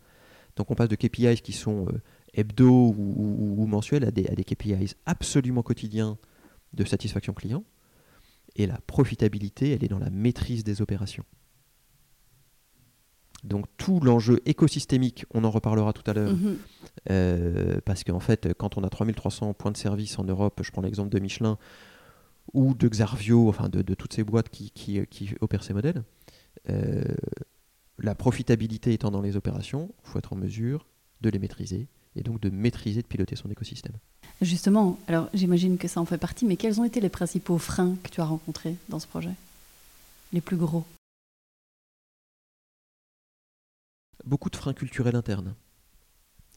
Donc 0.56 0.71
on 0.71 0.76
passe 0.76 0.89
de 0.89 0.95
KPIs 0.95 1.41
qui 1.41 1.54
sont 1.54 1.88
euh, 1.88 2.02
hebdo 2.34 2.70
ou, 2.70 2.94
ou- 2.98 3.62
ou 3.63 3.65
mensuels 3.67 4.04
à 4.06 4.12
des, 4.12 4.28
à 4.28 4.36
des 4.36 4.44
KPIs 4.44 4.96
absolument 5.06 5.63
quotidiens 5.63 6.17
de 6.74 6.84
satisfaction 6.86 7.34
client. 7.34 7.63
Et 8.56 8.67
la 8.67 8.78
profitabilité, 8.88 9.72
elle 9.72 9.84
est 9.84 9.88
dans 9.89 10.00
la 10.00 10.10
maîtrise 10.10 10.63
des 10.63 10.82
opérations. 10.82 11.24
Donc 13.44 13.65
tout 13.78 14.00
l'enjeu 14.02 14.39
écosystémique, 14.46 15.26
on 15.34 15.44
en 15.44 15.50
reparlera 15.52 15.94
tout 15.94 16.04
à 16.10 16.13
l'heure, 16.13 16.34
Mhm. 16.36 16.58
euh, 17.10 17.80
parce 17.86 18.04
qu'en 18.04 18.20
fait, 18.20 18.54
quand 18.54 18.78
on 18.78 18.84
a 18.84 18.89
3300 18.89 19.54
points 19.54 19.72
de 19.72 19.78
service 19.78 20.20
en 20.20 20.24
Europe, 20.24 20.62
je 20.63 20.72
prends 20.72 20.82
l'exemple 20.84 21.10
de 21.10 21.20
Michelin 21.20 21.58
ou 22.54 22.76
de 22.76 22.88
Xarvio, 22.88 23.50
enfin 23.50 23.67
de, 23.70 23.82
de 23.82 23.94
toutes 23.96 24.13
ces 24.13 24.24
boîtes 24.24 24.50
qui, 24.50 24.70
qui- 24.72 25.06
qui 25.08 25.32
opèrent 25.41 25.63
ces 25.63 25.74
modèles, 25.74 26.04
euh, 26.70 27.04
la 27.98 28.13
profitabilité 28.13 28.94
étant 28.94 29.10
dans 29.10 29.22
les 29.22 29.36
opérations, 29.38 29.91
il 30.04 30.10
faut 30.10 30.20
être 30.20 30.34
en 30.34 30.36
mesure 30.36 30.86
de 31.22 31.30
les 31.30 31.39
maîtriser 31.39 31.88
et 32.15 32.24
donc 32.24 32.41
de 32.41 32.50
maîtriser, 32.50 33.02
de 33.02 33.08
piloter 33.08 33.36
son 33.36 33.50
écosystème. 33.50 33.95
Justement, 34.41 34.97
alors 35.08 35.30
j'imagine 35.34 35.78
que 35.78 35.88
ça 35.88 36.02
en 36.02 36.06
fait 36.06 36.17
partie, 36.17 36.45
mais 36.45 36.58
quels 36.58 36.80
ont 36.80 36.84
été 36.84 37.00
les 37.00 37.10
principaux 37.10 37.58
freins 37.58 37.95
que 38.04 38.10
tu 38.10 38.21
as 38.21 38.26
rencontrés 38.26 38.76
dans 38.89 39.00
ce 39.00 39.08
projet? 39.08 39.34
Les 40.34 40.41
plus 40.41 40.58
gros? 40.58 40.86
Beaucoup 44.26 44.50
de 44.50 44.56
freins 44.56 44.74
culturels 44.74 45.15
internes. 45.15 45.56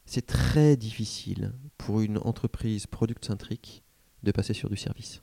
C'est 0.05 0.25
très 0.25 0.77
difficile 0.77 1.53
pour 1.77 2.01
une 2.01 2.17
entreprise 2.19 2.85
product-centrique 2.85 3.83
de 4.23 4.31
passer 4.31 4.53
sur 4.53 4.69
du 4.69 4.77
service. 4.77 5.21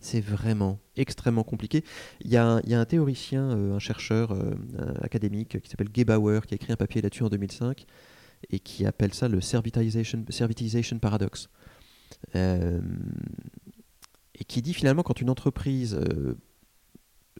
C'est 0.00 0.20
vraiment 0.20 0.78
extrêmement 0.96 1.42
compliqué. 1.42 1.84
Il 2.20 2.30
y 2.30 2.36
a 2.36 2.46
un, 2.46 2.60
il 2.60 2.70
y 2.70 2.74
a 2.74 2.80
un 2.80 2.84
théoricien, 2.84 3.50
euh, 3.50 3.74
un 3.74 3.78
chercheur 3.80 4.32
euh, 4.32 4.54
académique 5.00 5.60
qui 5.60 5.68
s'appelle 5.68 5.88
Gebauer, 5.92 6.46
qui 6.46 6.54
a 6.54 6.56
écrit 6.56 6.72
un 6.72 6.76
papier 6.76 7.02
là-dessus 7.02 7.24
en 7.24 7.28
2005 7.28 7.86
et 8.50 8.58
qui 8.60 8.86
appelle 8.86 9.12
ça 9.14 9.28
le 9.28 9.40
servitization, 9.40 10.24
servitization 10.30 10.98
paradox. 10.98 11.48
Euh, 12.34 12.80
et 14.34 14.44
qui 14.44 14.62
dit 14.62 14.74
finalement 14.74 15.02
quand 15.02 15.20
une 15.20 15.30
entreprise 15.30 15.94
euh, 15.94 16.34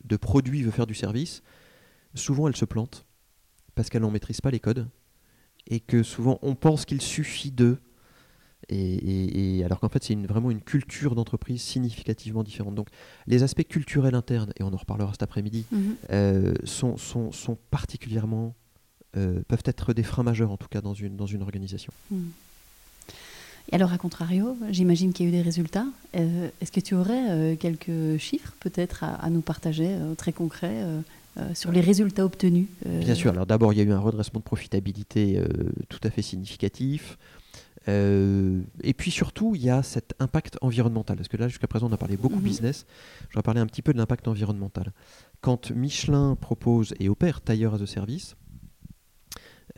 de 0.05 0.17
produits 0.17 0.63
veut 0.63 0.71
faire 0.71 0.87
du 0.87 0.95
service, 0.95 1.43
souvent 2.15 2.49
elle 2.49 2.57
se 2.57 2.65
plante 2.65 3.07
parce 3.75 3.89
qu'elle 3.89 4.03
n'en 4.03 4.11
maîtrise 4.11 4.41
pas 4.41 4.51
les 4.51 4.61
codes 4.61 4.89
et 5.69 5.81
que 5.81 6.03
souvent 6.03 6.39
on 6.43 6.55
pense 6.55 6.85
qu'il 6.85 7.01
suffit 7.01 7.51
d'eux. 7.51 7.79
Et, 8.71 8.77
et- 8.77 9.59
et 9.59 9.65
alors 9.65 9.81
qu'en 9.81 9.89
fait 9.89 10.03
c'est 10.05 10.13
une- 10.13 10.27
vraiment 10.27 10.51
une 10.51 10.61
culture 10.61 11.15
d'entreprise 11.15 11.63
significativement 11.63 12.43
différente. 12.43 12.75
Donc 12.75 12.89
les 13.27 13.43
aspects 13.43 13.67
culturels 13.67 14.15
internes, 14.15 14.53
et 14.59 14.63
on 14.63 14.73
en 14.73 14.77
reparlera 14.77 15.13
cet 15.13 15.23
après-midi, 15.23 15.65
Mhm. 15.71 15.97
euh, 16.11 16.55
sont, 16.65 16.97
sont, 16.99 17.33
sont 17.33 17.57
particulièrement, 17.71 18.55
euh, 19.17 19.41
peuvent 19.49 19.63
être 19.65 19.93
des 19.95 20.03
freins 20.03 20.23
majeurs 20.23 20.51
en 20.51 20.57
tout 20.57 20.69
cas 20.69 20.81
dans 20.81 20.95
une, 20.95 21.17
dans 21.17 21.27
une 21.27 21.43
organisation. 21.43 21.93
Mhm. 22.11 22.31
Et 23.71 23.75
alors, 23.75 23.93
à 23.93 23.99
contrario, 23.99 24.57
j'imagine 24.71 25.13
qu'il 25.13 25.27
y 25.27 25.29
a 25.29 25.31
eu 25.31 25.33
des 25.37 25.43
résultats. 25.43 25.85
Euh, 26.17 26.49
Est-ce 26.63 26.73
que 26.73 26.81
tu 26.81 26.95
aurais 26.95 27.31
euh, 27.31 27.55
quelques 27.55 28.17
chiffres 28.19 28.55
peut-être 28.61 29.05
à, 29.05 29.15
à 29.17 29.29
nous 29.29 29.43
partager, 29.43 29.89
euh, 29.91 30.15
très 30.15 30.33
concrets, 30.33 30.83
sur 31.55 31.71
les 31.71 31.81
résultats 31.81 32.25
obtenus 32.25 32.67
Bien 32.85 33.15
sûr, 33.15 33.31
alors 33.31 33.47
d'abord 33.47 33.73
il 33.73 33.79
y 33.79 33.81
a 33.81 33.85
eu 33.85 33.93
un 33.93 34.01
redressement 34.01 34.41
de 34.41 34.45
profitabilité 34.45 35.41
tout 35.89 36.01
à 36.03 36.11
fait 36.11 36.21
significatif. 36.23 37.17
Euh, 37.87 38.61
et 38.83 38.93
puis 38.93 39.11
surtout, 39.13 39.55
il 39.55 39.63
y 39.63 39.71
a 39.71 39.85
cet 39.85 40.15
impact 40.19 40.59
environnemental. 40.63 41.17
Parce 41.17 41.29
que 41.29 41.37
là, 41.37 41.47
jusqu'à 41.49 41.69
présent, 41.69 41.89
on 41.89 41.93
a 41.93 41.97
parlé 41.97 42.17
beaucoup 42.17 42.37
Mhm. 42.37 42.43
business. 42.43 42.87
Je 43.31 43.39
vais 43.39 43.43
parler 43.43 43.61
un 43.61 43.67
petit 43.67 43.83
peu 43.83 43.93
de 43.93 43.99
l'impact 43.99 44.27
environnemental. 44.29 44.93
Quand 45.41 45.71
Michelin 45.71 46.37
propose 46.41 46.93
et 46.99 47.09
opère 47.09 47.41
Tailleur 47.41 47.75
as 47.75 47.83
a 47.83 47.87
Service, 47.87 48.35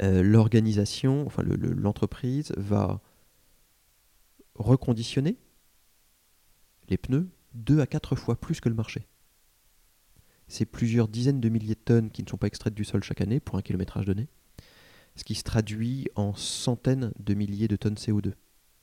euh, 0.02 0.22
l'organisation, 0.22 1.26
enfin 1.26 1.42
le- 1.42 1.56
le- 1.56 1.72
l'entreprise 1.74 2.52
va 2.56 3.00
reconditionner 4.54 5.36
les 6.88 6.98
pneus 6.98 7.28
deux 7.54 7.80
à 7.80 7.86
quatre 7.86 8.16
fois 8.16 8.36
plus 8.40 8.60
que 8.60 8.68
le 8.68 8.74
marché. 8.74 9.06
C'est 10.48 10.66
plusieurs 10.66 11.08
dizaines 11.08 11.40
de 11.40 11.48
milliers 11.48 11.74
de 11.74 11.80
tonnes 11.80 12.10
qui 12.10 12.22
ne 12.22 12.28
sont 12.28 12.36
pas 12.36 12.46
extraites 12.48 12.74
du 12.74 12.84
sol 12.84 13.02
chaque 13.02 13.20
année 13.20 13.40
pour 13.40 13.56
un 13.56 13.62
kilométrage 13.62 14.06
donné, 14.06 14.28
ce 15.16 15.24
qui 15.24 15.34
se 15.34 15.42
traduit 15.44 16.08
en 16.16 16.34
centaines 16.34 17.12
de 17.18 17.34
milliers 17.34 17.68
de 17.68 17.76
tonnes 17.76 17.96
CO2. 17.96 18.34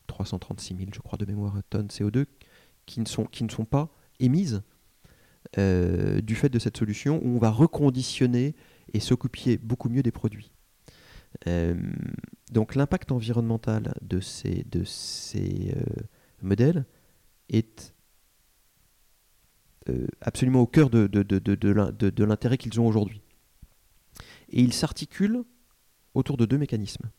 336 0.08 0.76
000, 0.78 0.90
je 0.94 1.00
crois, 1.02 1.18
de 1.18 1.26
mémoire, 1.26 1.56
tonnes 1.70 1.90
CO2 1.90 2.26
qui 2.86 3.02
ne 3.02 3.06
sont, 3.06 3.26
qui 3.26 3.44
ne 3.44 3.50
sont 3.50 3.66
pas 3.66 3.90
émises 4.20 4.62
euh, 5.58 6.22
du 6.22 6.36
fait 6.36 6.50
de 6.50 6.60
cette 6.60 6.78
solution 6.78 7.22
où 7.24 7.36
on 7.36 7.40
va 7.40 7.52
reconditionner 7.52 8.56
et 8.94 9.00
s'occuper 9.00 9.58
beaucoup 9.58 9.90
mieux 9.90 10.04
des 10.04 10.12
produits. 10.12 10.52
Euh, 11.48 11.76
donc 12.52 12.76
l'impact 12.76 13.12
environnemental 13.12 13.94
de 14.02 14.20
ces, 14.20 14.64
de 14.72 14.84
ces 14.84 15.74
euh, 15.76 16.04
modèles 16.42 16.86
est 17.50 17.94
absolument 20.20 20.60
au 20.60 20.68
cœur 20.68 20.90
de, 20.90 21.08
de, 21.08 21.22
de 21.22 22.24
l'intérêt 22.26 22.58
qu'ils 22.58 22.78
ont 22.82 22.88
aujourd'hui. 22.88 23.22
Et 24.50 24.62
il 24.62 24.74
s'articule 24.74 25.46
autour 26.14 26.36
de 26.36 26.46
deux 26.46 26.58
mécanismes. 26.58 27.10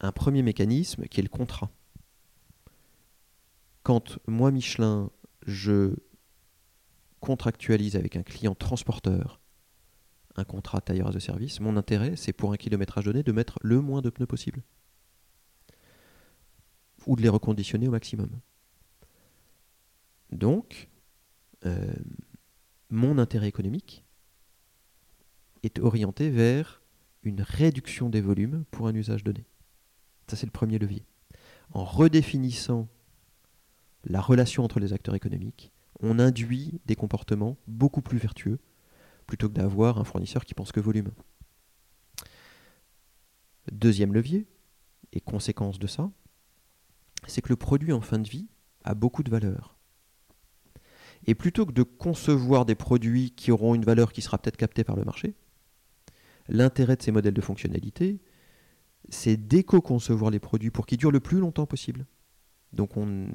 Un 0.00 0.12
premier 0.12 0.42
mécanisme 0.42 1.06
qui 1.06 1.18
est 1.18 1.22
le 1.24 1.28
contrat. 1.28 1.70
Quand 3.82 4.18
moi, 4.28 4.50
Michelin, 4.50 5.10
je 5.46 5.96
contractualise 7.20 7.96
avec 7.96 8.16
un 8.16 8.22
client 8.22 8.54
transporteur 8.54 9.40
un 10.38 10.44
contrat 10.44 10.80
tailleur 10.80 11.10
de 11.10 11.18
service, 11.18 11.60
mon 11.60 11.76
intérêt, 11.76 12.16
c'est 12.16 12.32
pour 12.32 12.52
un 12.52 12.56
kilométrage 12.56 13.04
donné 13.04 13.22
de 13.22 13.32
mettre 13.32 13.58
le 13.62 13.80
moins 13.80 14.02
de 14.02 14.10
pneus 14.10 14.26
possible. 14.26 14.62
Ou 17.06 17.16
de 17.16 17.22
les 17.22 17.28
reconditionner 17.28 17.88
au 17.88 17.92
maximum. 17.92 18.30
Donc, 20.32 20.88
euh, 21.64 21.94
mon 22.90 23.18
intérêt 23.18 23.48
économique 23.48 24.04
est 25.62 25.78
orienté 25.78 26.30
vers 26.30 26.82
une 27.22 27.42
réduction 27.42 28.08
des 28.08 28.20
volumes 28.20 28.64
pour 28.70 28.86
un 28.86 28.94
usage 28.94 29.24
donné. 29.24 29.46
Ça, 30.28 30.36
c'est 30.36 30.46
le 30.46 30.52
premier 30.52 30.78
levier. 30.78 31.04
En 31.72 31.84
redéfinissant 31.84 32.88
la 34.04 34.20
relation 34.20 34.64
entre 34.64 34.78
les 34.80 34.92
acteurs 34.92 35.14
économiques, 35.14 35.72
on 36.00 36.18
induit 36.18 36.80
des 36.86 36.94
comportements 36.94 37.56
beaucoup 37.66 38.02
plus 38.02 38.18
vertueux 38.18 38.58
plutôt 39.26 39.48
que 39.48 39.54
d'avoir 39.54 39.98
un 39.98 40.04
fournisseur 40.04 40.44
qui 40.44 40.54
pense 40.54 40.72
que 40.72 40.80
volume. 40.80 41.10
Deuxième 43.72 44.14
levier, 44.14 44.46
et 45.12 45.20
conséquence 45.20 45.78
de 45.78 45.86
ça, 45.86 46.10
c'est 47.26 47.42
que 47.42 47.48
le 47.48 47.56
produit 47.56 47.92
en 47.92 48.00
fin 48.00 48.18
de 48.18 48.28
vie 48.28 48.48
a 48.84 48.94
beaucoup 48.94 49.22
de 49.22 49.30
valeur. 49.30 49.76
Et 51.26 51.34
plutôt 51.34 51.66
que 51.66 51.72
de 51.72 51.82
concevoir 51.82 52.66
des 52.66 52.74
produits 52.74 53.32
qui 53.32 53.50
auront 53.50 53.74
une 53.74 53.84
valeur 53.84 54.12
qui 54.12 54.22
sera 54.22 54.38
peut-être 54.38 54.56
captée 54.56 54.84
par 54.84 54.96
le 54.96 55.04
marché, 55.04 55.34
l'intérêt 56.48 56.96
de 56.96 57.02
ces 57.02 57.10
modèles 57.10 57.34
de 57.34 57.40
fonctionnalité, 57.40 58.20
c'est 59.08 59.36
d'éco-concevoir 59.36 60.30
les 60.30 60.38
produits 60.38 60.70
pour 60.70 60.86
qu'ils 60.86 60.98
durent 60.98 61.10
le 61.10 61.20
plus 61.20 61.40
longtemps 61.40 61.66
possible. 61.66 62.06
Donc 62.72 62.96
on, 62.96 63.28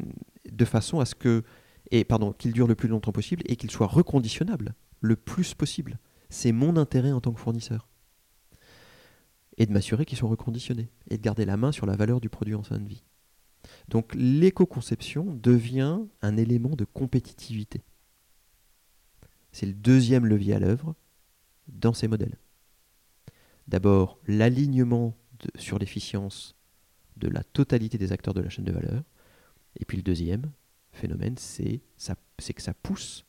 de 0.50 0.66
façon 0.66 1.00
à 1.00 1.06
ce 1.06 1.16
que 1.16 1.44
et 1.90 2.06
pardon, 2.06 2.32
qu'il 2.32 2.54
dure 2.54 2.68
le 2.68 2.76
plus 2.76 2.88
longtemps 2.88 3.12
possible 3.12 3.44
et 3.48 3.56
qu'il 3.56 3.72
soit 3.72 3.88
reconditionnable 3.88 4.76
le 5.02 5.16
plus 5.16 5.54
possible. 5.54 6.00
C'est 6.30 6.52
mon 6.52 6.78
intérêt 6.78 7.12
en 7.12 7.20
tant 7.20 7.34
que 7.34 7.40
fournisseur. 7.40 7.90
Et 9.58 9.66
de 9.66 9.74
m'assurer 9.74 10.06
qu'ils 10.06 10.18
sont 10.18 10.30
reconditionnés 10.30 10.90
et 11.10 11.18
de 11.18 11.22
garder 11.22 11.46
la 11.46 11.58
main 11.58 11.72
sur 11.72 11.86
la 11.86 11.98
valeur 11.98 12.22
du 12.22 12.30
produit 12.30 12.56
en 12.56 12.64
fin 12.64 12.80
de 12.80 12.88
vie. 12.88 13.04
Donc 13.90 14.14
l'éco-conception 14.16 15.36
devient 15.36 16.00
un 16.22 16.38
élément 16.38 16.76
de 16.76 16.86
compétitivité. 16.86 17.84
C'est 19.52 19.66
le 19.66 19.74
deuxième 19.74 20.26
levier 20.26 20.54
à 20.54 20.60
l'œuvre 20.60 20.96
dans 21.68 21.94
ces 21.94 22.08
modèles. 22.08 22.38
D'abord, 23.68 24.20
l'alignement 24.28 25.16
sur 25.56 25.78
l'efficience 25.78 26.56
de 27.18 27.28
la 27.28 27.44
totalité 27.44 27.98
des 27.98 28.12
acteurs 28.12 28.34
de 28.34 28.42
la 28.42 28.50
chaîne 28.50 28.66
de 28.66 28.72
valeur. 28.72 29.04
Et 29.80 29.86
puis 29.86 29.98
le 29.98 30.04
deuxième 30.04 30.52
phénomène, 30.92 31.36
c'est 31.38 31.82
que 32.54 32.62
ça 32.62 32.74
pousse, 32.74 33.26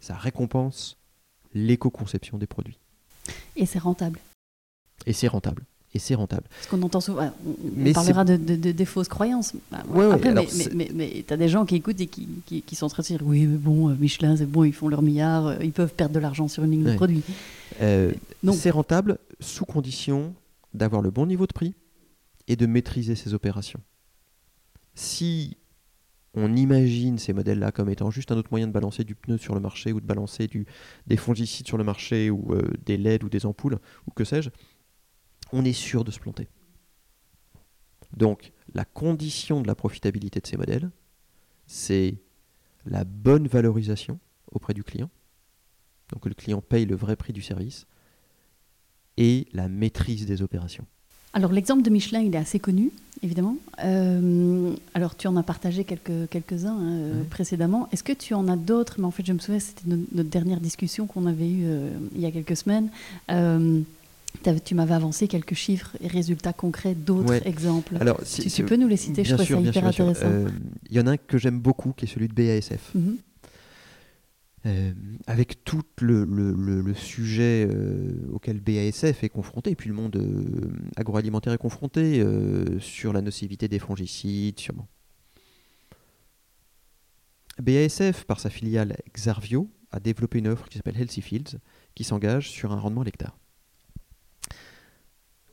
ça 0.00 0.14
récompense 0.14 0.96
l'éco-conception 1.54 2.38
des 2.38 2.46
produits. 2.46 2.78
Et 3.56 3.66
c'est 3.66 3.78
rentable. 3.78 4.20
Et 5.06 5.12
c'est 5.12 5.28
rentable. 5.28 5.64
Et 5.94 5.98
c'est 5.98 6.14
rentable. 6.14 6.44
Parce 6.50 6.66
qu'on 6.66 6.82
entend 6.82 7.00
souvent, 7.00 7.32
on 7.46 7.92
parlera 7.92 8.24
de, 8.24 8.36
des 8.36 8.84
fausses 8.84 9.08
croyances. 9.08 9.54
Bah, 9.70 9.82
après, 10.12 10.34
mais, 10.34 10.90
mais, 10.94 11.24
tu 11.26 11.32
as 11.32 11.36
des 11.36 11.48
gens 11.48 11.64
qui 11.64 11.76
écoutent 11.76 12.00
et 12.00 12.06
qui, 12.06 12.28
qui, 12.44 12.74
sont 12.76 12.88
de 12.88 13.02
dire 13.02 13.20
oui, 13.24 13.46
mais 13.46 13.56
bon, 13.56 13.88
euh, 13.88 13.94
Michelin, 13.98 14.36
c'est 14.36 14.44
bon, 14.44 14.64
ils 14.64 14.74
font 14.74 14.88
leur 14.88 15.00
milliard, 15.00 15.46
euh, 15.46 15.56
ils 15.62 15.72
peuvent 15.72 15.94
perdre 15.94 16.14
de 16.14 16.20
l'argent 16.20 16.46
sur 16.46 16.62
une 16.64 16.72
ligne 16.72 16.84
de 16.84 16.94
produit. 16.94 17.22
Euh, 17.80 18.12
c'est 18.52 18.70
rentable 18.70 19.18
sous 19.40 19.64
condition 19.64 20.34
d'avoir 20.74 21.00
le 21.00 21.10
bon 21.10 21.24
niveau 21.24 21.46
de 21.46 21.52
prix 21.52 21.74
et 22.48 22.56
de 22.56 22.66
maîtriser 22.66 23.14
ses 23.14 23.32
opérations. 23.32 23.80
Si 24.94 25.56
on 26.34 26.54
imagine 26.54 27.18
ces 27.18 27.32
modèles-là 27.32 27.72
comme 27.72 27.88
étant 27.88 28.10
juste 28.10 28.30
un 28.32 28.36
autre 28.36 28.50
moyen 28.50 28.66
de 28.66 28.72
balancer 28.72 29.04
du 29.04 29.14
pneu 29.14 29.38
sur 29.38 29.54
le 29.54 29.60
marché 29.60 29.92
ou 29.92 30.00
de 30.00 30.06
balancer 30.06 30.48
des 31.06 31.16
fongicides 31.16 31.66
sur 31.66 31.78
le 31.78 31.84
marché 31.84 32.30
ou 32.30 32.54
euh, 32.54 32.70
des 32.84 32.96
LED 32.96 33.24
ou 33.24 33.28
des 33.28 33.46
ampoules 33.46 33.78
ou 34.06 34.10
que 34.10 34.24
sais-je, 34.24 34.50
on 35.52 35.64
est 35.64 35.72
sûr 35.72 36.04
de 36.04 36.10
se 36.10 36.20
planter. 36.20 36.48
Donc 38.16 38.52
la 38.74 38.84
condition 38.84 39.60
de 39.60 39.66
la 39.66 39.74
profitabilité 39.74 40.40
de 40.40 40.46
ces 40.46 40.56
modèles, 40.56 40.90
c'est 41.66 42.20
la 42.84 43.04
bonne 43.04 43.46
valorisation 43.46 44.18
auprès 44.50 44.74
du 44.74 44.82
client, 44.82 45.10
donc 46.10 46.22
que 46.22 46.28
le 46.28 46.34
client 46.34 46.60
paye 46.60 46.86
le 46.86 46.96
vrai 46.96 47.16
prix 47.16 47.32
du 47.32 47.42
service, 47.42 47.86
et 49.16 49.48
la 49.52 49.68
maîtrise 49.68 50.26
des 50.26 50.42
opérations. 50.42 50.86
Alors 51.34 51.52
l'exemple 51.52 51.82
de 51.82 51.90
Michelin, 51.90 52.20
il 52.20 52.34
est 52.34 52.38
assez 52.38 52.58
connu, 52.58 52.90
évidemment. 53.22 53.56
Euh, 53.84 54.72
alors 54.94 55.16
tu 55.16 55.28
en 55.28 55.36
as 55.36 55.42
partagé 55.42 55.84
quelques, 55.84 56.28
quelques-uns 56.30 56.76
hein, 56.76 56.90
euh, 56.90 57.22
précédemment. 57.28 57.88
Est-ce 57.92 58.02
que 58.02 58.12
tu 58.12 58.34
en 58.34 58.48
as 58.48 58.56
d'autres? 58.56 58.96
Mais 58.98 59.04
en 59.04 59.10
fait, 59.10 59.24
je 59.26 59.32
me 59.32 59.38
souviens, 59.38 59.60
c'était 59.60 59.84
notre 59.86 60.30
dernière 60.30 60.60
discussion 60.60 61.06
qu'on 61.06 61.26
avait 61.26 61.48
eue 61.48 61.64
euh, 61.64 61.90
il 62.14 62.20
y 62.20 62.26
a 62.26 62.30
quelques 62.30 62.56
semaines. 62.56 62.88
tu 63.28 64.74
m'avais 64.74 64.94
avancé 64.94 65.28
quelques 65.28 65.54
chiffres 65.54 65.96
et 66.00 66.08
résultats 66.08 66.52
concrets 66.54 66.94
d'autres 66.94 67.46
exemples. 67.46 67.96
Alors, 68.00 68.20
si, 68.24 68.50
tu, 68.50 68.64
peux 68.64 68.76
nous 68.76 68.88
les 68.88 68.96
citer, 68.96 69.24
je 69.24 69.34
trouve 69.34 69.46
ça 69.46 69.60
hyper 69.60 69.86
intéressant. 69.86 70.26
Il 70.90 70.96
y 70.96 71.00
en 71.00 71.06
a 71.06 71.12
un 71.12 71.16
que 71.18 71.36
j'aime 71.36 71.60
beaucoup, 71.60 71.92
qui 71.92 72.06
est 72.06 72.08
celui 72.08 72.28
de 72.28 72.34
BASF. 72.34 72.92
Euh, 74.66 74.92
avec 75.26 75.62
tout 75.62 75.84
le, 76.00 76.92
sujet 76.94 77.68
euh, 77.70 78.28
auquel 78.32 78.60
BASF 78.60 79.22
est 79.22 79.28
confronté, 79.28 79.70
et 79.70 79.76
puis 79.76 79.88
le 79.88 79.94
monde 79.94 80.16
euh, 80.16 80.72
agroalimentaire 80.96 81.52
est 81.52 81.58
confronté 81.58 82.24
sur 82.80 83.12
la 83.12 83.20
nocivité 83.20 83.68
des 83.68 83.78
fongicides, 83.78 84.58
sûrement. 84.58 84.88
BASF, 87.60 88.24
par 88.24 88.40
sa 88.40 88.50
filiale 88.50 88.96
Xarvio, 89.14 89.70
a 89.90 90.00
développé 90.00 90.38
une 90.38 90.48
offre 90.48 90.68
qui 90.68 90.76
s'appelle 90.78 91.00
Healthy 91.00 91.22
Fields, 91.22 91.58
qui 91.94 92.04
s'engage 92.04 92.50
sur 92.50 92.72
un 92.72 92.78
rendement 92.78 93.02
à 93.02 93.04
l'hectare. 93.04 93.38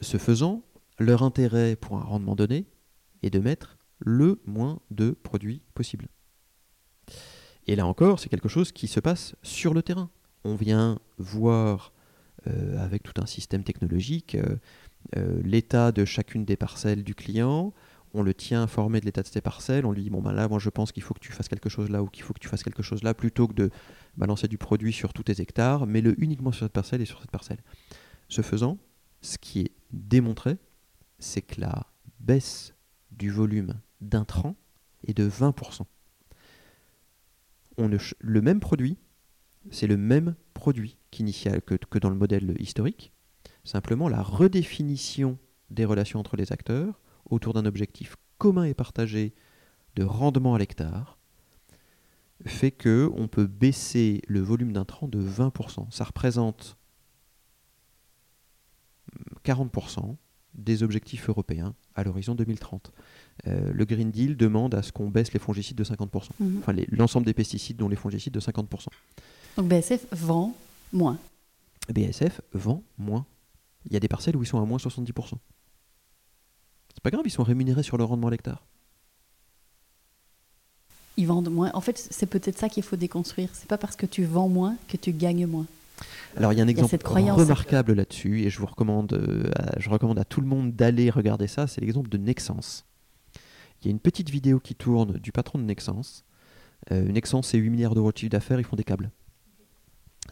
Ce 0.02 0.18
faisant, 0.18 0.64
leur 1.00 1.24
intérêt 1.24 1.76
pour 1.76 1.98
un 1.98 2.04
rendement 2.04 2.36
donné 2.36 2.66
est 3.24 3.30
de 3.30 3.40
mettre 3.40 3.78
le 4.00 4.42
moins 4.46 4.80
de 4.92 5.12
produits 5.12 5.62
possible. 5.74 6.08
Et 7.68 7.76
là 7.76 7.86
encore, 7.86 8.20
c'est 8.20 8.30
quelque 8.30 8.50
chose 8.50 8.72
qui 8.72 8.88
se 8.88 9.00
passe 9.00 9.36
sur 9.42 9.74
le 9.74 9.82
terrain. 9.82 10.10
On 10.44 10.56
vient 10.56 11.00
voir 11.18 11.94
euh, 12.48 12.78
avec 12.84 13.02
tout 13.02 13.20
un 13.22 13.26
système 13.26 13.64
technologique 13.64 14.36
euh, 14.36 14.58
euh, 15.18 15.42
l'état 15.44 15.92
de 15.92 16.06
chacune 16.06 16.46
des 16.46 16.56
parcelles 16.56 17.04
du 17.04 17.16
client. 17.16 17.74
On 18.14 18.22
le 18.22 18.34
tient 18.34 18.62
informé 18.62 19.00
de 19.00 19.06
l'état 19.06 19.24
de 19.24 19.28
ses 19.28 19.42
parcelles. 19.42 19.86
On 19.86 19.92
lui 19.92 20.04
dit 20.04 20.10
bon 20.10 20.22
ben 20.22 20.32
là, 20.32 20.48
moi 20.48 20.60
je 20.60 20.70
pense 20.70 20.92
qu'il 20.92 21.02
faut 21.02 21.14
que 21.14 21.20
tu 21.20 21.32
fasses 21.32 21.48
quelque 21.48 21.70
chose 21.70 21.90
là 21.90 22.04
ou 22.04 22.08
qu'il 22.08 22.24
faut 22.24 22.34
que 22.34 22.40
tu 22.40 22.48
fasses 22.48 22.64
quelque 22.64 22.84
chose 22.84 23.04
là, 23.04 23.14
plutôt 23.14 23.48
que 23.48 23.54
de 23.54 23.72
balancer 24.16 24.48
du 24.48 24.58
produit 24.58 24.94
sur 24.94 25.12
tous 25.12 25.24
tes 25.24 25.42
hectares, 25.42 25.88
mais 25.88 26.02
le 26.02 26.16
uniquement 26.22 26.52
sur 26.52 26.66
cette 26.66 26.74
parcelle 26.74 27.02
et 27.02 27.06
sur 27.06 27.20
cette 27.20 27.32
parcelle. 27.32 27.60
Ce 28.30 28.42
faisant, 28.42 28.78
ce 29.22 29.38
qui 29.38 29.62
est 29.62 29.72
démontré, 29.92 30.58
c'est 31.20 31.42
que 31.42 31.60
la 31.60 31.88
baisse 32.20 32.76
du 33.12 33.32
volume 33.32 33.74
d'intrants 34.02 34.56
est 35.08 35.14
de 35.14 35.28
20% 35.28 35.86
le 37.78 38.42
même 38.42 38.60
produit, 38.60 38.98
c'est 39.72 39.88
le 39.88 39.98
même 39.98 40.36
produit 40.54 40.98
qu'initial 41.12 41.62
que, 41.62 42.00
dans 42.00 42.10
le 42.10 42.16
modèle 42.16 42.56
historique. 42.60 43.14
Simplement, 43.64 44.10
la 44.10 44.22
redéfinition 44.22 45.38
des 45.70 45.86
relations 45.86 46.20
entre 46.20 46.36
les 46.36 46.52
acteurs 46.52 47.02
autour 47.30 47.54
d'un 47.54 47.66
objectif 47.66 48.16
commun 48.38 48.64
et 48.66 48.74
partagé 48.74 49.34
de 49.96 50.04
rendement 50.04 50.54
à 50.56 50.60
l'hectare 50.60 51.18
fait 52.46 52.72
que 52.72 53.10
on 53.16 53.28
peut 53.28 53.48
baisser 53.48 54.22
le 54.28 54.42
volume 54.42 54.74
d'intrants 54.74 55.08
de 55.08 55.22
20%. 55.22 55.90
Ça 55.92 56.04
représente 56.04 56.78
40% 59.44 60.18
des 60.54 60.84
objectifs 60.84 61.30
européens 61.30 61.76
à 61.96 62.04
l'horizon 62.04 62.36
2030. 62.36 62.92
Euh, 63.48 63.72
le 63.74 63.86
Green 63.86 64.12
Deal 64.12 64.38
demande 64.38 64.74
à 64.76 64.82
ce 64.82 64.92
qu'on 64.92 65.10
baisse 65.10 65.34
les 65.34 65.40
fongicides 65.40 65.78
de 65.78 65.84
50%. 65.84 66.30
Mhm. 66.40 66.60
Enfin, 66.60 66.74
l'ensemble 66.90 67.26
des 67.26 67.34
pesticides, 67.34 67.78
dont 67.78 67.90
les 67.90 67.96
fongicides, 67.96 68.34
de 68.34 68.40
50%. 68.40 68.88
Donc 69.58 69.68
BSF 69.68 70.06
vend 70.12 70.56
moins. 70.94 71.18
BSF 71.94 72.42
vend 72.54 72.82
moins. 72.98 73.26
Il 73.86 73.94
y 73.94 73.98
a 73.98 74.00
des 74.00 74.08
parcelles 74.08 74.36
où 74.36 74.42
ils 74.44 74.48
sont 74.48 74.62
à 74.62 74.66
moins 74.66 74.78
70%. 74.80 75.38
C'est 76.94 77.04
pas 77.04 77.12
grave, 77.12 77.24
ils 77.26 77.30
sont 77.32 77.44
rémunérés 77.44 77.84
sur 77.84 77.98
le 77.98 78.04
rendement 78.06 78.28
à 78.28 78.32
l'hectare. 78.32 78.64
ils 81.18 81.28
vendent 81.28 81.50
moins. 81.50 81.72
En 81.74 81.80
fait, 81.82 81.98
c'est 81.98 82.26
peut-être 82.26 82.58
ça 82.58 82.68
qu'il 82.68 82.84
faut 82.84 82.98
déconstruire. 82.98 83.50
C'est 83.54 83.70
pas 83.70 83.78
parce 83.78 83.96
que 83.96 84.06
tu 84.06 84.26
vends 84.26 84.50
moins 84.50 84.76
que 84.90 84.98
tu 84.98 85.14
gagnes 85.14 85.46
moins. 85.48 85.66
Alors 86.36 86.52
il 86.52 86.58
y 86.58 86.60
a 86.60 86.64
un 86.66 86.68
a 86.68 86.72
exemple 86.72 86.98
remarquable 87.08 87.94
là-dessus 87.94 88.42
et 88.44 88.50
je 88.50 88.60
vous 88.60 88.66
recommande, 88.66 89.14
euh, 89.14 89.50
à- 89.56 89.80
je 89.80 89.90
recommande 89.90 90.20
à 90.20 90.26
tout 90.26 90.42
le 90.42 90.48
monde 90.48 90.74
d'aller 90.74 91.10
regarder 91.10 91.48
ça. 91.48 91.68
C'est 91.68 91.80
l'exemple 91.80 92.10
de 92.10 92.18
Nexens. 92.18 92.84
Il 93.86 93.90
y 93.90 93.92
a 93.92 93.92
une 93.92 94.00
petite 94.00 94.32
vidéo 94.32 94.60
qui 94.60 94.74
tourne 94.74 95.20
du 95.20 95.32
patron 95.32 95.60
de 95.60 95.64
Nexens. 95.64 96.24
Euh, 96.92 97.04
Nexens, 97.04 97.44
c'est 97.44 97.60
8 97.60 97.70
milliards 97.70 97.94
d'euros 97.94 98.12
de 98.12 98.18
chiffre 98.18 98.32
d'affaires, 98.32 98.60
ils 98.60 98.66
font 98.66 98.76
des 98.76 98.84
câbles. 98.84 99.12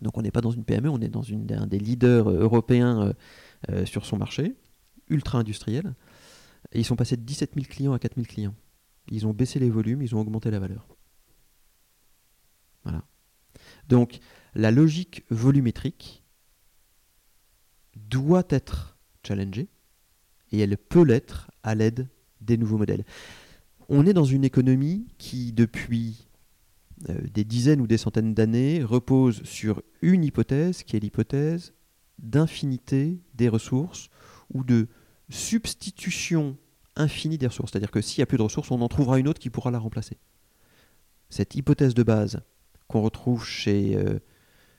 Donc 0.01 0.17
on 0.17 0.23
n'est 0.23 0.31
pas 0.31 0.41
dans 0.41 0.49
une 0.49 0.63
PME, 0.63 0.89
on 0.89 0.99
est 1.01 1.07
dans 1.07 1.23
un 1.23 1.67
des 1.67 1.77
leaders 1.77 2.27
euh, 2.27 2.39
européens 2.39 3.01
euh, 3.01 3.13
euh, 3.69 3.85
sur 3.85 4.07
son 4.07 4.17
marché, 4.17 4.55
ultra 5.07 5.37
industriel. 5.37 5.93
Ils 6.73 6.83
sont 6.83 6.95
passés 6.95 7.15
de 7.15 7.21
17 7.21 7.51
000 7.53 7.67
clients 7.69 7.93
à 7.93 7.99
4 7.99 8.15
000 8.15 8.25
clients. 8.25 8.55
Ils 9.11 9.27
ont 9.27 9.33
baissé 9.33 9.59
les 9.59 9.69
volumes, 9.69 10.01
ils 10.01 10.15
ont 10.15 10.19
augmenté 10.19 10.49
la 10.49 10.59
valeur. 10.59 10.87
Voilà. 12.83 13.03
Donc 13.87 14.19
la 14.55 14.71
logique 14.71 15.25
volumétrique 15.29 16.23
doit 17.95 18.47
être 18.49 18.97
challengée 19.25 19.69
et 20.51 20.59
elle 20.59 20.75
peut 20.75 21.03
l'être 21.03 21.51
à 21.61 21.75
l'aide 21.75 22.07
des 22.41 22.57
nouveaux 22.57 22.77
modèles. 22.77 23.05
On 23.95 24.07
est 24.07 24.13
dans 24.13 24.23
une 24.23 24.43
économie 24.43 25.05
qui, 25.19 25.53
depuis 25.53 26.27
euh, 27.09 27.13
des 27.31 27.43
dizaines 27.43 27.79
ou 27.79 27.85
des 27.85 27.97
centaines 27.97 28.33
d'années, 28.33 28.83
repose 28.83 29.43
sur 29.43 29.83
une 30.01 30.23
hypothèse 30.23 30.81
qui 30.81 30.95
est 30.95 30.99
l'hypothèse 30.99 31.73
d'infinité 32.17 33.21
des 33.35 33.49
ressources 33.49 34.09
ou 34.51 34.63
de 34.63 34.87
substitution 35.29 36.57
infinie 36.95 37.37
des 37.37 37.45
ressources. 37.45 37.71
C'est-à-dire 37.71 37.91
que 37.91 38.01
s'il 38.01 38.21
n'y 38.21 38.23
a 38.23 38.25
plus 38.25 38.39
de 38.39 38.41
ressources, 38.41 38.71
on 38.71 38.81
en 38.81 38.87
trouvera 38.87 39.19
une 39.19 39.27
autre 39.27 39.39
qui 39.39 39.51
pourra 39.51 39.69
la 39.69 39.77
remplacer. 39.77 40.17
Cette 41.29 41.53
hypothèse 41.53 41.93
de 41.93 42.01
base 42.01 42.41
qu'on 42.87 43.03
retrouve 43.03 43.45
chez, 43.45 43.95
euh, 43.95 44.17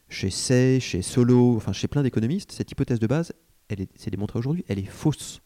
chez 0.08 0.30
Say, 0.30 0.80
Solo, 0.80 1.54
enfin 1.54 1.72
chez 1.72 1.86
plein 1.86 2.02
d'économistes, 2.02 2.50
cette 2.50 2.72
hypothèse 2.72 2.98
de 2.98 3.06
base, 3.06 3.32
elle 3.68 3.80
est, 3.80 3.90
c'est 3.94 4.10
démontré 4.10 4.40
aujourd'hui, 4.40 4.64
elle 4.66 4.80
est 4.80 4.90
fausse. 4.90 5.40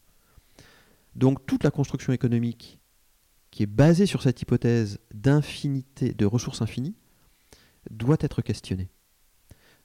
Donc 1.15 1.45
toute 1.45 1.63
la 1.63 1.69
construction 1.69 2.13
économique 2.13 2.78
qui 3.51 3.63
est 3.63 3.67
basée 3.67 4.05
sur 4.05 4.21
cette 4.21 4.41
hypothèse 4.41 4.99
d'infinité, 5.13 6.13
de 6.13 6.25
ressources 6.25 6.61
infinies, 6.61 6.95
doit 7.89 8.17
être 8.19 8.41
questionnée. 8.41 8.89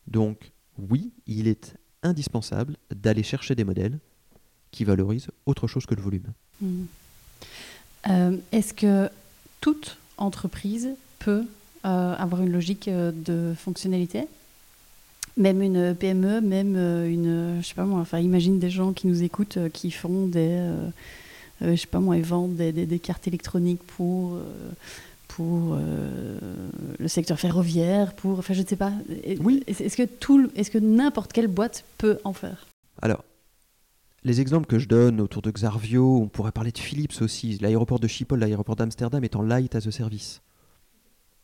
Donc 0.06 0.52
oui, 0.78 1.12
il 1.26 1.48
est 1.48 1.76
indispensable 2.02 2.76
d'aller 2.94 3.22
chercher 3.22 3.54
des 3.54 3.64
modèles 3.64 3.98
qui 4.70 4.84
valorisent 4.84 5.28
autre 5.46 5.66
chose 5.66 5.86
que 5.86 5.94
le 5.94 6.02
volume. 6.02 6.32
Mhm. 6.60 6.86
Euh, 8.10 8.36
Est-ce 8.52 8.74
que 8.74 9.08
toute 9.60 9.96
entreprise 10.18 10.90
peut 11.20 11.44
euh, 11.84 12.14
avoir 12.14 12.42
une 12.42 12.52
logique 12.52 12.88
euh, 12.88 13.12
de 13.12 13.54
fonctionnalité? 13.56 14.26
Même 15.36 15.62
une 15.62 15.94
PME, 15.94 16.40
même 16.40 16.76
une, 16.76 17.60
je 17.60 17.66
sais 17.66 17.74
pas 17.74 17.84
moi, 17.84 17.98
enfin 18.00 18.20
imagine 18.20 18.60
des 18.60 18.70
gens 18.70 18.92
qui 18.92 19.08
nous 19.08 19.24
écoutent, 19.24 19.58
qui 19.72 19.90
font 19.90 20.28
des, 20.28 20.72
je 21.61 21.74
sais 21.76 21.86
pas 21.86 22.00
moi, 22.00 22.16
ils 22.16 22.24
vendent 22.24 22.57
des, 22.57 22.72
des- 22.72 22.86
des 22.86 22.98
cartes 22.98 23.26
électroniques 23.28 23.82
pour, 23.82 24.34
euh, 24.34 24.42
pour 25.28 25.74
euh, 25.74 26.38
le 26.98 27.09
secteur 27.09 27.38
ferroviaire, 27.38 28.14
pour, 28.14 28.38
enfin 28.38 28.55
je 28.55 28.62
ne 28.62 28.66
sais 28.66 28.76
pas. 28.76 28.92
Oui. 29.40 29.62
Est-ce 29.66 29.82
est-ce 29.82 29.96
que 29.96 30.02
tout, 30.05 30.38
le- 30.38 30.50
est-ce 30.57 30.70
que 30.70 30.78
n'importe 30.78 31.32
quelle 31.32 31.48
boîte 31.48 31.84
peut 31.98 32.18
en 32.24 32.32
faire? 32.32 32.66
Alors, 33.02 33.24
les 34.24 34.40
exemples 34.40 34.66
que 34.66 34.78
je 34.78 34.88
donne 34.88 35.20
autour 35.20 35.42
de 35.42 35.50
Xarvio, 35.50 36.16
on 36.22 36.28
pourrait 36.28 36.52
parler 36.52 36.72
de 36.72 36.78
Philips 36.78 37.20
aussi. 37.20 37.59
L'aéroport 37.59 38.00
de 38.00 38.09
Schiphol, 38.09 38.38
l'aéroport 38.40 38.74
d'Amsterdam 38.76 39.22
est 39.22 39.36
en 39.36 39.42
light 39.42 39.74
as 39.74 39.86
a 39.86 39.90
service. 39.90 40.40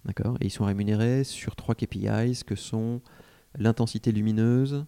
D'accord? 0.07 0.37
Et 0.41 0.47
ils 0.47 0.51
sont 0.51 0.65
rémunérés 0.65 1.25
sur 1.25 1.57
trois 1.57 1.75
KPIs 1.75 2.43
que 2.47 2.55
sont 2.55 3.03
l'intensité 3.59 4.13
lumineuse, 4.13 4.87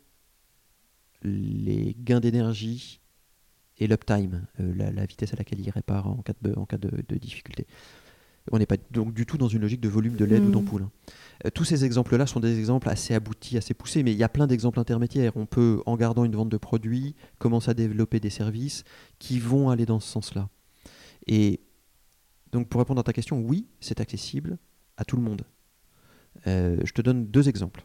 les 1.22 1.94
gains 1.98 2.20
d'énergie 2.20 3.00
et 3.82 3.86
l'uptime, 3.86 4.46
euh, 4.60 4.72
la, 4.76 4.90
la 4.90 5.06
vitesse 5.06 5.32
à 5.32 5.36
laquelle 5.36 5.60
ils 5.60 5.70
réparent 5.70 6.06
en 6.06 6.16
cas 6.22 6.34
de, 6.42 6.54
en 6.56 6.64
cas 6.66 6.78
de, 6.78 6.90
de 7.08 7.16
difficulté. 7.16 7.66
On 8.50 8.58
n'est 8.58 8.66
pas 8.66 8.76
donc 8.90 9.14
du 9.14 9.24
tout 9.24 9.38
dans 9.38 9.46
une 9.48 9.60
logique 9.60 9.80
de 9.80 9.88
volume 9.88 10.16
de 10.16 10.24
LED 10.24 10.44
ou 10.44 10.48
Mm. 10.48 10.52
d'ampoule. 10.52 10.82
hein. 10.82 10.90
Euh, 11.46 11.50
tous 11.50 11.64
ces 11.64 11.84
exemples-là 11.84 12.26
sont 12.26 12.40
des 12.40 12.58
exemples 12.58 12.88
assez 12.88 13.14
aboutis, 13.14 13.56
assez 13.56 13.72
poussés, 13.74 14.02
mais 14.02 14.12
il 14.12 14.18
y 14.18 14.24
a 14.24 14.28
plein 14.28 14.46
d'exemples 14.48 14.80
intermédiaires. 14.80 15.36
On 15.36 15.46
peut, 15.46 15.80
en 15.86 15.96
gardant 15.96 16.24
une 16.24 16.34
vente 16.34 16.48
de 16.48 16.56
produits, 16.56 17.14
commencer 17.38 17.70
à 17.70 17.74
développer 17.74 18.18
des 18.20 18.30
services 18.30 18.82
qui 19.20 19.38
vont 19.38 19.70
aller 19.70 19.86
dans 19.86 20.00
ce 20.00 20.08
sens-là. 20.08 20.48
Et 21.28 21.60
donc, 22.50 22.68
pour 22.68 22.80
répondre 22.80 23.00
à 23.00 23.04
ta 23.04 23.12
question, 23.12 23.40
oui, 23.40 23.68
c'est 23.80 24.00
accessible 24.00 24.58
à 24.96 25.04
tout 25.04 25.16
le 25.16 25.22
monde. 25.22 25.42
Euh, 26.46 26.78
je 26.84 26.92
te 26.92 27.00
donne 27.02 27.26
deux 27.26 27.48
exemples. 27.48 27.84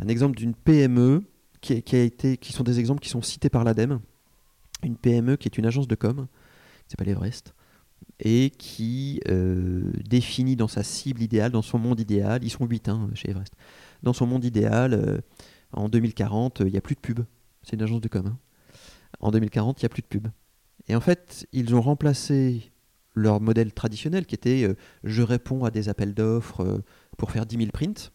Un 0.00 0.08
exemple 0.08 0.36
d'une 0.36 0.54
PME 0.54 1.22
qui, 1.60 1.82
qui 1.82 1.96
a 1.96 2.02
été, 2.02 2.38
qui 2.38 2.52
sont 2.52 2.64
des 2.64 2.80
exemples 2.80 3.00
qui 3.00 3.10
sont 3.10 3.22
cités 3.22 3.50
par 3.50 3.62
l'ADEME. 3.62 4.00
Une 4.82 4.96
PME 4.96 5.36
qui 5.36 5.48
est 5.48 5.58
une 5.58 5.66
agence 5.66 5.88
de 5.88 5.94
com, 5.94 6.26
qui 6.86 6.90
s'appelle 6.92 7.08
Everest, 7.08 7.54
et 8.20 8.50
qui 8.50 9.20
euh, 9.28 9.92
définit 10.08 10.56
dans 10.56 10.68
sa 10.68 10.82
cible 10.82 11.22
idéale, 11.22 11.52
dans 11.52 11.62
son 11.62 11.78
monde 11.78 12.00
idéal, 12.00 12.42
ils 12.44 12.50
sont 12.50 12.66
8 12.66 12.88
hein, 12.88 13.10
chez 13.14 13.30
Everest, 13.30 13.54
dans 14.02 14.12
son 14.12 14.26
monde 14.26 14.44
idéal, 14.44 14.94
euh, 14.94 15.18
en 15.72 15.88
2040, 15.88 16.60
euh, 16.60 16.68
il 16.68 16.72
n'y 16.72 16.78
a 16.78 16.80
plus 16.82 16.94
de 16.96 17.00
pub. 17.00 17.20
C'est 17.62 17.76
une 17.76 17.82
agence 17.82 18.00
de 18.00 18.08
com. 18.08 18.26
hein. 18.26 18.38
En 19.20 19.30
2040, 19.30 19.80
il 19.80 19.84
n'y 19.84 19.86
a 19.86 19.88
plus 19.88 20.02
de 20.02 20.06
pub. 20.08 20.28
Et 20.88 20.96
en 20.96 21.00
fait, 21.00 21.46
ils 21.52 21.74
ont 21.74 21.80
remplacé 21.80 22.72
leur 23.14 23.40
modèle 23.40 23.72
traditionnel 23.72 24.26
qui 24.26 24.34
était 24.34 24.64
euh, 24.64 24.74
je 25.04 25.22
réponds 25.22 25.64
à 25.64 25.70
des 25.70 25.88
appels 25.88 26.14
d'offres 26.14 26.62
euh, 26.62 26.78
pour 27.18 27.30
faire 27.30 27.44
10 27.46 27.56
000 27.58 27.70
prints 27.70 28.10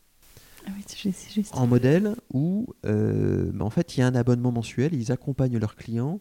Ah 0.66 0.72
oui, 0.76 0.84
juste. 1.32 1.54
en 1.56 1.68
modèle 1.68 2.16
où 2.34 2.68
euh, 2.86 3.52
bah, 3.54 3.64
en 3.64 3.70
fait 3.70 3.96
il 3.96 4.00
y 4.00 4.04
a 4.04 4.08
un 4.08 4.16
abonnement 4.16 4.52
mensuel, 4.52 4.94
ils 4.96 5.12
accompagnent 5.12 5.60
leurs 5.60 5.76
clients 5.76 6.20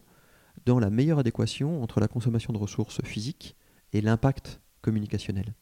dans 0.67 0.79
la 0.79 0.89
meilleure 0.89 1.19
adéquation 1.19 1.81
entre 1.81 1.99
la 1.99 2.07
consommation 2.07 2.53
de 2.53 2.57
ressources 2.57 3.01
physiques 3.03 3.55
et 3.93 4.01
l'impact 4.01 4.59
communicationnel. 4.81 5.53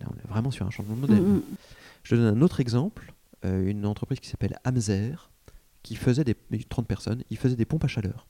Là, 0.00 0.06
on 0.08 0.16
est 0.16 0.28
vraiment 0.28 0.52
sur 0.52 0.64
un 0.64 0.70
changement 0.70 0.94
de 0.94 1.00
modèle. 1.00 1.20
Mm, 1.20 1.36
mm. 1.36 1.42
Je 2.04 2.10
te 2.10 2.20
donne 2.20 2.38
un 2.38 2.42
autre 2.42 2.60
exemple, 2.60 3.12
euh, 3.44 3.68
une 3.68 3.84
entreprise 3.84 4.20
qui 4.20 4.28
s'appelle 4.28 4.56
Amzer, 4.64 5.30
qui 5.82 5.96
faisait 5.96 6.22
des 6.22 6.36
30 6.68 6.86
personnes, 6.86 7.24
il 7.30 7.36
faisait 7.36 7.56
des 7.56 7.64
pompes 7.64 7.84
à 7.84 7.88
chaleur. 7.88 8.28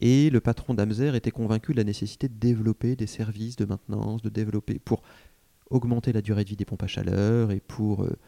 Et 0.00 0.28
le 0.30 0.40
patron 0.40 0.74
d'Amzer 0.74 1.14
était 1.14 1.30
convaincu 1.30 1.72
de 1.72 1.78
la 1.78 1.84
nécessité 1.84 2.28
de 2.28 2.34
développer 2.34 2.96
des 2.96 3.06
services 3.06 3.56
de 3.56 3.64
maintenance, 3.64 4.20
de 4.22 4.28
développer 4.28 4.78
pour 4.78 5.02
augmenter 5.70 6.12
la 6.12 6.20
durée 6.20 6.44
de 6.44 6.50
vie 6.50 6.56
des 6.56 6.64
pompes 6.64 6.82
à 6.82 6.86
chaleur 6.86 7.50
et 7.50 7.60
pour 7.60 8.04
euh, 8.04 8.18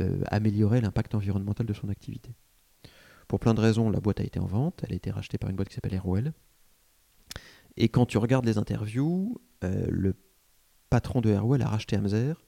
euh, 0.00 0.22
améliorer 0.28 0.80
l'impact 0.80 1.14
environnemental 1.14 1.66
de 1.66 1.72
son 1.74 1.88
activité. 1.90 2.30
Pour 3.28 3.40
plein 3.40 3.54
de 3.54 3.60
raisons, 3.60 3.90
la 3.90 4.00
boîte 4.00 4.20
a 4.20 4.24
été 4.24 4.38
en 4.38 4.46
vente, 4.46 4.82
elle 4.84 4.92
a 4.92 4.96
été 4.96 5.10
rachetée 5.10 5.38
par 5.38 5.50
une 5.50 5.56
boîte 5.56 5.68
qui 5.68 5.74
s'appelle 5.74 5.94
Airwell. 5.94 6.32
Et 7.76 7.88
quand 7.88 8.06
tu 8.06 8.18
regardes 8.18 8.46
les 8.46 8.58
interviews, 8.58 9.40
euh, 9.64 9.86
le 9.90 10.14
patron 10.90 11.20
de 11.20 11.30
Airwell 11.30 11.62
a 11.62 11.68
racheté 11.68 11.96
Amzer 11.96 12.40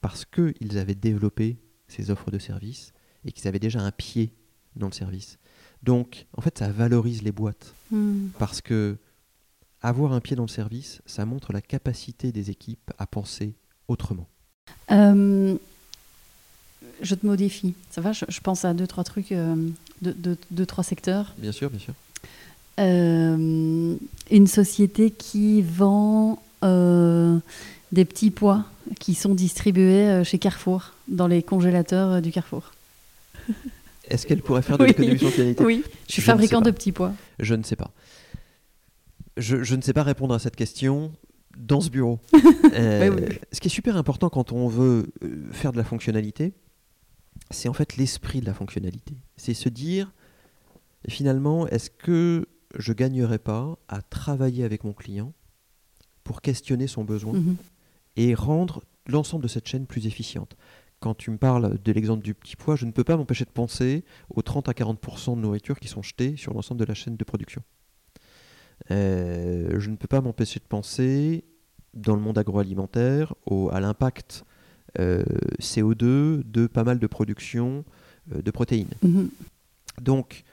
parce 0.00 0.24
qu'ils 0.24 0.78
avaient 0.78 0.94
développé 0.94 1.58
ces 1.88 2.10
offres 2.10 2.30
de 2.30 2.38
services 2.38 2.92
et 3.24 3.32
qu'ils 3.32 3.46
avaient 3.48 3.58
déjà 3.58 3.80
un 3.80 3.92
pied 3.92 4.34
dans 4.74 4.86
le 4.86 4.92
service. 4.92 5.38
Donc, 5.82 6.26
en 6.36 6.40
fait, 6.40 6.58
ça 6.58 6.70
valorise 6.70 7.22
les 7.22 7.32
boîtes 7.32 7.74
Mm. 7.90 8.28
parce 8.38 8.60
que 8.60 8.98
avoir 9.80 10.12
un 10.12 10.20
pied 10.20 10.34
dans 10.34 10.42
le 10.44 10.48
service, 10.48 11.00
ça 11.06 11.24
montre 11.24 11.52
la 11.52 11.60
capacité 11.60 12.32
des 12.32 12.50
équipes 12.50 12.90
à 12.98 13.06
penser 13.06 13.54
autrement. 13.86 14.28
Euh, 14.90 15.56
je 17.02 17.14
te 17.14 17.26
modifie. 17.26 17.74
Ça 17.90 18.00
va 18.00 18.12
je, 18.12 18.24
je 18.28 18.40
pense 18.40 18.64
à 18.64 18.74
deux, 18.74 18.86
trois 18.86 19.04
trucs, 19.04 19.32
euh, 19.32 19.54
deux, 20.02 20.12
deux- 20.12 20.38
deux, 20.50 20.66
trois 20.66 20.84
secteurs. 20.84 21.34
Bien 21.38 21.52
sûr, 21.52 21.70
bien 21.70 21.78
sûr. 21.80 21.94
Euh, 22.78 23.96
une 24.30 24.46
société 24.46 25.10
qui 25.10 25.62
vend 25.62 26.42
euh, 26.64 27.38
des 27.92 28.04
petits 28.04 28.30
pois 28.30 28.64
qui 29.00 29.14
sont 29.14 29.34
distribués 29.34 30.08
euh, 30.08 30.24
chez 30.24 30.38
Carrefour, 30.38 30.92
dans 31.08 31.26
les 31.26 31.42
congélateurs 31.42 32.20
du 32.22 32.30
Carrefour. 32.30 32.72
Est-ce 34.08 34.26
qu'elle 34.26 34.42
pourrait 34.42 34.62
faire 34.62 34.78
de 34.78 34.84
Oui. 34.84 34.88
l'économie 34.90 35.18
spontanéité 35.18 35.64
Oui, 35.64 35.82
je 36.06 36.12
suis 36.12 36.22
Je 36.22 36.26
fabricant 36.26 36.60
de 36.60 36.70
petits 36.70 36.92
pois. 36.92 37.12
Je 37.40 37.54
ne 37.54 37.62
sais 37.64 37.74
pas. 37.76 37.90
Je, 39.36 39.62
je 39.64 39.74
ne 39.74 39.82
sais 39.82 39.92
pas 39.92 40.02
répondre 40.04 40.32
à 40.34 40.38
cette 40.38 40.54
question 40.56 41.10
dans 41.58 41.80
ce 41.80 41.90
bureau. 41.90 42.18
Euh, 42.74 43.08
Oui, 43.10 43.22
oui. 43.30 43.38
Ce 43.52 43.60
qui 43.60 43.68
est 43.68 43.70
super 43.70 43.96
important 43.96 44.28
quand 44.28 44.52
on 44.52 44.68
veut 44.68 45.06
faire 45.52 45.72
de 45.72 45.78
la 45.78 45.84
fonctionnalité, 45.84 46.52
c'est 47.50 47.68
en 47.68 47.72
fait 47.72 47.96
l'esprit 47.96 48.40
de 48.40 48.46
la 48.46 48.54
fonctionnalité. 48.54 49.16
C'est 49.36 49.54
se 49.54 49.68
dire, 49.68 50.12
finalement, 51.08 51.66
est-ce 51.68 51.90
que 51.90 52.46
je 52.76 52.92
gagnerais 52.92 53.38
pas 53.38 53.78
à 53.88 54.02
travailler 54.02 54.64
avec 54.64 54.84
mon 54.84 54.92
client 54.92 55.32
pour 56.24 56.40
questionner 56.42 56.86
son 56.86 57.04
besoin 57.04 57.34
Mhm. 57.34 57.56
et 58.16 58.34
rendre 58.34 58.82
l'ensemble 59.06 59.42
de 59.44 59.48
cette 59.48 59.68
chaîne 59.68 59.86
plus 59.86 60.06
efficiente? 60.06 60.56
Quand 60.98 61.14
tu 61.14 61.30
me 61.30 61.36
parles 61.36 61.78
de 61.84 61.92
l'exemple 61.92 62.24
du 62.24 62.34
petit 62.34 62.56
pois, 62.56 62.74
je 62.74 62.86
ne 62.86 62.90
peux 62.90 63.04
pas 63.04 63.16
m'empêcher 63.16 63.44
de 63.44 63.50
penser 63.50 64.04
aux 64.30 64.42
30 64.42 64.68
à 64.68 64.72
40% 64.72 65.36
de 65.36 65.40
nourriture 65.42 65.78
qui 65.78 65.88
sont 65.88 66.02
jetées 66.02 66.36
sur 66.36 66.54
l'ensemble 66.54 66.80
de 66.80 66.86
la 66.86 66.94
chaîne 66.94 67.16
de 67.16 67.24
production. 67.24 67.62
Euh, 68.90 69.78
je 69.78 69.90
ne 69.90 69.96
peux 69.96 70.06
pas 70.08 70.20
m'empêcher 70.20 70.60
de 70.60 70.64
penser 70.64 71.44
dans 71.94 72.14
le 72.14 72.20
monde 72.20 72.38
agroalimentaire 72.38 73.34
au, 73.46 73.70
à 73.70 73.80
l'impact 73.80 74.44
CO2 74.98 76.42
de 76.44 76.66
pas 76.66 76.84
mal 76.84 76.98
de 76.98 77.06
production 77.06 77.84
euh, 78.34 78.42
de 78.42 78.50
protéines. 78.50 78.88
Mhm. 79.02 79.30
Donc, 80.00 80.44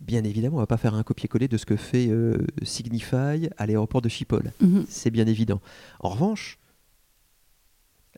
bien 0.00 0.24
évidemment, 0.24 0.56
on 0.56 0.60
ne 0.60 0.62
va 0.62 0.66
pas 0.66 0.76
faire 0.76 0.94
un 0.94 1.02
copier-coller 1.02 1.48
de 1.48 1.56
ce 1.56 1.66
que 1.66 1.76
fait 1.76 2.08
euh, 2.08 2.36
Signify 2.62 3.48
à 3.56 3.66
l'aéroport 3.66 4.02
de 4.02 4.08
Schiphol. 4.08 4.52
Mhm. 4.60 4.84
C'est 4.88 5.10
bien 5.10 5.26
évident. 5.26 5.60
En 6.00 6.08
revanche, 6.10 6.58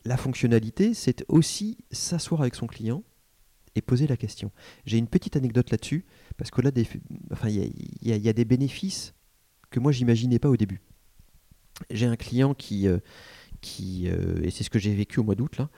la 0.03 0.17
fonctionnalité, 0.17 0.93
c'est 0.93 1.25
aussi 1.27 1.77
s'asseoir 1.91 2.41
avec 2.41 2.55
son 2.55 2.67
client 2.67 3.03
et 3.75 3.81
poser 3.81 4.07
la 4.07 4.17
question. 4.17 4.51
J'ai 4.85 4.97
une 4.97 5.07
petite 5.07 5.35
anecdote 5.35 5.69
là-dessus, 5.71 6.05
parce 6.37 6.49
que 6.51 6.61
là, 6.61 6.71
des- 6.71 6.87
enfin, 7.31 7.49
il 7.49 7.55
y, 7.55 7.61
a- 7.61 7.65
il 8.01 8.07
y 8.07 8.11
a- 8.13 8.15
il 8.15 8.21
y 8.23 8.29
a 8.29 8.33
des 8.33 8.45
bénéfices 8.45 9.13
que 9.69 9.79
moi, 9.79 9.91
j'imaginais 9.91 10.39
pas 10.39 10.49
au 10.49 10.57
début. 10.57 10.81
J'ai 11.89 12.05
un 12.05 12.15
client 12.15 12.53
qui, 12.53 12.87
euh, 12.87 12.99
euh, 14.05 14.43
et 14.43 14.51
c'est 14.51 14.63
ce 14.63 14.69
que 14.69 14.79
j'ai 14.79 14.93
vécu 14.93 15.19
au 15.19 15.23
mois 15.23 15.35
d'août, 15.35 15.57
là, 15.57 15.69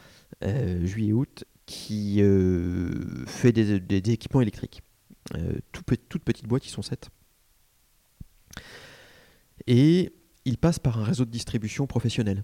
euh, 0.44 0.86
juillet-août, 0.86 1.46
qui 1.66 2.22
euh, 2.22 3.26
fait 3.26 3.52
des, 3.52 4.12
équipements 4.12 4.42
électriques. 4.42 4.82
Toutes 5.74 6.24
petites 6.24 6.48
boîtes, 6.48 6.66
ils 6.66 6.72
sont 6.72 6.82
sept. 6.82 7.10
Et 9.66 10.14
il 10.46 10.58
passe 10.58 10.80
par 10.80 11.00
un 11.00 11.04
réseau 11.04 11.26
de 11.26 11.32
distribution 11.32 11.86
professionnel. 11.86 12.44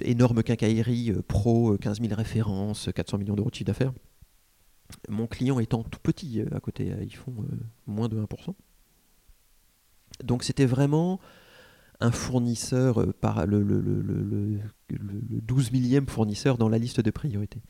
Énorme 0.00 0.42
quincaillerie 0.42 1.12
pro, 1.28 1.74
euh, 1.74 1.78
15 1.78 2.00
000 2.00 2.14
références, 2.14 2.88
400 2.92 3.18
millions 3.18 3.36
d'euros 3.36 3.50
de 3.50 3.54
chiffre 3.54 3.66
d'affaires. 3.66 3.92
Mon 5.08 5.28
client 5.28 5.60
étant 5.60 5.84
tout 5.84 6.00
petit 6.02 6.42
à 6.50 6.58
côté, 6.58 6.92
ils 7.02 7.14
font 7.14 7.32
moins 7.86 8.08
de 8.08 8.20
1%. 8.20 8.54
Donc 10.24 10.42
c'était 10.42 10.66
vraiment 10.66 11.20
un 12.00 12.10
fournisseur, 12.10 13.00
euh, 13.00 13.12
le 13.46 14.60
12 14.88 15.72
millième 15.72 16.06
fournisseur 16.06 16.58
dans 16.58 16.68
la 16.68 16.78
liste 16.78 17.00
de 17.00 17.10
priorités. 17.10 17.62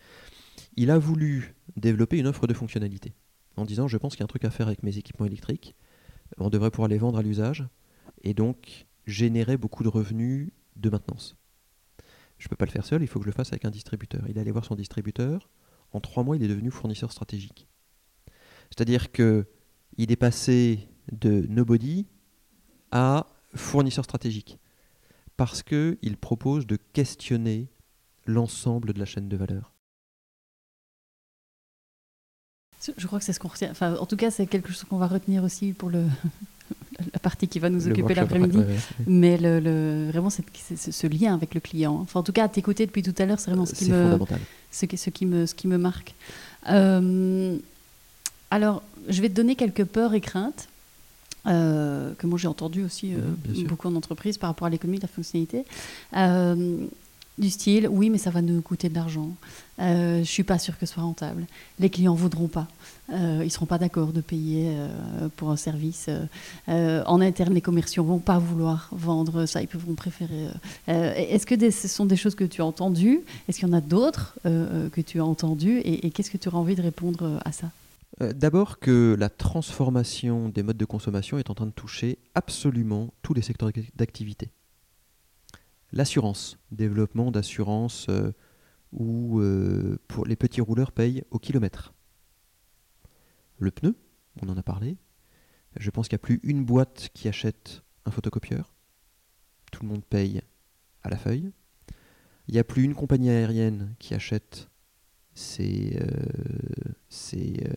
Il 0.76 0.90
a 0.90 0.98
voulu 0.98 1.56
développer 1.76 2.18
une 2.18 2.26
offre 2.26 2.46
de 2.46 2.54
fonctionnalité 2.54 3.14
en 3.56 3.64
disant 3.64 3.88
je 3.88 3.96
pense 3.96 4.14
qu'il 4.14 4.20
y 4.20 4.22
a 4.22 4.24
un 4.24 4.28
truc 4.28 4.44
à 4.44 4.50
faire 4.50 4.66
avec 4.66 4.82
mes 4.82 4.96
équipements 4.98 5.26
électriques, 5.26 5.74
on 6.38 6.50
devrait 6.50 6.70
pouvoir 6.70 6.88
les 6.88 6.98
vendre 6.98 7.18
à 7.18 7.22
l'usage 7.22 7.66
et 8.22 8.34
donc 8.34 8.86
générer 9.06 9.56
beaucoup 9.56 9.82
de 9.82 9.88
revenus 9.88 10.50
de 10.76 10.90
maintenance. 10.90 11.36
Je 12.38 12.46
ne 12.46 12.48
peux 12.48 12.56
pas 12.56 12.64
le 12.64 12.70
faire 12.70 12.86
seul, 12.86 13.02
il 13.02 13.08
faut 13.08 13.18
que 13.18 13.24
je 13.24 13.30
le 13.30 13.34
fasse 13.34 13.52
avec 13.52 13.64
un 13.64 13.70
distributeur. 13.70 14.22
Il 14.28 14.38
est 14.38 14.40
allé 14.40 14.50
voir 14.50 14.64
son 14.64 14.74
distributeur, 14.74 15.50
en 15.92 16.00
trois 16.00 16.22
mois 16.22 16.36
il 16.36 16.42
est 16.42 16.48
devenu 16.48 16.70
fournisseur 16.70 17.12
stratégique. 17.12 17.68
C'est-à-dire 18.70 19.12
que 19.12 19.46
il 19.96 20.12
est 20.12 20.16
passé 20.16 20.88
de 21.12 21.46
nobody 21.48 22.06
à 22.92 23.26
fournisseur 23.54 24.04
stratégique 24.04 24.58
parce 25.36 25.62
qu'il 25.62 26.16
propose 26.20 26.66
de 26.66 26.78
questionner 26.92 27.68
l'ensemble 28.26 28.92
de 28.92 28.98
la 28.98 29.06
chaîne 29.06 29.28
de 29.28 29.36
valeur. 29.36 29.72
Je 32.96 33.06
crois 33.06 33.18
que 33.18 33.24
c'est 33.24 33.34
ce 33.34 33.40
qu'on 33.40 33.48
retient. 33.48 33.70
Enfin, 33.70 33.94
en 33.96 34.06
tout 34.06 34.16
cas, 34.16 34.30
c'est 34.30 34.46
quelque 34.46 34.70
chose 34.72 34.84
qu'on 34.84 34.96
va 34.96 35.06
retenir 35.06 35.44
aussi 35.44 35.72
pour 35.74 35.90
le, 35.90 36.04
la 37.12 37.18
partie 37.18 37.46
qui 37.46 37.58
va 37.58 37.68
nous 37.68 37.80
Le 37.84 37.90
occuper 37.90 38.14
l'après-midi. 38.14 38.56
ouais, 38.56 38.64
ouais, 38.64 38.72
ouais. 38.72 39.04
Mais 39.06 39.36
le, 39.36 39.60
le- 39.60 40.08
vraiment, 40.10 40.30
c'est 40.30 40.44
ce 40.90 41.06
lien 41.06 41.34
avec 41.34 41.52
le 41.54 41.60
client. 41.60 41.94
Enfin, 41.96 42.20
en 42.20 42.22
tout 42.22 42.32
cas, 42.32 42.44
à 42.44 42.48
t'écouter 42.48 42.86
depuis 42.86 43.02
tout 43.02 43.14
à 43.18 43.26
l'heure, 43.26 43.38
c'est 43.38 43.50
vraiment 43.50 43.66
ce 43.66 43.74
qui, 43.74 43.90
me, 43.90 44.02
fondamental. 44.04 44.40
ce, 44.70 44.86
qui, 44.86 44.96
ce, 44.96 45.10
qui 45.10 45.26
me, 45.26 45.44
ce 45.44 45.54
qui 45.54 45.66
me 45.68 45.76
marque. 45.76 46.14
Euh, 46.70 47.58
alors, 48.50 48.82
je 49.08 49.20
vais 49.20 49.28
te 49.28 49.34
donner 49.34 49.56
quelques 49.56 49.84
peurs 49.84 50.14
et 50.14 50.22
craintes 50.22 50.69
euh, 51.46 52.12
que 52.18 52.26
moi 52.26 52.38
j'ai 52.38 52.48
entendues 52.48 52.84
aussi 52.84 53.14
euh, 53.14 53.20
sûr. 53.54 53.66
beaucoup 53.68 53.88
en 53.88 53.94
entreprise 53.94 54.36
par 54.38 54.50
rapport 54.50 54.66
à 54.66 54.70
l'économie 54.70 54.98
de 54.98 55.02
la 55.02 55.08
fonctionnalité. 55.08 55.64
Euh, 56.16 56.76
du 57.38 57.48
style, 57.48 57.88
oui, 57.88 58.10
mais 58.10 58.18
ça 58.18 58.28
va 58.28 58.42
nous 58.42 58.60
coûter 58.60 58.90
de 58.90 58.94
l'argent. 58.94 59.30
Je 59.78 60.20
suis 60.24 60.42
pas 60.42 60.58
sûre 60.58 60.78
que 60.78 60.84
ce 60.84 60.92
soit 60.92 61.02
rentable. 61.02 61.46
Les 61.78 61.88
clients 61.88 62.14
voudront 62.14 62.48
pas. 62.48 62.68
Ils 63.10 63.50
seront 63.50 63.64
pas 63.64 63.78
d'accord 63.78 64.12
de 64.12 64.20
payer 64.20 64.76
pour 65.36 65.50
un 65.50 65.56
service. 65.56 66.10
En 66.68 67.20
interne, 67.22 67.54
les 67.54 67.62
commerciaux 67.62 68.04
vont 68.04 68.18
pas 68.18 68.38
vouloir 68.38 68.90
vendre 68.92 69.46
ça. 69.46 69.62
Ils 69.62 69.68
vont 69.72 69.94
préférer. 69.94 70.48
Est-ce 70.86 71.46
que 71.46 71.54
des- 71.54 71.70
ce 71.70 71.88
sont 71.88 72.04
des 72.04 72.16
choses 72.16 72.34
que 72.34 72.44
tu 72.44 72.60
as 72.60 72.66
entendues? 72.66 73.20
Est-ce 73.48 73.58
qu'il 73.60 73.68
y 73.68 73.70
en 73.70 73.74
a 73.74 73.80
d'autres 73.80 74.34
que 74.44 75.00
tu 75.00 75.18
as 75.20 75.24
entendues? 75.24 75.78
Et, 75.78 76.06
et 76.06 76.10
qu'est-ce 76.10 76.30
que 76.30 76.36
tu 76.36 76.48
auras 76.50 76.58
envie 76.58 76.74
de 76.74 76.82
répondre 76.82 77.40
à 77.46 77.52
ça? 77.52 77.70
Euh, 78.22 78.32
D'abord 78.32 78.78
que 78.78 79.16
la 79.18 79.30
transformation 79.30 80.48
des 80.48 80.62
modes 80.62 80.76
de 80.76 80.84
consommation 80.84 81.38
est 81.38 81.50
en 81.50 81.54
train 81.54 81.66
de 81.66 81.72
toucher 81.72 82.18
absolument 82.34 83.12
tous 83.22 83.34
les 83.34 83.42
secteurs 83.42 83.70
d'ac- 83.72 83.94
d'activité. 83.96 84.50
L'assurance, 85.92 86.58
développement 86.70 87.30
d'assurance 87.30 88.06
euh, 88.08 88.32
où 88.92 89.40
euh, 89.40 89.98
les 90.26 90.36
petits 90.36 90.60
rouleurs 90.60 90.92
payent 90.92 91.24
au 91.30 91.38
kilomètre. 91.38 91.92
Le 93.58 93.70
pneu, 93.70 93.96
on 94.42 94.48
en 94.48 94.56
a 94.56 94.62
parlé. 94.62 94.96
Je 95.76 95.90
pense 95.90 96.08
qu'il 96.08 96.14
n'y 96.16 96.20
a 96.20 96.26
plus 96.26 96.40
une 96.42 96.64
boîte 96.64 97.10
qui 97.14 97.28
achète 97.28 97.82
un 98.04 98.10
photocopieur. 98.10 98.72
Tout 99.72 99.82
le 99.82 99.88
monde 99.88 100.04
paye 100.04 100.40
à 101.02 101.10
la 101.10 101.16
feuille. 101.16 101.52
Il 102.48 102.54
n'y 102.54 102.60
a 102.60 102.64
plus 102.64 102.82
une 102.82 102.94
compagnie 102.94 103.30
aérienne 103.30 103.94
qui 103.98 104.14
achète 104.14 104.68
euh, 105.60 105.96
euh, 107.34 107.68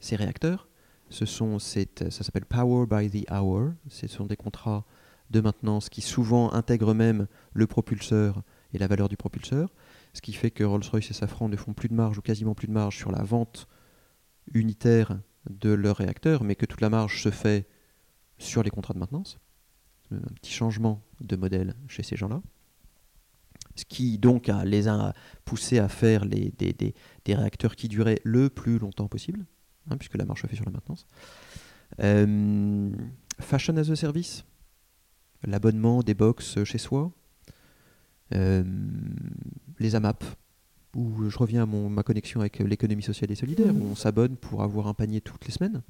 ces 0.00 0.16
réacteurs. 0.16 0.68
Ce 1.08 1.24
sont, 1.24 1.58
ça 1.58 2.10
s'appelle 2.10 2.46
Power 2.46 2.86
by 2.86 3.10
the 3.10 3.30
Hour. 3.30 3.72
Ce 3.88 4.06
sont 4.08 4.26
des 4.26 4.36
contrats 4.36 4.84
de 5.30 5.40
maintenance 5.40 5.88
qui 5.88 6.00
souvent 6.00 6.52
intègrent 6.52 6.94
même 6.94 7.26
le 7.52 7.66
propulseur 7.66 8.42
et 8.72 8.78
la 8.78 8.86
valeur 8.86 9.08
du 9.08 9.16
propulseur. 9.16 9.72
Ce 10.12 10.20
qui 10.20 10.32
fait 10.32 10.50
que 10.50 10.64
Rolls-Royce 10.64 11.10
et 11.10 11.14
Safran 11.14 11.48
ne 11.48 11.56
font 11.56 11.74
plus 11.74 11.88
de 11.88 11.94
marge 11.94 12.18
ou 12.18 12.22
quasiment 12.22 12.54
plus 12.54 12.68
de 12.68 12.72
marge 12.72 12.96
sur 12.96 13.12
la 13.12 13.22
vente 13.22 13.68
unitaire 14.52 15.18
de 15.50 15.70
leurs 15.70 15.96
réacteurs, 15.96 16.42
mais 16.42 16.54
que 16.54 16.66
toute 16.66 16.80
la 16.80 16.90
marge 16.90 17.22
se 17.22 17.30
fait 17.30 17.68
sur 18.38 18.62
les 18.62 18.70
contrats 18.70 18.94
de 18.94 18.98
maintenance. 18.98 19.38
Un 20.10 20.34
petit 20.34 20.52
changement 20.52 21.02
de 21.20 21.36
modèle 21.36 21.74
chez 21.88 22.02
ces 22.02 22.16
gens-là. 22.16 22.40
Ce 23.76 23.84
qui 23.84 24.18
donc 24.18 24.50
les 24.64 24.88
a 24.88 25.14
poussés 25.44 25.78
à 25.78 25.88
faire 25.88 26.26
des, 26.26 26.94
réacteurs 27.26 27.76
qui 27.76 27.88
duraient 27.88 28.20
le 28.24 28.48
plus 28.48 28.78
longtemps 28.78 29.08
possible, 29.08 29.44
hein, 29.90 29.96
puisque 29.96 30.16
la 30.16 30.24
marche 30.24 30.42
se 30.42 30.46
fait 30.46 30.56
sur 30.56 30.64
la 30.64 30.72
maintenance. 30.72 31.06
Euh, 32.00 32.90
fashion 33.38 33.76
as 33.76 33.90
a 33.90 33.96
service, 33.96 34.44
l'abonnement 35.44 36.02
des 36.02 36.14
box 36.14 36.64
chez 36.64 36.78
soi, 36.78 37.12
Euh, 38.34 38.64
les 39.78 39.94
AMAP, 39.94 40.24
où 40.96 41.28
je 41.28 41.38
reviens 41.38 41.62
à 41.62 41.66
ma 41.66 42.02
connexion 42.02 42.40
avec 42.40 42.58
l'économie 42.58 43.02
sociale 43.02 43.30
et 43.30 43.34
solidaire, 43.34 43.74
où 43.74 43.84
on 43.84 43.94
s'abonne 43.94 44.36
pour 44.36 44.62
avoir 44.62 44.88
un 44.88 44.94
panier 44.94 45.20
toutes 45.20 45.44
les 45.46 45.52
semaines. 45.52 45.82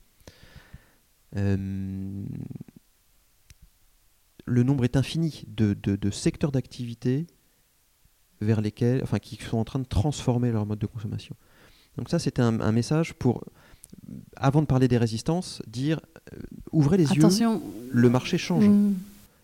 Euh, 1.37 2.25
le 4.45 4.63
nombre 4.63 4.85
est 4.85 4.97
infini 4.97 5.45
de 5.47 6.11
secteurs 6.11 6.53
d'activité 6.53 7.27
vers 8.41 8.61
lesquels, 8.61 9.03
enfin, 9.03 9.19
qui 9.19 9.37
sont 9.37 9.59
en 9.59 9.65
train 9.65 9.79
de 9.79 9.87
transformer 9.87 10.53
leur 10.53 10.67
mode 10.67 10.79
de 10.79 10.87
consommation. 10.87 11.37
Donc 11.97 12.11
ça, 12.11 12.19
c'était 12.19 12.43
un, 12.43 12.61
un 12.61 12.73
message 12.73 13.15
pour, 13.15 13.45
avant 14.37 14.61
de 14.61 14.67
parler 14.67 14.89
des 14.89 14.99
résistances, 14.99 15.63
dire 15.67 16.01
euh, 16.33 16.39
ouvrez 16.73 16.97
les 16.97 17.11
yeux, 17.13 17.23
le 17.91 18.11
marché 18.11 18.39
change. 18.39 18.69
Mm. 18.69 18.95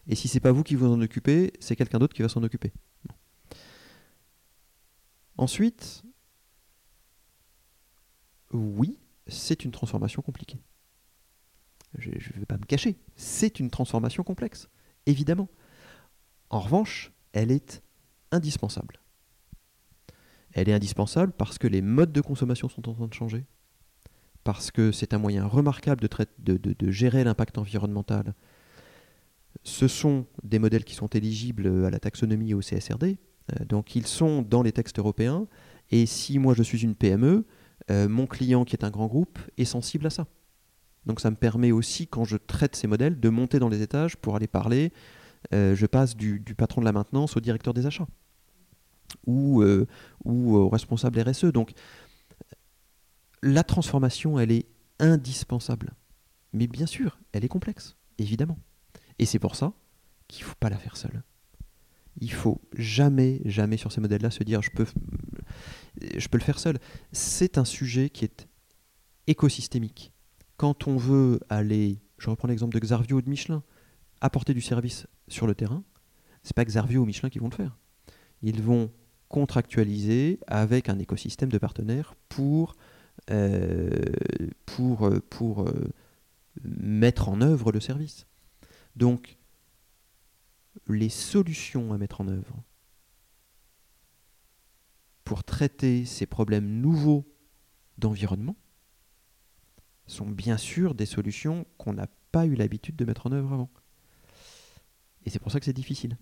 Et 0.08 0.14
si 0.14 0.28
c'est 0.28 0.40
pas 0.40 0.52
vous 0.52 0.62
qui 0.62 0.74
vous 0.74 0.86
en 0.86 1.00
occupez, 1.00 1.52
c'est 1.60 1.76
quelqu'un 1.76 1.98
d'autre 1.98 2.14
qui 2.14 2.22
va 2.22 2.28
s'en 2.28 2.42
occuper. 2.42 2.72
Bon. 3.06 3.14
Ensuite, 5.38 6.02
oui, 8.52 8.98
c'est 9.26 9.64
une 9.64 9.70
transformation 9.70 10.22
compliquée. 10.22 10.60
Je 11.98 12.10
ne 12.10 12.40
vais 12.40 12.46
pas 12.46 12.56
me 12.56 12.64
cacher, 12.64 12.96
c'est 13.16 13.60
une 13.60 13.70
transformation 13.70 14.22
complexe, 14.22 14.68
évidemment. 15.06 15.48
En 16.48 16.60
revanche, 16.60 17.12
elle 17.32 17.50
est 17.50 17.82
indispensable. 18.32 19.00
Elle 20.52 20.68
est 20.68 20.74
indispensable 20.74 21.32
parce 21.32 21.58
que 21.58 21.66
les 21.66 21.80
modes 21.80 22.12
de 22.12 22.20
consommation 22.20 22.68
sont 22.68 22.88
en 22.88 22.94
train 22.94 23.06
de 23.06 23.14
changer, 23.14 23.46
parce 24.44 24.70
que 24.70 24.92
c'est 24.92 25.14
un 25.14 25.18
moyen 25.18 25.46
remarquable 25.46 26.06
de, 26.38 26.90
gérer 26.90 27.24
l'impact 27.24 27.58
environnemental 27.58 28.34
ce 29.64 29.88
sont 29.88 30.26
des 30.42 30.58
modèles 30.58 30.84
qui 30.84 30.94
sont 30.94 31.08
éligibles 31.08 31.84
à 31.84 31.90
la 31.90 32.00
taxonomie 32.00 32.50
et 32.50 32.54
au 32.54 32.60
CSRD. 32.60 33.18
Euh, 33.52 33.64
donc 33.64 33.96
ils 33.96 34.06
sont 34.06 34.42
dans 34.42 34.62
les 34.62 34.72
textes 34.72 34.98
européens. 34.98 35.46
Et 35.90 36.06
si 36.06 36.38
moi 36.38 36.54
je 36.54 36.62
suis 36.62 36.82
une 36.82 36.94
PME, 36.94 37.44
euh, 37.90 38.08
mon 38.08 38.26
client 38.26 38.64
qui 38.64 38.76
est 38.76 38.84
un 38.84 38.90
grand 38.90 39.06
groupe 39.06 39.38
est 39.58 39.64
sensible 39.64 40.06
à 40.06 40.10
ça. 40.10 40.26
Donc 41.06 41.20
ça 41.20 41.30
me 41.30 41.36
permet 41.36 41.72
aussi, 41.72 42.06
quand 42.06 42.24
je 42.24 42.36
traite 42.36 42.76
ces 42.76 42.86
modèles, 42.86 43.18
de 43.18 43.28
monter 43.28 43.58
dans 43.58 43.68
les 43.68 43.82
étages 43.82 44.16
pour 44.16 44.36
aller 44.36 44.46
parler. 44.46 44.92
Euh, 45.52 45.74
je 45.74 45.86
passe 45.86 46.16
du 46.16 46.40
patron 46.56 46.80
de 46.80 46.86
la 46.86 46.92
maintenance 46.92 47.36
au 47.36 47.40
directeur 47.40 47.74
des 47.74 47.86
achats 47.86 48.06
ou, 49.26 49.62
euh, 49.62 49.86
ou 50.24 50.56
au 50.56 50.68
responsable 50.68 51.20
RSE. 51.20 51.46
Donc 51.46 51.72
la 53.42 53.64
transformation, 53.64 54.38
elle 54.38 54.52
est 54.52 54.66
indispensable. 54.98 55.94
Mais 56.52 56.66
bien 56.66 56.86
sûr, 56.86 57.18
elle 57.32 57.44
est 57.44 57.48
complexe, 57.48 57.96
évidemment. 58.18 58.58
Et 59.18 59.26
c'est 59.26 59.38
pour 59.38 59.56
ça 59.56 59.72
qu'il 60.28 60.44
ne 60.44 60.48
faut 60.48 60.56
pas 60.58 60.70
la 60.70 60.76
faire 60.76 60.96
seule. 60.96 61.22
Il 62.20 62.32
faut 62.32 62.60
jamais, 62.76 63.40
jamais 63.44 63.76
sur 63.76 63.90
ces 63.90 64.00
modèles-là 64.00 64.30
se 64.30 64.44
dire 64.44 64.60
je 64.60 64.70
peux, 64.70 64.86
je 66.16 66.28
peux 66.28 66.38
le 66.38 66.44
faire 66.44 66.58
seul. 66.58 66.78
C'est 67.10 67.58
un 67.58 67.64
sujet 67.64 68.10
qui 68.10 68.24
est 68.24 68.46
écosystémique. 69.26 70.12
Quand 70.56 70.86
on 70.86 70.96
veut 70.96 71.40
aller, 71.48 72.02
je 72.18 72.28
reprends 72.28 72.48
l'exemple 72.48 72.74
de 72.74 72.80
Xarvio 72.80 73.16
ou 73.16 73.22
de 73.22 73.30
Michelin, 73.30 73.62
apporter 74.20 74.54
du 74.54 74.60
service 74.60 75.06
sur 75.28 75.46
le 75.46 75.54
terrain, 75.54 75.82
c'est 76.42 76.54
pas 76.54 76.64
Xarvio 76.64 77.02
ou 77.02 77.06
Michelin 77.06 77.30
qui 77.30 77.38
vont 77.38 77.48
le 77.48 77.54
faire. 77.54 77.78
Ils 78.42 78.62
vont 78.62 78.90
contractualiser 79.32 80.38
avec 80.46 80.90
un 80.90 80.98
écosystème 80.98 81.48
de 81.48 81.56
partenaires 81.56 82.14
pour, 82.28 82.76
euh, 83.30 83.90
pour, 84.66 85.06
euh, 85.06 85.20
pour 85.30 85.62
euh, 85.62 85.90
mettre 86.62 87.30
en 87.30 87.40
œuvre 87.40 87.72
le 87.72 87.80
service. 87.80 88.26
Donc, 88.94 89.38
les 90.86 91.08
solutions 91.08 91.94
à 91.94 91.98
mettre 91.98 92.20
en 92.20 92.28
œuvre 92.28 92.62
pour 95.24 95.44
traiter 95.44 96.04
ces 96.04 96.26
problèmes 96.26 96.68
nouveaux 96.80 97.24
d'environnement 97.96 98.56
sont 100.06 100.28
bien 100.28 100.58
sûr 100.58 100.94
des 100.94 101.06
solutions 101.06 101.66
qu'on 101.78 101.94
n'a 101.94 102.08
pas 102.32 102.44
eu 102.44 102.54
l'habitude 102.54 102.96
de 102.96 103.06
mettre 103.06 103.26
en 103.26 103.32
œuvre 103.32 103.54
avant. 103.54 103.70
Et 105.24 105.30
c'est 105.30 105.38
pour 105.38 105.52
ça 105.52 105.58
que 105.58 105.64
c'est 105.64 105.72
difficile. 105.72 106.18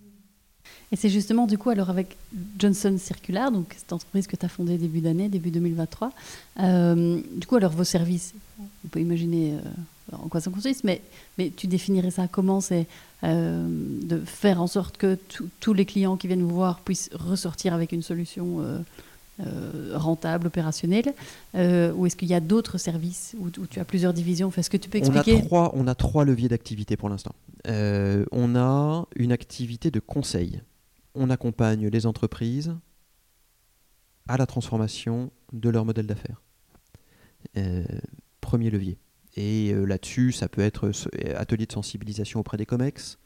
Et 0.92 0.96
c'est 0.96 1.08
justement 1.08 1.46
du 1.46 1.56
coup, 1.56 1.70
alors 1.70 1.88
avec 1.90 2.16
Johnson 2.58 2.96
Circular, 2.98 3.52
donc 3.52 3.74
cette 3.76 3.92
entreprise 3.92 4.26
que 4.26 4.36
tu 4.36 4.44
as 4.44 4.48
fondée 4.48 4.76
début 4.76 5.00
d'année, 5.00 5.28
début 5.28 5.50
2023, 5.50 6.12
euh, 6.60 7.20
du 7.36 7.46
coup, 7.46 7.56
alors 7.56 7.72
vos 7.72 7.84
services, 7.84 8.34
on 8.84 8.88
peut 8.88 9.00
imaginer 9.00 9.54
euh, 9.54 10.16
en 10.16 10.28
quoi 10.28 10.40
ça 10.40 10.50
consiste, 10.50 10.82
mais, 10.82 11.00
mais 11.38 11.52
tu 11.54 11.68
définirais 11.68 12.10
ça 12.10 12.26
comment 12.26 12.60
C'est 12.60 12.86
euh, 13.22 13.68
de 14.02 14.18
faire 14.24 14.60
en 14.60 14.66
sorte 14.66 14.96
que 14.96 15.16
tous 15.60 15.74
les 15.74 15.84
clients 15.84 16.16
qui 16.16 16.26
viennent 16.26 16.42
vous 16.42 16.54
voir 16.54 16.80
puissent 16.80 17.10
ressortir 17.14 17.72
avec 17.72 17.92
une 17.92 18.02
solution 18.02 18.58
rentable, 19.94 20.48
opérationnelle 20.48 21.14
Ou 21.54 22.06
est-ce 22.06 22.16
qu'il 22.16 22.28
y 22.28 22.34
a 22.34 22.40
d'autres 22.40 22.78
services 22.78 23.36
où, 23.38 23.48
tu 23.48 23.78
as 23.78 23.84
plusieurs 23.84 24.12
divisions? 24.12 24.52
Est-ce 24.56 24.68
que 24.68 24.76
tu 24.76 24.90
peux 24.90 24.98
expliquer 24.98 25.34
on 25.34 25.38
a, 25.38 25.42
trois, 25.42 25.72
on 25.76 25.86
a 25.86 25.94
trois 25.94 26.24
leviers 26.24 26.48
d'activité 26.48 26.96
pour 26.96 27.08
l'instant. 27.08 27.32
On 27.66 28.56
a 28.56 29.06
une 29.16 29.32
activité 29.32 29.90
de 29.90 30.00
conseil 30.00 30.62
on 31.14 31.30
accompagne 31.30 31.88
les 31.88 32.06
entreprises 32.06 32.76
à 34.28 34.36
la 34.36 34.46
transformation 34.46 35.32
de 35.52 35.68
leur 35.68 35.84
modèle 35.84 36.06
d'affaires. 36.06 36.40
Euh, 37.56 37.84
premier 38.40 38.70
levier. 38.70 38.98
Et 39.36 39.72
euh, 39.72 39.84
là-dessus, 39.84 40.32
ça 40.32 40.48
peut 40.48 40.60
être 40.60 40.92
atelier 41.36 41.66
de 41.66 41.72
sensibilisation 41.72 42.40
auprès 42.40 42.56
des 42.56 42.66
COMEX, 42.66 43.18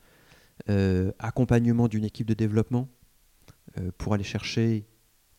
euh, 0.68 1.12
accompagnement 1.18 1.88
d'une 1.88 2.04
équipe 2.04 2.26
de 2.26 2.34
développement 2.34 2.88
pour 3.98 4.14
aller 4.14 4.22
chercher 4.22 4.86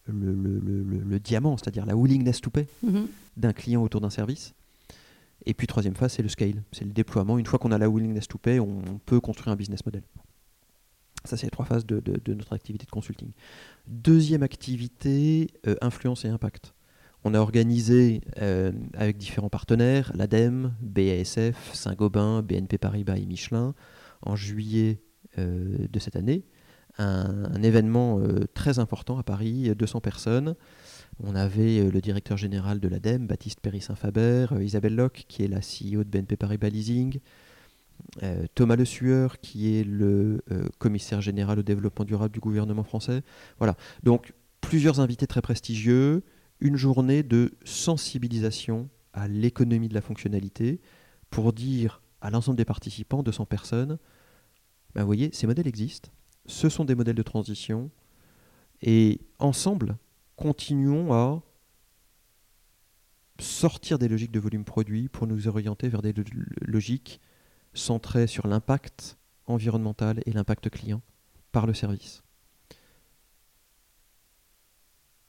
le, 0.08 1.20
diamant, 1.20 1.56
c'est-à-dire 1.56 1.86
la 1.86 1.96
willingness 1.96 2.42
to 2.42 2.50
pay 2.50 2.68
mm-hmm. 2.86 3.06
d'un 3.38 3.54
client 3.54 3.82
autour 3.82 4.02
d'un 4.02 4.10
service. 4.10 4.54
Et 5.46 5.54
puis 5.54 5.68
troisième 5.68 5.96
phase, 5.96 6.14
c'est 6.14 6.24
le 6.24 6.30
scale, 6.30 6.64
c'est 6.72 6.86
le 6.86 6.92
déploiement. 6.92 7.38
Une 7.38 7.46
fois 7.46 7.60
qu'on 7.60 7.72
a 7.72 7.78
la 7.78 7.90
willingness 7.90 8.28
to 8.28 8.38
pay, 8.38 8.60
on 8.60 9.00
peut 9.06 9.20
construire 9.20 9.54
un 9.54 9.56
business 9.56 9.86
model. 9.86 10.04
Ça, 11.26 11.38
c'est 11.38 11.48
les 11.48 11.52
trois 11.52 11.66
phases 11.66 11.86
de, 11.86 12.02
notre 12.28 12.54
activité 12.54 12.86
de 12.86 12.92
consulting. 12.92 13.32
Deuxième 13.88 14.44
activité, 14.44 15.48
euh, 15.68 15.76
influence 15.82 16.24
et 16.26 16.30
impact. 16.30 16.74
On 17.24 17.34
a 17.34 17.40
organisé 17.40 18.22
euh, 18.40 18.72
avec 18.94 19.18
différents 19.18 19.50
partenaires, 19.50 20.12
l'ADEME, 20.14 20.74
BASF, 20.82 21.74
Saint-Gobain, 21.74 22.44
BNP 22.44 22.78
Paribas 22.78 23.18
et 23.18 23.26
Michelin, 23.26 23.74
en 24.22 24.36
juillet 24.36 25.02
euh, 25.40 25.88
de 25.90 26.00
cette 26.00 26.16
année, 26.16 26.46
un, 27.00 27.62
événement 27.64 28.22
très 28.54 28.80
important 28.80 29.18
à 29.18 29.24
Paris, 29.24 29.70
200 29.76 30.00
personnes. 30.00 30.56
On 31.24 31.36
avait 31.36 31.90
le 31.90 32.02
directeur 32.02 32.38
général 32.38 32.80
de 32.80 32.88
l'ADEME, 32.88 33.26
Baptiste 33.28 33.62
Perry-Saint-Faber, 33.62 34.48
Isabelle 34.60 34.96
Locke, 34.96 35.26
qui 35.28 35.44
est 35.44 35.48
la 35.48 35.60
CEO 35.60 36.04
de 36.04 36.10
BNP 36.10 36.36
Paribas 36.36 36.70
Leasing, 36.70 37.20
euh, 38.24 38.46
Thomas 38.54 38.76
Le 38.76 38.86
Sueur, 38.86 39.40
qui 39.40 39.76
est 39.76 39.84
le 39.84 40.44
euh, 40.52 40.68
commissaire 40.78 41.22
général 41.22 41.60
au 41.60 41.64
développement 41.64 42.06
durable 42.06 42.34
du 42.34 42.40
gouvernement 42.40 42.84
français. 42.84 43.24
Voilà. 43.60 43.76
Donc, 44.04 44.34
plusieurs 44.62 45.00
invités 45.00 45.28
très 45.28 45.42
prestigieux, 45.42 46.24
une 46.60 46.76
journée 46.76 47.24
de 47.24 47.52
sensibilisation 47.64 48.90
à 49.14 49.28
l'économie 49.28 49.88
de 49.88 49.94
la 49.94 50.02
fonctionnalité 50.02 50.82
pour 51.30 51.54
dire 51.54 52.02
à 52.22 52.30
l'ensemble 52.30 52.58
des 52.58 52.66
participants, 52.66 53.24
200 53.24 53.46
personnes, 53.46 53.98
ben, 54.94 55.02
vous 55.02 55.08
voyez, 55.08 55.30
ces 55.34 55.48
modèles 55.48 55.68
existent, 55.68 56.10
ce 56.46 56.70
sont 56.70 56.86
des 56.86 56.96
modèles 56.96 57.16
de 57.16 57.24
transition, 57.24 57.90
et 58.82 59.20
ensemble, 59.40 59.98
continuons 60.36 61.14
à 61.14 61.42
sortir 63.40 64.00
des 64.00 64.08
logiques 64.08 64.32
de 64.32 64.40
volume 64.40 64.64
produit 64.64 65.10
pour 65.10 65.28
nous 65.28 65.48
orienter 65.48 65.90
vers 65.90 66.02
des 66.02 66.14
logiques 66.62 67.20
centré 67.74 68.28
sur 68.28 68.48
l'impact 68.48 69.18
environnemental 69.48 70.22
et 70.26 70.32
l'impact 70.32 70.70
client 70.70 71.02
par 71.52 71.68
le 71.68 71.74
service. 71.74 72.24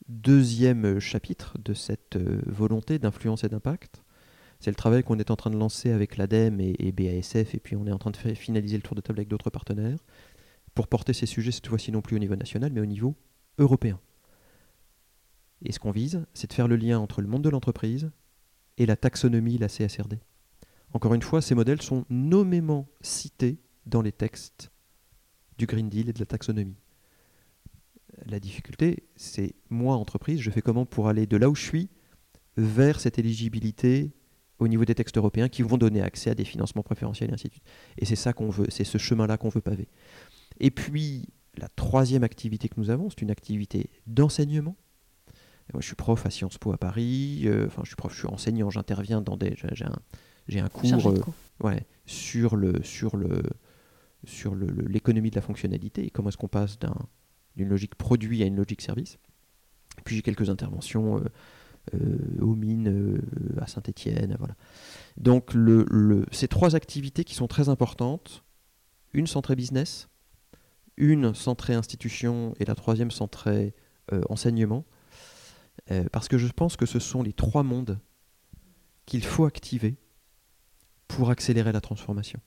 Deuxième 0.09 1.01
chapitre 1.01 1.59
de 1.59 1.75
cette 1.75 2.15
euh, 2.15 2.41
volonté 2.47 3.01
d'influence 3.01 3.43
et 3.43 3.49
d'impact, 3.49 4.05
c'est 4.61 4.71
le 4.71 4.77
travail 4.77 5.03
qu'on 5.03 5.19
est 5.19 5.33
en 5.33 5.37
train 5.37 5.51
de 5.51 5.59
lancer 5.59 5.91
avec 5.91 6.17
l'ADEME 6.17 6.61
et, 6.61 6.93
BASF, 6.93 7.55
et 7.55 7.59
puis 7.59 7.75
on 7.75 7.87
est 7.87 7.93
en 7.93 7.99
train 7.99 8.13
de 8.13 8.17
finaliser 8.17 8.77
le 8.77 8.83
tour 8.83 8.95
de 8.95 9.01
table 9.01 9.19
avec 9.19 9.29
d'autres 9.29 9.51
partenaires, 9.51 9.99
pour 10.75 10.87
porter 10.87 11.13
ces 11.13 11.27
sujets 11.27 11.51
cette 11.51 11.67
fois-ci 11.67 11.91
non 11.91 12.03
plus 12.03 12.15
au 12.15 12.21
niveau 12.21 12.37
national, 12.37 12.73
mais 12.73 12.81
au 12.81 12.87
niveau 12.87 13.17
européen. 13.59 13.99
Et 15.63 15.73
ce 15.73 15.79
qu'on 15.79 15.91
vise, 15.91 16.25
c'est 16.35 16.49
de 16.49 16.53
faire 16.53 16.69
le 16.69 16.77
lien 16.77 16.99
entre 16.99 17.21
le 17.21 17.29
monde 17.29 17.43
de 17.43 17.49
l'entreprise 17.49 18.11
et 18.79 18.87
la 18.87 18.97
taxonomie, 18.97 19.59
la 19.59 19.69
CSRD. 19.69 20.19
Encore 20.93 21.15
une 21.15 21.23
fois, 21.23 21.43
ces 21.43 21.55
modèles 21.55 21.83
sont 21.83 22.05
nommément 22.11 22.89
cités 23.01 23.59
dans 23.87 24.03
les 24.03 24.13
textes 24.13 24.71
du 25.59 25.67
Green 25.67 25.89
Deal 25.89 26.09
et 26.09 26.13
de 26.13 26.19
la 26.19 26.27
taxonomie. 26.27 26.77
La 28.27 28.41
difficulté, 28.41 29.05
c'est 29.17 29.55
moi, 29.69 29.97
entreprise, 29.97 30.41
je 30.41 30.51
fais 30.51 30.63
comment 30.63 30.87
pour 30.87 31.09
aller 31.09 31.27
de 31.27 31.37
là 31.37 31.51
où 31.51 31.55
je 31.55 31.63
suis 31.63 31.89
vers 32.57 33.01
cette 33.01 33.19
éligibilité 33.19 34.13
au 34.59 34.69
niveau 34.69 34.85
des 34.85 34.95
textes 34.95 35.19
européens 35.19 35.49
qui 35.49 35.63
vont 35.63 35.77
donner 35.77 36.01
accès 36.01 36.31
à 36.31 36.35
des 36.35 36.45
financements 36.45 36.83
préférentiels 36.83 37.31
et 37.31 37.35
ainsi 37.35 37.49
de 37.49 37.53
suite. 37.53 37.65
Et 37.99 38.05
c'est 38.07 38.17
ça 38.17 38.33
qu'on 38.33 38.49
veut, 38.49 38.67
c'est 38.71 38.85
ce 38.85 38.97
chemin-là 38.97 39.37
qu'on 39.37 39.51
veut 39.51 39.61
paver. 39.61 39.89
Et 40.61 40.71
puis, 40.71 41.29
la 41.57 41.69
troisième 41.69 42.25
activité 42.25 42.69
que 42.69 42.81
nous 42.81 42.91
avons, 42.91 43.11
c'est 43.11 43.23
une 43.23 43.31
activité 43.31 43.91
d'enseignement. 44.07 44.77
Moi, 45.77 45.83
je 45.83 45.89
suis 45.89 45.95
prof 45.95 46.25
à 46.25 46.31
Sciences 46.31 46.57
Po 46.57 46.73
à 46.73 46.79
Paris, 46.79 47.43
euh, 47.45 47.67
enfin, 47.67 47.83
je 47.85 47.89
suis 47.89 47.97
prof, 47.97 48.11
je 48.11 48.21
suis 48.21 48.29
enseignant, 48.29 48.71
j'interviens 48.71 49.21
dans 49.21 49.37
des. 49.37 49.55
J'ai 49.73 49.85
un, 49.85 49.93
j'ai 50.49 50.59
un 50.59 50.71
cours 50.71 51.09
euh, 51.09 51.21
ouais, 51.61 51.85
sur 52.07 52.57
le 52.57 52.83
sur 52.83 53.19
le 53.19 53.43
sur 54.25 54.55
l'économie 54.55 55.29
de 55.29 55.35
la 55.35 55.43
fonctionnalité 55.43 56.07
et 56.07 56.09
comment 56.11 56.31
est-ce 56.31 56.39
qu'on 56.39 56.49
passe 56.49 56.79
d'une 57.57 57.69
logique 57.69 57.95
produit 57.95 58.43
à 58.43 58.47
une 58.47 58.57
logique 58.57 58.81
service. 58.81 59.19
puis 60.07 60.17
j'ai 60.17 60.23
quelques 60.23 60.49
interventions 60.49 61.19
euh, 61.19 61.25
euh, 61.93 62.41
aux 62.41 62.55
mines, 62.55 63.21
à 63.61 63.67
Saint-Étienne, 63.67 64.35
voilà. 64.39 64.55
Donc 65.19 65.53
le, 65.53 65.85
le, 65.91 66.25
ces 66.33 66.49
trois 66.49 66.75
activités 66.75 67.23
qui 67.23 67.35
sont 67.35 67.49
très 67.49 67.69
importantes, 67.69 68.45
une 69.13 69.27
centrée 69.27 69.57
business, 69.57 70.09
une 70.97 71.35
centrée 71.35 71.75
institution 71.75 72.55
et 72.61 72.65
la 72.65 72.75
troisième 72.75 73.11
centrée 73.11 73.75
enseignement, 74.31 74.87
parce 76.13 76.29
que 76.29 76.39
je 76.39 76.49
pense 76.49 76.77
que 76.77 76.87
ce 76.87 76.99
sont 76.99 77.23
les 77.23 77.33
trois 77.33 77.63
mondes 77.63 77.99
qu'il 79.07 79.25
faut 79.25 79.45
activer 79.45 79.97
pour 81.09 81.31
accélérer 81.31 81.73
la 81.73 81.81
transformation. 81.81 82.41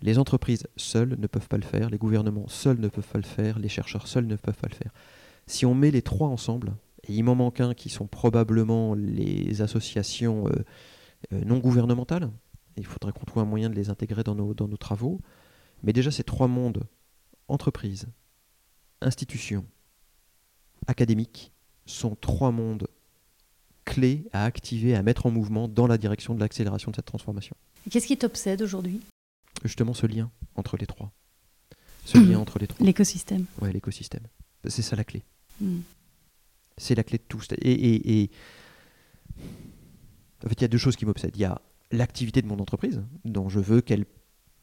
Les 0.00 0.18
entreprises 0.18 0.66
seules 0.76 1.16
ne 1.18 1.26
peuvent 1.26 1.48
pas 1.48 1.56
le 1.56 1.64
faire, 1.64 1.90
les 1.90 1.98
gouvernements 1.98 2.46
seuls 2.46 2.78
ne 2.78 2.88
peuvent 2.88 3.08
pas 3.08 3.18
le 3.18 3.24
faire, 3.24 3.58
les 3.58 3.68
chercheurs 3.68 4.06
seuls 4.06 4.26
ne 4.26 4.36
peuvent 4.36 4.56
pas 4.56 4.68
le 4.68 4.74
faire. 4.74 4.92
Si 5.46 5.66
on 5.66 5.74
met 5.74 5.90
les 5.90 6.02
trois 6.02 6.28
ensemble, 6.28 6.76
et 7.04 7.14
il 7.14 7.24
m'en 7.24 7.34
manque 7.34 7.60
un 7.60 7.74
qui 7.74 7.88
sont 7.88 8.06
probablement 8.06 8.94
les 8.94 9.60
associations 9.62 10.46
euh, 10.48 10.64
euh, 11.32 11.44
non 11.44 11.58
gouvernementales, 11.58 12.30
il 12.76 12.86
faudrait 12.86 13.12
qu'on 13.12 13.24
trouve 13.24 13.42
un 13.42 13.46
moyen 13.46 13.70
de 13.70 13.74
les 13.74 13.90
intégrer 13.90 14.22
dans 14.22 14.36
nos, 14.36 14.54
dans 14.54 14.68
nos 14.68 14.76
travaux, 14.76 15.20
mais 15.82 15.92
déjà 15.92 16.10
ces 16.10 16.22
trois 16.22 16.48
mondes, 16.48 16.84
entreprises, 17.48 18.06
institutions, 19.00 19.64
académiques, 20.86 21.52
sont 21.90 22.16
trois 22.20 22.50
mondes 22.50 22.88
clés 23.84 24.26
à 24.32 24.44
activer, 24.44 24.94
à 24.94 25.02
mettre 25.02 25.26
en 25.26 25.30
mouvement 25.30 25.68
dans 25.68 25.86
la 25.86 25.98
direction 25.98 26.34
de 26.34 26.40
l'accélération 26.40 26.90
de 26.90 26.96
cette 26.96 27.06
transformation. 27.06 27.56
Qu'est-ce 27.90 28.06
qui 28.06 28.18
t'obsède 28.18 28.62
aujourd'hui? 28.62 29.00
Justement 29.64 29.94
ce 29.94 30.06
lien 30.06 30.30
entre 30.56 30.76
les 30.76 30.86
trois. 30.86 31.10
Ce 32.04 32.18
lien 32.18 32.38
entre 32.40 32.58
les 32.58 32.66
trois. 32.66 32.84
L'écosystème. 32.84 33.46
Ouais, 33.60 33.72
l'écosystème. 33.72 34.26
C'est 34.66 34.82
ça 34.82 34.96
la 34.96 35.04
clé. 35.04 35.22
Hmm. 35.60 35.80
C'est 36.76 36.94
la 36.94 37.02
clé 37.02 37.18
de 37.18 37.24
tout. 37.26 37.40
Et, 37.60 38.22
et, 38.22 38.30
en 40.44 40.48
fait, 40.48 40.54
il 40.54 40.62
y 40.62 40.64
a 40.64 40.68
deux 40.68 40.78
choses 40.78 40.96
qui 40.96 41.06
m'obsèdent. 41.06 41.36
Il 41.36 41.40
y 41.40 41.44
a 41.44 41.60
l'activité 41.90 42.42
de 42.42 42.46
mon 42.46 42.58
entreprise, 42.58 43.02
dont 43.24 43.48
je 43.48 43.58
veux 43.58 43.80
qu'elle 43.80 44.04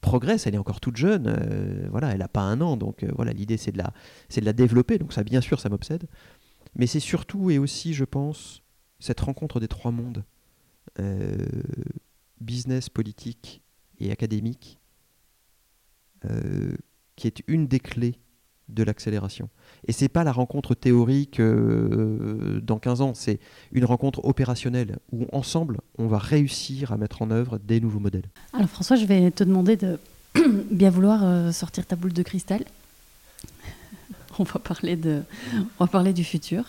progresse, 0.05 0.45
elle 0.45 0.53
est 0.53 0.59
encore 0.59 0.79
toute 0.79 0.97
jeune, 0.97 1.25
euh, 1.27 1.87
voilà, 1.89 2.11
elle 2.11 2.19
n'a 2.19 2.27
pas 2.27 2.41
un 2.41 2.61
an, 2.61 2.77
donc 2.77 3.03
euh, 3.03 3.09
voilà, 3.15 3.33
l'idée 3.33 3.57
c'est 3.57 3.71
de, 3.71 3.79
la, 3.79 3.91
c'est 4.29 4.39
de 4.39 4.45
la 4.45 4.53
développer, 4.53 4.99
donc 4.99 5.11
ça 5.11 5.23
bien 5.23 5.41
sûr 5.41 5.59
ça 5.59 5.67
m'obsède, 5.67 6.05
mais 6.75 6.87
c'est 6.87 6.99
surtout 6.99 7.49
et 7.49 7.57
aussi 7.57 7.93
je 7.93 8.03
pense 8.03 8.61
cette 8.99 9.19
rencontre 9.19 9.59
des 9.59 9.67
trois 9.67 9.91
mondes, 9.91 10.23
euh, 10.99 11.37
business, 12.41 12.89
politique 12.89 13.61
et 13.99 14.11
académique, 14.11 14.79
qui 17.15 17.27
est 17.27 17.43
une 17.45 17.67
des 17.67 17.79
clés 17.79 18.15
de 18.67 18.81
l'accélération. 18.81 19.47
Et 19.87 19.91
c'est 19.91 20.09
pas 20.09 20.23
la 20.23 20.31
rencontre 20.31 20.73
théorique 20.73 21.39
dans 21.39 22.79
15 22.79 23.01
ans, 23.01 23.13
c'est 23.13 23.39
une 23.71 23.85
rencontre 23.85 24.25
opérationnelle 24.25 24.97
où 25.11 25.27
ensemble 25.31 25.81
on 25.99 26.07
va 26.07 26.17
réussir 26.17 26.91
à 26.91 26.97
mettre 26.97 27.21
en 27.21 27.29
œuvre 27.29 27.59
des 27.59 27.79
nouveaux 27.79 27.99
modèles. 27.99 28.27
Alors 28.53 28.67
François, 28.67 28.95
je 28.95 29.05
vais 29.05 29.29
te 29.29 29.43
demander 29.43 29.77
de 29.77 29.99
bien 30.71 30.89
vouloir 30.89 31.53
sortir 31.53 31.85
ta 31.85 31.95
boule 31.95 32.13
de 32.13 32.23
cristal. 32.23 32.65
on 34.39 34.43
va 35.79 35.87
parler 35.87 36.13
du 36.13 36.23
futur. 36.23 36.63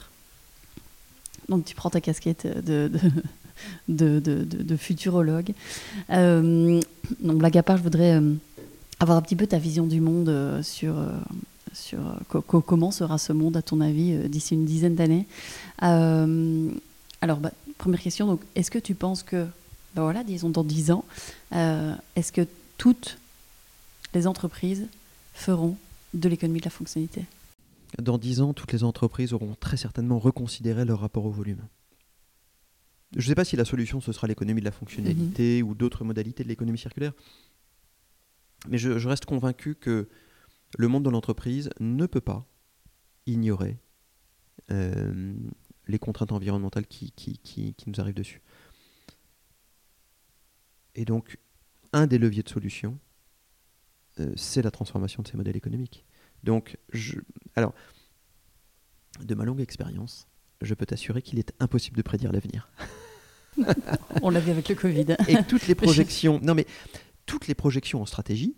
Donc 1.48 1.64
tu 1.64 1.74
prends 1.74 1.90
ta 1.90 2.00
casquette 2.00 2.46
de, 2.64 2.90
futurologue. 4.76 5.52
Euh, 6.10 6.80
donc 7.20 7.38
blague 7.38 7.58
à 7.58 7.62
part, 7.62 7.76
je 7.76 7.82
voudrais 7.82 8.20
avoir 9.00 9.18
un 9.18 9.22
petit 9.22 9.36
peu 9.36 9.46
ta 9.46 9.58
vision 9.58 9.86
du 9.86 10.00
monde 10.00 10.60
sur 10.62 10.94
sur 11.72 11.98
comment 12.30 12.90
sera 12.90 13.18
ce 13.18 13.34
monde, 13.34 13.56
à 13.56 13.62
ton 13.62 13.82
avis, 13.82 14.16
d'ici 14.28 14.54
une 14.54 14.64
dizaine 14.64 14.94
d'années. 14.94 15.26
alors, 15.78 17.38
bah, 17.38 17.50
première 17.76 18.00
question, 18.00 18.38
est-ce 18.54 18.70
que 18.70 18.78
tu 18.78 18.94
penses 18.94 19.22
que, 19.22 19.46
ben 19.94 20.02
voilà, 20.02 20.24
disons 20.24 20.48
dans 20.48 20.64
dix 20.64 20.90
ans, 20.90 21.04
est-ce 21.52 22.32
que 22.32 22.46
toutes 22.78 23.18
les 24.14 24.26
entreprises 24.26 24.86
feront 25.34 25.76
de 26.14 26.28
l'économie 26.28 26.60
de 26.60 26.64
la 26.64 26.70
fonctionnalité? 26.70 27.26
Dans 28.00 28.18
dix 28.18 28.40
ans, 28.40 28.52
toutes 28.52 28.72
les 28.72 28.84
entreprises 28.84 29.32
auront 29.32 29.54
très 29.54 29.76
certainement 29.76 30.18
reconsidéré 30.18 30.84
leur 30.84 31.00
rapport 31.00 31.24
au 31.24 31.30
volume. 31.30 31.66
Je 33.12 33.18
ne 33.18 33.28
sais 33.28 33.34
pas 33.34 33.44
si 33.44 33.56
la 33.56 33.64
solution, 33.64 34.00
ce 34.00 34.12
sera 34.12 34.26
l'économie 34.26 34.60
de 34.60 34.64
la 34.64 34.72
fonctionnalité 34.72 35.62
ou 35.62 35.74
d'autres 35.74 36.04
modalités 36.04 36.42
de 36.42 36.48
l'économie 36.48 36.78
circulaire, 36.78 37.12
mais 38.68 38.78
je, 38.78 38.98
je 38.98 39.08
reste 39.08 39.24
convaincu 39.24 39.76
que 39.76 40.08
le 40.76 40.88
monde 40.88 41.04
de 41.04 41.10
l'entreprise 41.10 41.70
ne 41.78 42.06
peut 42.06 42.20
pas 42.20 42.46
ignorer 43.26 43.78
euh, 44.70 45.34
les 45.86 45.98
contraintes 45.98 46.32
environnementales 46.32 46.86
qui, 46.86 47.12
qui, 47.12 47.74
nous 47.86 48.00
arrivent 48.00 48.14
dessus. 48.14 48.42
Et 50.94 51.04
donc, 51.04 51.38
un 51.92 52.06
des 52.06 52.18
leviers 52.18 52.42
de 52.42 52.48
solution, 52.48 52.98
euh, 54.18 54.32
c'est 54.36 54.62
la 54.62 54.70
transformation 54.70 55.22
de 55.22 55.28
ces 55.28 55.36
modèles 55.36 55.56
économiques. 55.56 56.04
Donc, 56.46 56.78
je, 56.92 57.16
alors, 57.56 57.74
de 59.20 59.34
ma 59.34 59.44
longue 59.44 59.60
expérience, 59.60 60.28
je 60.62 60.74
peux 60.74 60.86
t'assurer 60.86 61.20
qu'il 61.20 61.40
est 61.40 61.52
impossible 61.58 61.96
de 61.96 62.02
prédire 62.02 62.32
l'avenir. 62.32 62.70
On 64.22 64.30
l'a 64.30 64.40
vu 64.40 64.52
avec 64.52 64.68
le 64.68 64.76
Covid. 64.76 65.16
Et 65.28 65.36
toutes 65.48 65.66
les 65.66 65.74
projections, 65.84 66.38
non 66.42 66.54
mais 66.54 66.66
toutes 67.26 67.48
les 67.48 67.54
projections 67.54 68.00
en 68.00 68.06
stratégie, 68.06 68.54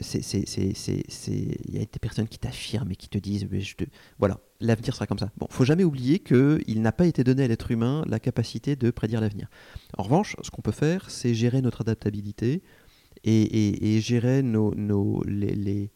il 0.00 1.74
y 1.74 1.76
a 1.76 1.80
des 1.80 1.98
personnes 2.00 2.28
qui 2.28 2.38
t'affirment 2.38 2.92
et 2.92 2.96
qui 2.96 3.08
te 3.08 3.18
disent 3.18 3.48
je 3.50 3.74
te... 3.74 3.84
voilà 4.18 4.38
l'avenir 4.60 4.94
sera 4.94 5.08
comme 5.08 5.18
ça 5.18 5.32
bon 5.36 5.48
faut 5.50 5.64
jamais 5.64 5.82
oublier 5.82 6.20
que 6.20 6.60
il 6.68 6.82
n'a 6.82 6.92
pas 6.92 7.06
été 7.06 7.24
donné 7.24 7.42
à 7.42 7.48
l'être 7.48 7.72
humain 7.72 8.04
la 8.06 8.20
capacité 8.20 8.76
de 8.76 8.92
prédire 8.92 9.20
l'avenir 9.20 9.48
en 9.96 10.04
revanche 10.04 10.36
ce 10.42 10.52
qu'on 10.52 10.62
peut 10.62 10.70
faire 10.70 11.10
c'est 11.10 11.34
gérer 11.34 11.62
notre 11.62 11.80
adaptabilité 11.80 12.62
et, 13.24 14.00
gérer 14.00 14.42
nos, 14.42 14.72
nos 14.76 15.22
les, 15.24 15.54
les, 15.54 15.90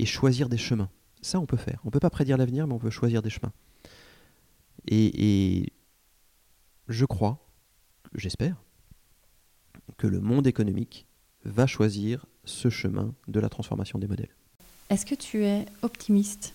et 0.00 0.06
choisir 0.06 0.48
des 0.48 0.58
chemins 0.58 0.90
ça 1.22 1.38
on 1.38 1.46
peut 1.46 1.56
faire 1.56 1.80
on 1.84 1.90
peut 1.90 2.00
pas 2.00 2.10
prédire 2.10 2.36
l'avenir 2.36 2.66
mais 2.66 2.74
on 2.74 2.78
peut 2.78 2.90
choisir 2.90 3.22
des 3.22 3.30
chemins 3.30 3.52
et, 4.88 5.60
et 5.62 5.72
je 6.88 7.04
crois 7.04 7.46
j'espère 8.14 8.56
que 9.96 10.06
le 10.06 10.20
monde 10.20 10.46
économique 10.46 11.06
va 11.44 11.66
choisir 11.66 12.26
ce 12.44 12.70
chemin 12.70 13.14
de 13.28 13.40
la 13.40 13.48
transformation 13.48 13.98
des 13.98 14.06
modèles. 14.06 14.34
Est-ce 14.88 15.06
que 15.06 15.14
tu 15.14 15.44
es 15.44 15.66
optimiste? 15.82 16.54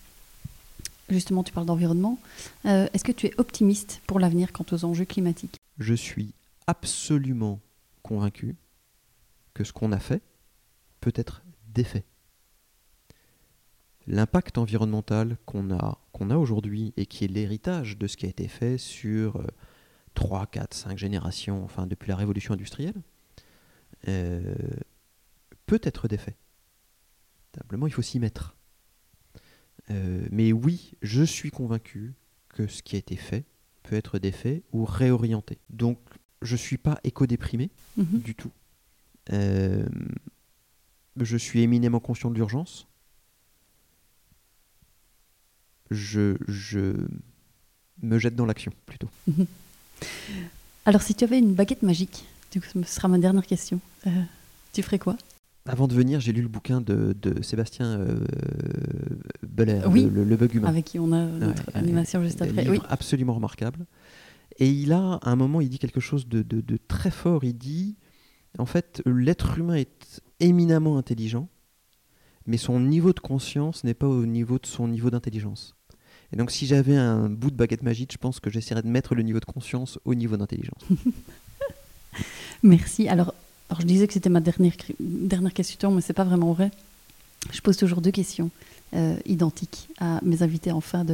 Justement, 1.10 1.44
tu 1.44 1.54
parles 1.54 1.68
d'environnement. 1.68 2.20
Euh, 2.66 2.88
est-ce 2.94 3.04
que 3.04 3.12
tu 3.12 3.28
es 3.28 3.34
optimiste 3.40 4.02
pour 4.08 4.20
l'avenir 4.20 4.52
quant 4.52 4.66
aux 4.72 4.86
enjeux 4.86 5.06
climatiques? 5.06 5.58
Je 5.78 5.94
suis 5.94 6.34
absolument 6.68 7.60
convaincu 8.02 8.56
que 9.54 9.64
ce 9.64 9.72
qu'on 9.72 9.92
a 9.92 10.00
fait 10.00 10.22
peut 11.00 11.14
être 11.16 11.44
défait. 11.74 12.04
L'impact 14.08 14.58
environnemental 14.58 15.38
qu'on 15.46 15.72
a, 15.72 16.00
qu'on 16.12 16.30
a 16.30 16.38
aujourd'hui 16.38 16.94
et 16.96 17.06
qui 17.06 17.26
est 17.26 17.28
l'héritage 17.28 17.98
de 17.98 18.08
ce 18.08 18.18
qui 18.18 18.26
a 18.26 18.30
été 18.30 18.48
fait 18.48 18.78
sur 18.78 19.42
3, 20.14 20.48
4, 20.48 20.74
5 20.74 20.98
générations, 20.98 21.64
enfin 21.64 21.88
depuis 21.88 22.10
la 22.10 22.16
révolution 22.16 22.54
industrielle, 22.54 23.02
euh, 24.08 24.56
peut 25.66 25.82
être 25.84 26.08
défait. 26.08 26.36
Simplement, 27.56 27.88
il 27.88 27.94
faut 27.94 28.02
s'y 28.02 28.20
mettre. 28.20 28.56
Euh, 29.90 30.28
mais 30.32 30.52
oui, 30.52 30.94
je 31.02 31.24
suis 31.24 31.52
convaincu 31.52 32.14
que 32.50 32.68
ce 32.68 32.82
qui 32.82 32.96
a 32.96 33.00
été 33.00 33.16
fait 33.16 33.46
peut 33.84 33.96
être 33.96 34.20
défait 34.20 34.64
ou 34.72 34.86
réorienté. 34.86 35.60
Donc, 35.70 36.00
je 36.42 36.54
ne 36.54 36.58
suis 36.58 36.78
pas 36.78 37.00
éco-déprimé 37.04 37.70
mhm. 37.98 38.20
du 38.20 38.36
tout. 38.36 38.52
Euh, 39.32 39.88
je 41.20 41.38
suis 41.38 41.62
éminemment 41.62 42.00
conscient 42.00 42.30
de 42.30 42.36
l'urgence. 42.36 42.88
Je, 45.92 46.36
je, 46.48 46.94
me 48.02 48.20
jette 48.20 48.36
dans 48.36 48.46
l'action 48.46 48.72
plutôt. 48.86 49.10
Alors, 50.86 51.02
si 51.02 51.16
tu 51.16 51.24
avais 51.24 51.40
une 51.40 51.54
baguette 51.54 51.84
magique, 51.84 52.26
ce 52.52 52.84
sera 52.84 53.08
ma 53.08 53.18
dernière 53.18 53.46
question, 53.46 53.80
euh, 54.08 54.10
tu 54.74 54.82
ferais 54.82 55.00
quoi? 55.00 55.18
Avant 55.68 55.88
de 55.88 55.96
venir, 55.96 56.20
j'ai 56.20 56.32
lu 56.32 56.42
le 56.42 56.48
bouquin 56.48 56.80
de, 56.80 57.16
Sébastien 57.42 58.00
euh, 58.00 58.20
Beller, 59.42 59.82
le, 59.92 60.24
le, 60.24 60.36
bug 60.36 60.54
humain. 60.54 60.68
Avec 60.68 60.86
qui 60.86 61.00
on 61.00 61.12
a 61.12 61.26
notre 61.26 61.64
animation 61.74 62.22
juste 62.22 62.42
après. 62.42 62.70
Oui. 62.70 62.80
Absolument 62.90 63.34
remarquable. 63.34 63.86
Et 64.58 64.70
il 64.70 64.94
a, 64.94 65.20
à 65.24 65.32
un 65.32 65.36
moment, 65.36 65.62
il 65.62 65.70
dit 65.70 65.80
quelque 65.80 66.00
chose 66.00 66.28
de, 66.28 66.44
de 66.44 66.78
très 66.88 67.10
fort. 67.10 67.44
Il 67.44 67.58
dit, 67.58 67.96
en 68.60 68.66
fait, 68.66 69.02
l'être 69.06 69.58
humain 69.58 69.76
est 69.76 70.22
éminemment 70.40 70.98
intelligent, 70.98 71.50
mais 72.48 72.58
son 72.58 72.80
niveau 72.80 73.14
de 73.14 73.20
conscience 73.20 73.84
n'est 73.84 73.94
pas 73.94 74.08
au 74.08 74.26
niveau 74.26 74.60
de 74.60 74.66
son 74.66 74.88
niveau 74.88 75.10
d'intelligence. 75.10 75.76
Et 76.34 76.38
donc, 76.38 76.52
si 76.52 76.66
j'avais 76.66 76.96
un 76.96 77.30
bout 77.30 77.52
de 77.52 77.56
baguette 77.56 77.84
magique, 77.84 78.12
je 78.12 78.18
pense 78.18 78.40
que 78.40 78.50
j'essaierais 78.50 78.82
de 78.82 78.88
mettre 78.88 79.16
le 79.16 79.24
niveau 79.24 79.40
de 79.40 79.46
conscience 79.46 80.00
au 80.06 80.16
niveau 80.16 80.38
d'intelligence. 80.38 80.84
Merci. 82.64 83.08
Alors, 83.08 83.34
je 83.80 83.86
disais 83.86 84.08
que 84.08 84.14
c'était 84.14 84.30
ma 84.30 84.42
dernière, 84.42 84.74
dernière 85.00 85.54
question, 85.54 85.92
mais 85.92 86.02
ce 86.02 86.10
n'est 86.10 86.16
pas 86.16 86.24
vraiment 86.24 86.54
vrai. 86.54 86.72
Je 87.52 87.62
pose 87.62 87.78
toujours 87.78 88.02
deux 88.02 88.12
questions 88.12 88.50
euh, 88.96 89.18
identiques 89.26 89.88
à 90.00 90.20
mes 90.24 90.42
invités 90.42 90.72
en 90.72 90.82
fin 90.82 91.06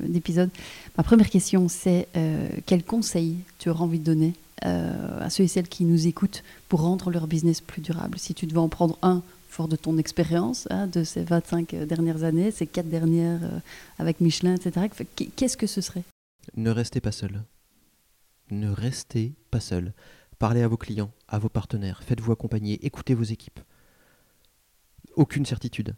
d'épisode. 0.00 0.50
Ma 0.96 1.04
première 1.04 1.28
question, 1.30 1.68
c'est 1.68 2.08
euh, 2.16 2.48
quel 2.66 2.84
conseil 2.84 3.36
tu 3.58 3.68
auras 3.68 3.84
envie 3.84 3.98
de 3.98 4.04
donner 4.04 4.34
euh, 4.64 5.20
à 5.20 5.30
ceux 5.30 5.44
et 5.44 5.48
celles 5.48 5.68
qui 5.68 5.84
nous 5.84 6.06
écoutent 6.06 6.42
pour 6.68 6.80
rendre 6.80 7.10
leur 7.10 7.26
business 7.26 7.60
plus 7.60 7.82
durable? 7.82 8.18
Si 8.18 8.34
tu 8.34 8.46
devais 8.46 8.58
en 8.58 8.68
prendre 8.68 8.98
un 9.02 9.22
fort 9.48 9.68
de 9.68 9.76
ton 9.76 9.98
expérience 9.98 10.68
hein, 10.70 10.86
de 10.86 11.04
ces 11.04 11.24
25 11.24 11.74
dernières 11.86 12.24
années, 12.24 12.50
ces 12.50 12.66
quatre 12.66 12.88
dernières 12.88 13.40
avec 13.98 14.20
Michelin, 14.20 14.54
etc., 14.54 14.88
qu'est-ce 15.36 15.56
que 15.56 15.66
ce 15.66 15.80
serait? 15.80 16.04
Ne 16.56 16.70
restez 16.70 17.00
pas 17.00 17.12
seul. 17.12 17.42
Ne 18.50 18.70
restez 18.70 19.34
pas 19.50 19.60
seul. 19.60 19.92
Parlez 20.38 20.62
à 20.62 20.68
vos 20.68 20.76
clients, 20.76 21.10
à 21.26 21.38
vos 21.38 21.48
partenaires, 21.48 22.02
faites-vous 22.02 22.32
accompagner, 22.32 22.84
écoutez 22.86 23.14
vos 23.14 23.24
équipes. 23.24 23.60
Aucune 25.16 25.44
certitude. 25.44 25.96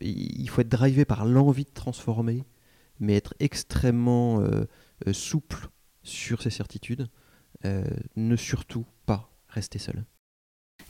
Il 0.00 0.48
faut 0.48 0.60
être 0.60 0.68
drivé 0.68 1.04
par 1.04 1.24
l'envie 1.24 1.64
de 1.64 1.70
transformer, 1.70 2.44
mais 3.00 3.14
être 3.14 3.34
extrêmement 3.40 4.40
euh, 4.40 4.64
euh, 5.06 5.12
souple 5.12 5.68
sur 6.02 6.42
ces 6.42 6.50
certitudes. 6.50 7.08
Euh, 7.64 7.84
ne 8.14 8.36
surtout 8.36 8.86
pas 9.06 9.32
rester 9.48 9.80
seul. 9.80 10.04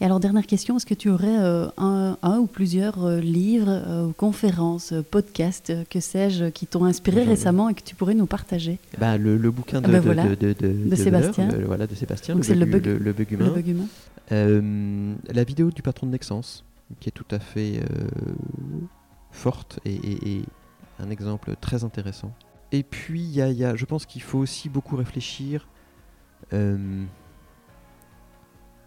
Et 0.01 0.05
alors, 0.05 0.20
dernière 0.20 0.47
question, 0.47 0.76
est-ce 0.76 0.86
que 0.86 0.95
tu 0.95 1.09
aurais 1.09 1.39
euh, 1.41 1.66
un, 1.76 2.39
ou 2.39 2.47
plusieurs 2.47 3.05
euh, 3.05 3.18
livres, 3.18 3.66
euh, 3.68 4.12
conférences, 4.16 4.95
podcasts, 5.11 5.72
que 5.91 5.99
sais-je, 5.99 6.47
qui 6.47 6.68
t'ont 6.68 6.84
inspiré 6.84 7.24
récemment 7.24 7.68
et 7.68 7.74
que 7.74 7.82
tu 7.82 7.97
pourrais 7.97 8.14
nous 8.14 8.26
partager? 8.26 8.78
Bah, 8.99 9.18
le, 9.18 9.36
bouquin 9.51 9.80
de, 9.80 9.89
de, 9.89 10.95
Sébastien. 10.95 11.49
voilà, 11.66 11.89
de 11.89 11.95
Sébastien, 11.97 12.36
le, 12.36 12.64
bug, 12.64 12.86
le, 12.86 13.12
bug, 13.12 13.32
humain. 13.32 13.89
la 14.30 15.45
vidéo 15.45 15.72
du 15.72 15.82
patron 15.82 16.07
de 16.07 16.12
Nexence, 16.12 16.64
qui 17.01 17.09
est 17.09 17.12
tout 17.12 17.26
à 17.32 17.41
fait 17.41 17.80
forte 19.32 19.80
et, 19.84 20.43
un 21.01 21.11
exemple 21.11 21.55
très 21.61 21.82
intéressant. 21.82 22.32
Et 22.70 22.82
puis, 22.84 23.22
y 23.22 23.41
y 23.41 23.64
a, 23.64 23.74
je 23.74 23.84
pense 23.84 24.07
qu'il 24.07 24.22
faut 24.22 24.39
aussi 24.39 24.68
beaucoup 24.68 24.95
réfléchir 24.95 25.66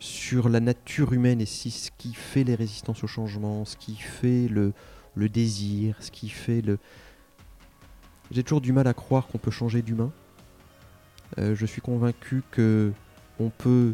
sur 0.01 0.49
la 0.49 0.59
nature 0.59 1.13
humaine 1.13 1.41
et 1.41 1.45
si 1.45 1.69
ce 1.69 1.91
qui 1.95 2.15
fait 2.15 2.43
les 2.43 2.55
résistances 2.55 3.03
au 3.03 3.07
changement, 3.07 3.65
ce 3.65 3.77
qui 3.77 3.95
fait 3.95 4.47
le, 4.47 4.73
désir, 5.15 5.95
ce 5.99 6.09
qui 6.09 6.27
fait 6.27 6.61
le... 6.61 6.79
J'ai 8.31 8.41
toujours 8.43 8.61
du 8.61 8.73
mal 8.73 8.87
à 8.87 8.95
croire 8.95 9.27
qu'on 9.27 9.37
peut 9.37 9.51
changer 9.51 9.83
d'humain. 9.83 10.11
Euh, 11.37 11.53
je 11.55 11.65
suis 11.67 11.81
convaincu 11.81 12.41
que 12.49 12.91
on 13.39 13.49
peut 13.49 13.93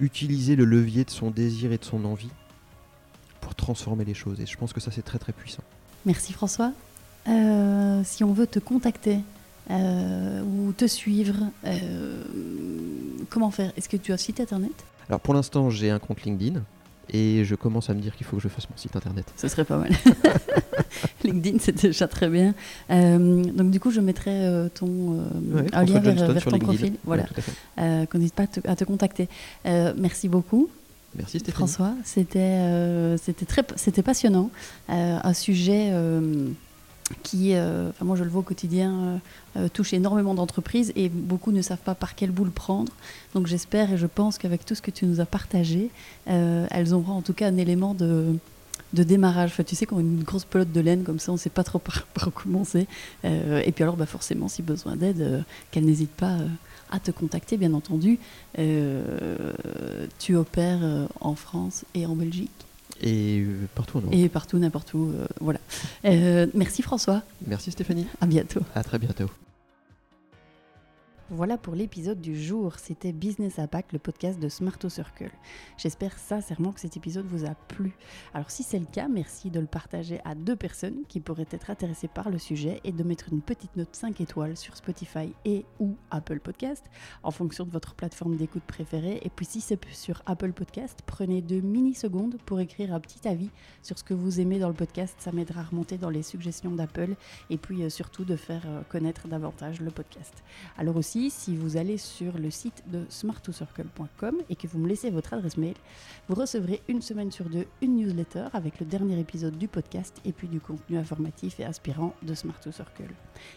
utiliser 0.00 0.56
le 0.56 0.64
levier 0.64 1.04
de 1.04 1.10
son 1.10 1.30
désir 1.30 1.70
et 1.70 1.78
de 1.78 1.84
son 1.84 2.06
envie 2.06 2.30
pour 3.42 3.54
transformer 3.54 4.06
les 4.06 4.14
choses. 4.14 4.40
Et 4.40 4.46
je 4.46 4.56
pense 4.56 4.72
que 4.72 4.80
ça, 4.80 4.90
c'est 4.90 5.02
très 5.02 5.18
très 5.18 5.34
puissant. 5.34 5.62
Merci 6.06 6.32
François. 6.32 6.72
Euh, 7.26 8.00
si 8.04 8.24
on 8.24 8.32
veut 8.32 8.46
te 8.46 8.58
contacter 8.58 9.18
euh, 9.70 10.42
ou 10.42 10.72
te 10.72 10.86
suivre, 10.86 11.36
euh, 11.64 12.22
comment 13.30 13.50
faire? 13.50 13.72
Est-ce 13.76 13.88
que 13.88 13.96
tu 13.96 14.12
as 14.12 14.14
un 14.14 14.18
site 14.18 14.40
internet? 14.40 14.72
Alors 15.08 15.20
pour 15.20 15.34
l'instant, 15.34 15.70
j'ai 15.70 15.90
un 15.90 15.98
compte 15.98 16.22
LinkedIn 16.22 16.60
et 17.10 17.44
je 17.44 17.54
commence 17.54 17.88
à 17.90 17.94
me 17.94 18.00
dire 18.00 18.14
qu'il 18.16 18.26
faut 18.26 18.36
que 18.36 18.42
je 18.42 18.48
fasse 18.48 18.68
mon 18.68 18.76
site 18.76 18.94
internet. 18.96 19.26
Ce 19.36 19.48
serait 19.48 19.64
pas 19.64 19.78
mal. 19.78 19.90
LinkedIn, 21.24 21.58
c'est 21.60 21.80
déjà 21.82 22.06
très 22.08 22.28
bien. 22.28 22.54
Euh, 22.90 23.44
donc 23.44 23.70
du 23.70 23.80
coup, 23.80 23.90
je 23.90 24.00
mettrai 24.00 24.30
euh, 24.30 24.68
ton 24.68 24.86
Ouais, 25.52 25.66
un 25.72 25.84
lien 25.84 26.00
vers, 26.00 26.16
ton 26.16 26.50
LinkedIn. 26.50 26.58
profil. 26.58 26.92
Voilà. 27.04 27.24
Ouais, 27.78 28.06
qu'on 28.10 28.18
n'hésite 28.18 28.34
pas 28.34 28.42
à 28.44 28.46
te, 28.46 28.60
à 28.68 28.76
te 28.76 28.84
contacter. 28.84 29.28
Merci 29.64 30.28
beaucoup. 30.28 30.68
Merci 31.16 31.38
Stéphanie. 31.38 31.68
François, 31.68 31.94
c'était 32.04 33.16
c'était 33.16 33.46
très 33.46 33.62
c'était 33.76 34.02
passionnant, 34.02 34.50
un 34.88 35.32
sujet 35.32 35.90
qui, 37.22 37.54
euh, 37.54 37.90
moi 38.00 38.16
je 38.16 38.24
le 38.24 38.30
vois 38.30 38.40
au 38.40 38.44
quotidien, 38.44 38.92
euh, 38.92 39.18
euh, 39.56 39.68
touche 39.68 39.92
énormément 39.92 40.34
d'entreprises 40.34 40.92
et 40.96 41.08
beaucoup 41.08 41.52
ne 41.52 41.62
savent 41.62 41.78
pas 41.78 41.94
par 41.94 42.14
quel 42.14 42.30
bout 42.30 42.44
le 42.44 42.50
prendre. 42.50 42.92
Donc 43.34 43.46
j'espère 43.46 43.92
et 43.92 43.98
je 43.98 44.06
pense 44.06 44.38
qu'avec 44.38 44.64
tout 44.64 44.74
ce 44.74 44.82
que 44.82 44.90
tu 44.90 45.06
nous 45.06 45.20
as 45.20 45.26
partagé, 45.26 45.90
elles 46.26 46.94
auront 46.94 47.12
en 47.12 47.22
tout 47.22 47.32
cas 47.32 47.48
un 47.48 47.56
élément 47.56 47.94
de 47.94 48.34
de 48.94 49.02
démarrage. 49.02 49.50
Enfin, 49.50 49.64
tu 49.64 49.76
sais, 49.76 49.84
quand 49.84 50.00
une 50.00 50.22
grosse 50.22 50.46
pelote 50.46 50.72
de 50.72 50.80
laine 50.80 51.04
comme 51.04 51.18
ça, 51.18 51.30
on 51.30 51.34
ne 51.34 51.38
sait 51.38 51.50
pas 51.50 51.64
trop 51.64 51.78
par, 51.78 52.02
par 52.14 52.28
où 52.28 52.30
commencer. 52.30 52.86
Et 53.22 53.72
puis 53.72 53.82
alors, 53.82 53.98
bah, 53.98 54.06
forcément, 54.06 54.48
si 54.48 54.62
besoin 54.62 54.96
d'aide, 54.96 55.20
euh, 55.20 55.40
qu'elle 55.70 55.84
n'hésite 55.84 56.12
pas 56.12 56.38
à 56.90 56.98
te 56.98 57.10
contacter, 57.10 57.58
bien 57.58 57.74
entendu. 57.74 58.18
Tu 60.18 60.36
opères 60.36 61.06
en 61.20 61.34
France 61.34 61.84
et 61.94 62.06
en 62.06 62.16
Belgique 62.16 62.67
Et 63.00 63.40
euh, 63.40 63.66
partout 63.74 63.98
en 63.98 64.00
Europe. 64.02 64.14
et 64.14 64.28
partout, 64.28 64.58
n'importe 64.58 64.92
où. 64.94 65.12
euh, 65.14 65.26
voilà. 65.40 65.60
Euh, 66.04 66.46
merci 66.54 66.82
François. 66.82 67.22
Merci 67.46 67.70
Stéphanie. 67.70 68.06
À 68.20 68.26
bientôt. 68.26 68.60
À 68.74 68.82
très 68.82 68.98
bientôt. 68.98 69.28
Voilà 71.30 71.58
pour 71.58 71.74
l'épisode 71.74 72.22
du 72.22 72.42
jour. 72.42 72.78
C'était 72.78 73.12
Business 73.12 73.58
Impact, 73.58 73.92
le 73.92 73.98
podcast 73.98 74.40
de 74.40 74.48
Smarto 74.48 74.88
Circle. 74.88 75.30
J'espère 75.76 76.18
sincèrement 76.18 76.72
que 76.72 76.80
cet 76.80 76.96
épisode 76.96 77.26
vous 77.26 77.44
a 77.44 77.54
plu. 77.54 77.92
Alors 78.32 78.50
si 78.50 78.62
c'est 78.62 78.78
le 78.78 78.86
cas, 78.86 79.08
merci 79.08 79.50
de 79.50 79.60
le 79.60 79.66
partager 79.66 80.20
à 80.24 80.34
deux 80.34 80.56
personnes 80.56 81.02
qui 81.06 81.20
pourraient 81.20 81.46
être 81.50 81.68
intéressées 81.68 82.08
par 82.08 82.30
le 82.30 82.38
sujet 82.38 82.80
et 82.82 82.92
de 82.92 83.02
mettre 83.02 83.30
une 83.30 83.42
petite 83.42 83.76
note 83.76 83.94
5 83.94 84.22
étoiles 84.22 84.56
sur 84.56 84.74
Spotify 84.74 85.34
et 85.44 85.66
ou 85.80 85.96
Apple 86.10 86.40
Podcast 86.40 86.86
en 87.22 87.30
fonction 87.30 87.66
de 87.66 87.70
votre 87.72 87.94
plateforme 87.94 88.36
d'écoute 88.36 88.64
préférée. 88.66 89.20
Et 89.22 89.28
puis 89.28 89.44
si 89.44 89.60
c'est 89.60 89.78
sur 89.92 90.22
Apple 90.24 90.52
Podcast, 90.52 91.00
prenez 91.04 91.42
deux 91.42 91.60
mini-secondes 91.60 92.38
pour 92.46 92.58
écrire 92.58 92.94
un 92.94 93.00
petit 93.00 93.28
avis 93.28 93.50
sur 93.82 93.98
ce 93.98 94.04
que 94.04 94.14
vous 94.14 94.40
aimez 94.40 94.58
dans 94.60 94.68
le 94.68 94.74
podcast. 94.74 95.14
Ça 95.18 95.30
m'aidera 95.32 95.60
à 95.60 95.64
remonter 95.64 95.98
dans 95.98 96.08
les 96.08 96.22
suggestions 96.22 96.70
d'Apple 96.70 97.16
et 97.50 97.58
puis 97.58 97.82
euh, 97.82 97.90
surtout 97.90 98.24
de 98.24 98.36
faire 98.36 98.62
euh, 98.66 98.80
connaître 98.88 99.28
davantage 99.28 99.82
le 99.82 99.90
podcast. 99.90 100.42
Alors 100.78 100.96
aussi, 100.96 101.17
si 101.26 101.56
vous 101.56 101.76
allez 101.76 101.98
sur 101.98 102.38
le 102.38 102.50
site 102.50 102.84
de 102.86 103.04
smart2circle.com 103.06 104.36
et 104.48 104.54
que 104.54 104.68
vous 104.68 104.78
me 104.78 104.86
laissez 104.86 105.10
votre 105.10 105.34
adresse 105.34 105.56
mail, 105.56 105.74
vous 106.28 106.36
recevrez 106.36 106.80
une 106.86 107.02
semaine 107.02 107.32
sur 107.32 107.46
deux 107.46 107.66
une 107.82 107.96
newsletter 107.96 108.46
avec 108.52 108.78
le 108.78 108.86
dernier 108.86 109.18
épisode 109.18 109.58
du 109.58 109.66
podcast 109.66 110.20
et 110.24 110.32
puis 110.32 110.46
du 110.46 110.60
contenu 110.60 110.96
informatif 110.96 111.58
et 111.58 111.64
inspirant 111.64 112.14
de 112.22 112.34
Smart2Circle. 112.34 113.10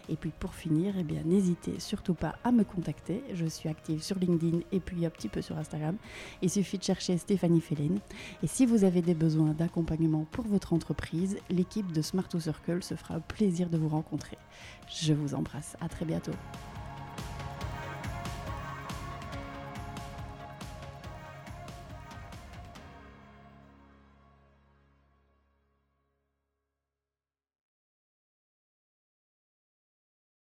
Et 0.09 0.15
puis 0.15 0.31
pour 0.39 0.55
finir, 0.55 0.95
eh 0.97 1.03
bien 1.03 1.21
n'hésitez 1.23 1.79
surtout 1.79 2.15
pas 2.15 2.35
à 2.43 2.51
me 2.51 2.63
contacter. 2.63 3.23
Je 3.33 3.45
suis 3.45 3.69
active 3.69 4.01
sur 4.01 4.17
LinkedIn 4.17 4.61
et 4.71 4.79
puis 4.79 5.05
un 5.05 5.11
petit 5.11 5.29
peu 5.29 5.43
sur 5.43 5.57
Instagram. 5.57 5.97
Il 6.41 6.49
suffit 6.49 6.79
de 6.79 6.83
chercher 6.83 7.17
Stéphanie 7.19 7.61
Félène. 7.61 7.99
Et 8.41 8.47
si 8.47 8.65
vous 8.65 8.83
avez 8.83 9.03
des 9.03 9.13
besoins 9.13 9.53
d'accompagnement 9.53 10.25
pour 10.31 10.45
votre 10.45 10.73
entreprise, 10.73 11.37
l'équipe 11.51 11.91
de 11.91 12.01
Smart2Circle 12.01 12.81
se 12.81 12.95
fera 12.95 13.19
plaisir 13.19 13.69
de 13.69 13.77
vous 13.77 13.89
rencontrer. 13.89 14.37
Je 14.89 15.13
vous 15.13 15.35
embrasse. 15.35 15.77
À 15.79 15.89
très 15.89 16.05
bientôt. 16.05 16.33